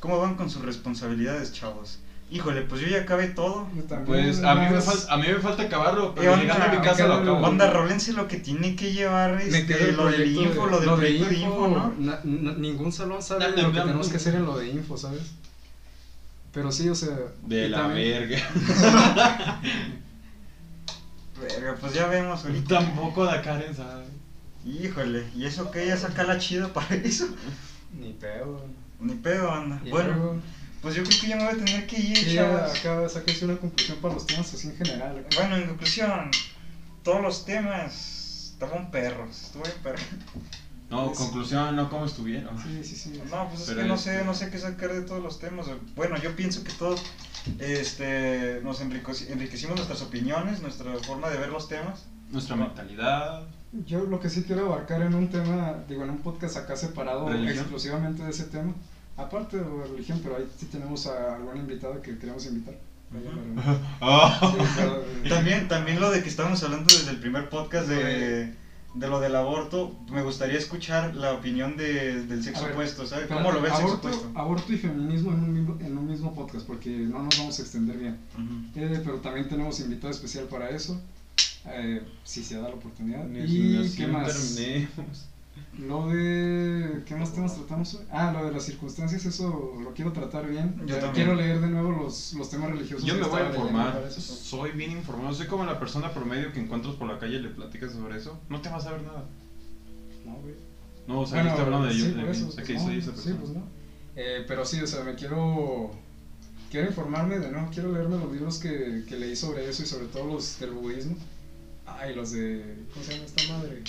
[0.01, 1.99] ¿Cómo van con sus responsabilidades, chavos?
[2.31, 3.69] Híjole, pues yo ya acabé todo.
[3.77, 6.43] Yo también, Pues a mí, me falta, a mí me falta acabarlo, Eh, pero onda,
[6.43, 7.47] llegando a mi casa lo acabo.
[7.47, 10.91] Onda, rolense lo que tiene que llevar Me este, lo del info, de- lo del
[10.91, 11.95] de proyecto de info, ¿no?
[11.99, 15.23] na- na- ningún salón sabe lo que tenemos que hacer en lo de info, ¿sabes?
[16.53, 17.17] Pero sí, o sea.
[17.43, 18.39] De la también- verga.
[21.41, 22.79] Verga, pues ya vemos ahorita.
[22.79, 24.09] Tampoco da Karen, ¿sabes?
[24.65, 25.87] Híjole, ¿y eso qué?
[25.87, 27.27] ¿Ya saca la chido para eso?
[27.93, 28.65] Ni pedo.
[29.01, 29.81] Ni pedo, anda.
[29.85, 30.37] Y Bueno, luego,
[30.83, 32.79] pues yo creo que ya me voy a tener que ir, sí, chavos.
[32.79, 35.19] acá saques una conclusión para los temas así en general.
[35.19, 35.29] acá.
[35.41, 36.31] Bueno, en conclusión,
[37.03, 40.03] todos los temas estaban perros, estuvo bien perro.
[40.91, 42.63] No, Pues- conclusión, no como estuvieron.
[42.63, 43.21] Sí, sí, sí.
[43.31, 45.67] No, pues es que no este- sé, no sé qué sacar de todos los temas.
[45.97, 47.03] Bueno, yo pienso que todos
[47.59, 52.05] este, nos enriqueci- enriquecimos nuestras opiniones, nuestra forma de ver los temas.
[52.31, 53.43] Nuestra mentalidad.
[53.87, 57.29] Yo lo que sí quiero abarcar en un tema, digo, en un podcast acá separado
[57.29, 57.59] ¿Religión?
[57.59, 58.73] exclusivamente de ese tema,
[59.17, 62.75] aparte de la religión, pero ahí sí tenemos a algún invitado que queremos invitar.
[63.15, 68.53] Sí, pero, eh, También, también lo de que estábamos hablando desde el primer podcast de,
[68.95, 73.27] de lo del aborto, me gustaría escuchar la opinión de, del sexo ver, opuesto, ¿sabes?
[73.27, 74.39] ¿Cómo lo ve el sexo aborto, opuesto?
[74.39, 77.63] Aborto y feminismo en un, mismo, en un mismo podcast, porque no nos vamos a
[77.63, 78.19] extender bien.
[78.75, 81.01] Eh, pero también tenemos invitado especial para eso,
[81.67, 83.25] eh, si se da la oportunidad.
[83.27, 84.55] Ni- ¿Y qué más?
[84.55, 85.27] terminemos.
[85.79, 87.03] Lo de...
[87.07, 88.05] ¿Qué más temas tratamos hoy?
[88.11, 90.75] Ah, lo de las circunstancias, eso lo quiero tratar bien.
[90.87, 91.13] Yo también.
[91.13, 93.05] Quiero leer de nuevo los, los temas religiosos.
[93.05, 94.05] Yo me voy a leyendo informar.
[94.07, 94.21] eso.
[94.21, 95.33] Soy bien informado.
[95.35, 98.39] Soy como la persona promedio que encuentras por la calle y le platicas sobre eso.
[98.49, 99.25] No te vas a ver nada.
[100.25, 100.55] No, güey.
[101.07, 102.05] No, o sea, yo estoy hablando de yo.
[102.07, 102.31] por de mí.
[102.31, 103.39] eso, O sea, pues que no, soy esa Sí, persona.
[103.41, 103.63] pues no.
[104.17, 105.91] Eh, pero sí, o sea, me quiero.
[106.71, 110.07] Quiero informarme de nuevo, quiero leerme los libros que, que leí sobre eso y sobre
[110.07, 111.17] todo los del budismo.
[111.87, 112.87] Ay, los de.
[112.93, 113.83] ¿Cómo se llama esta madre?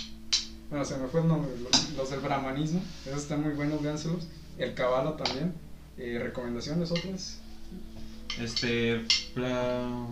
[0.69, 1.51] Bueno, se me fue el nombre.
[1.61, 4.27] Los, los del brahmanismo, esos están muy buenos, véanselos.
[4.57, 5.53] El Kabbalah también.
[5.97, 7.37] Eh, recomendaciones otras.
[8.39, 9.05] Este.
[9.33, 10.07] pla-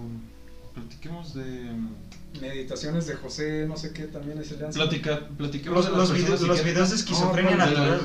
[0.74, 1.72] Platiquemos de.
[2.42, 6.18] Meditaciones de José, no sé qué, también es el Platica, platiquemos Los, de las los,
[6.18, 8.02] videos, los videos de esquizofrenia No, natural.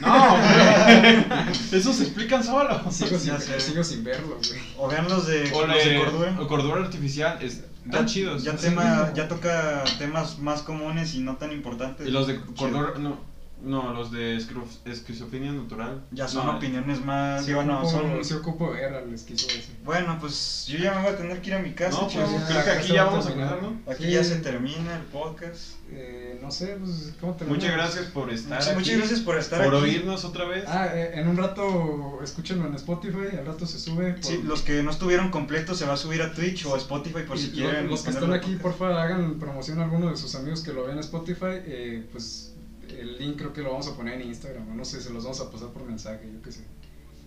[0.00, 1.50] No, güey.
[1.80, 2.80] Esos se explican solos.
[2.94, 4.60] Sigo sigo sin verlos, güey.
[4.78, 6.40] O vean los de, O los de de cordura.
[6.40, 7.38] o cordura artificial.
[7.42, 8.44] Es, están chidos.
[8.44, 12.06] Ya, Sí, tema, ya toca temas más comunes y no tan importantes.
[12.06, 12.54] Y los de Chido.
[12.56, 12.92] cordura.
[12.98, 13.18] No,
[13.62, 16.02] no, los de esquizofrenia natural.
[16.10, 17.42] Ya son No, opiniones más.
[17.42, 18.24] Sí digo, no, ocupo, son.
[18.24, 19.70] sí ocupo ver al esquizo ese.
[19.84, 22.28] Bueno, pues yo ya me voy a tener que ir a mi casa, No, pues
[22.48, 23.62] creo que aquí se ya vamos a terminar.
[23.62, 23.92] ¿no?
[23.92, 24.10] Aquí Sí.
[24.12, 25.74] ya se termina el podcast.
[25.94, 28.78] Eh, no sé, pues, ¿cómo te Muchas gracias por estar Muchas, aquí.
[28.78, 29.84] muchas gracias por estar por aquí.
[29.84, 30.64] oírnos otra vez.
[30.66, 34.14] Ah, eh, en un rato escúchenlo en Spotify, al rato se sube.
[34.14, 36.78] por- Sí, los que no estuvieron completos se va a subir a Twitch o a
[36.78, 37.88] Spotify por y si lo- quieren.
[37.88, 40.84] los que están aquí, por favor, hagan promoción a alguno de sus amigos que lo
[40.84, 41.60] vean en Spotify.
[41.64, 42.52] eh, pues
[42.88, 45.24] el link creo que lo vamos a poner en Instagram, o no sé, se los
[45.24, 46.60] vamos a pasar por mensaje, yo qué sé.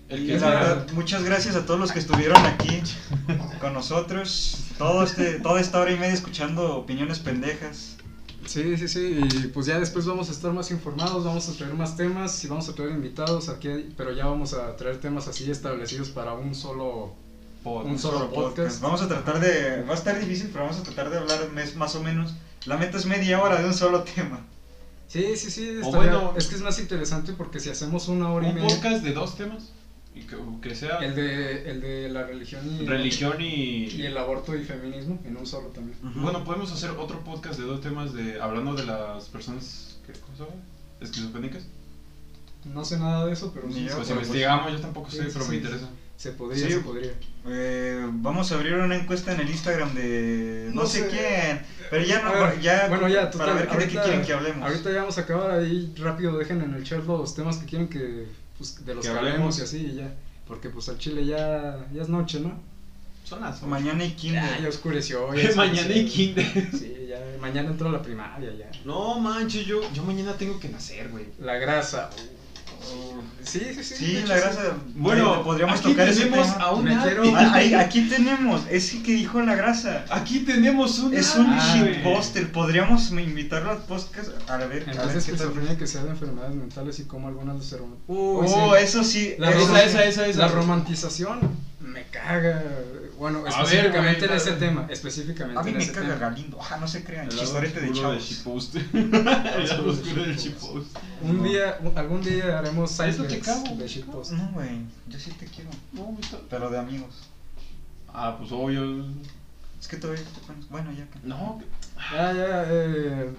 [0.07, 2.79] El que la verdad, muchas gracias a todos los que estuvieron aquí
[3.59, 4.57] con nosotros.
[4.77, 7.94] Todo este, toda esta hora y media escuchando opiniones pendejas.
[8.45, 11.73] Sí, sí, sí, y pues ya después vamos a estar más informados, vamos a traer
[11.73, 15.49] más temas y vamos a traer invitados aquí, pero ya vamos a traer temas así
[15.49, 17.13] establecidos para un solo
[17.63, 17.89] podcast.
[17.91, 18.81] Un solo podcast.
[18.81, 19.81] Vamos a tratar de.
[19.83, 22.33] Va a estar difícil, pero vamos a tratar de hablar mes, más o menos.
[22.65, 24.45] La meta es media hora de un solo tema.
[25.07, 25.69] Sí, sí, sí.
[25.77, 28.55] O estaría- bueno- es que es más interesante porque si hacemos una hora y Un
[28.55, 28.69] media.
[28.75, 29.71] podcast de dos temas.
[30.15, 33.85] Y que, que sea El de, el de la religión y, religión y.
[33.87, 35.97] y el aborto y feminismo en un solo también.
[36.15, 40.37] Bueno, podemos hacer otro podcast de dos temas de hablando de las personas que ¿cómo
[40.37, 40.55] se llama?
[41.01, 41.63] esquizofrénicas.
[42.73, 45.23] No sé nada de eso, pero sí, yo, Pues pero investigamos, yo tampoco sé, Sí,
[45.23, 45.57] sí, pero me sí.
[45.57, 45.89] interesa.
[46.17, 46.71] se podría, Sí.
[46.73, 47.11] se podría.
[47.47, 51.07] Eh, vamos a abrir una encuesta en el Instagram de no, No sé sé.
[51.09, 51.61] quién,
[51.91, 54.25] pero ya no, ver, ya, bueno, ya, para total, ver qué- de qué ahorita- quieren
[54.25, 54.63] que hablemos.
[54.67, 57.87] Ahorita ya vamos a acabar ahí rápido, dejen en el chat los temas que quieren
[57.89, 58.25] que,
[58.57, 59.59] pues, de los Que que, hablemos.
[59.59, 60.13] y así y ya.
[60.47, 62.53] Porque pues al chile ya, ya es noche, ¿no?
[63.23, 63.67] Son las ocho.
[63.67, 64.61] Mañana y kinder.
[64.61, 65.33] ya oscureció.
[65.33, 66.11] ya mañana y oscureció.
[66.13, 66.69] kinder.
[66.71, 68.69] Sí, ya, mañana entró la primaria ya.
[68.85, 71.25] No manches, yo, yo mañana tengo que nacer, güey.
[71.39, 72.09] La grasa.
[73.43, 74.23] Sí, sí, sí.
[74.27, 74.59] La grasa.
[74.95, 76.63] Bueno, podríamos aquí tocar ese tenemos tema.
[76.65, 77.15] a un Me nadie.
[77.15, 80.03] quiero- Ah, aquí tenemos, ese que dijo la grasa.
[80.09, 82.51] Aquí tenemos un Es un shitposter.
[82.51, 84.29] Podríamos invitarlo al podcast.
[84.49, 85.17] A ver, En a vez ver de qué tal.
[85.17, 89.35] esquizofrenia que sea de enfermedades mentales y como algunas de ser Oh, eso sí.
[89.37, 89.81] La, eso rom- sí.
[89.85, 90.39] esa, esa, esa.
[90.39, 91.39] la romantización
[91.85, 92.63] me caga.
[93.17, 94.87] Bueno, A específicamente ver, güey, en ese tema.
[94.89, 96.19] Específicamente A mí en me ese caga tema.
[96.29, 96.59] Galindo.
[96.61, 97.25] Ah, no se crean.
[97.27, 98.39] El Chistorete de chavos.
[101.21, 104.31] Un día, algún día haremos sidebacks cago, de shitpost.
[104.31, 104.81] No, güey.
[105.07, 105.69] Yo sí te quiero.
[105.93, 106.17] No,
[106.49, 107.29] Pero de amigos.
[108.13, 109.05] Ah, pues obvio.
[109.79, 110.67] Es que todavía te pones.
[110.69, 111.19] Bueno, ya que.
[111.27, 111.61] No,
[112.11, 113.29] Ya, ya, eh.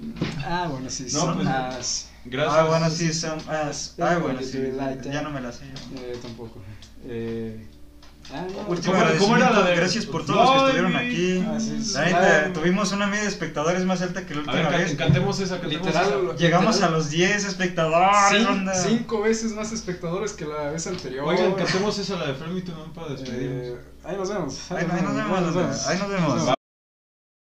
[0.45, 2.09] Ah, bueno, sí, No, son pues, más.
[2.25, 2.57] gracias.
[2.59, 3.39] Ah, bueno, sí, son.
[3.49, 3.71] Ah,
[4.01, 4.59] ah, bueno, sí.
[4.77, 6.01] Light, Ya no me la sé yo.
[6.01, 6.61] Eh, tampoco.
[7.05, 7.67] Eh.
[8.35, 8.69] Ah, no.
[8.69, 11.93] Último ¿Cómo era- cómo era la agradecimiento, de- Gracias por todos los que estuvieron aquí.
[11.95, 14.79] La neta, Ah, tuvimos una media de espectadores más alta que la A última ver,
[14.81, 14.89] vez.
[14.89, 16.37] can- cantemos esa, cantemos Literal, esa.
[16.37, 18.75] Llegamos literal, a los 10 espectadores, cin- onda.
[18.75, 21.25] cinco veces más espectadores que la vez anterior.
[21.29, 23.79] Oigan, cantemos esa, la de Fermi Tunón para Eh, despedirnos.
[24.05, 24.71] ahí nos vemos.
[24.73, 25.87] Ahí, ahí nos vemos.
[25.87, 26.49] Ahí nos vemos.
[26.49, 26.55] Va,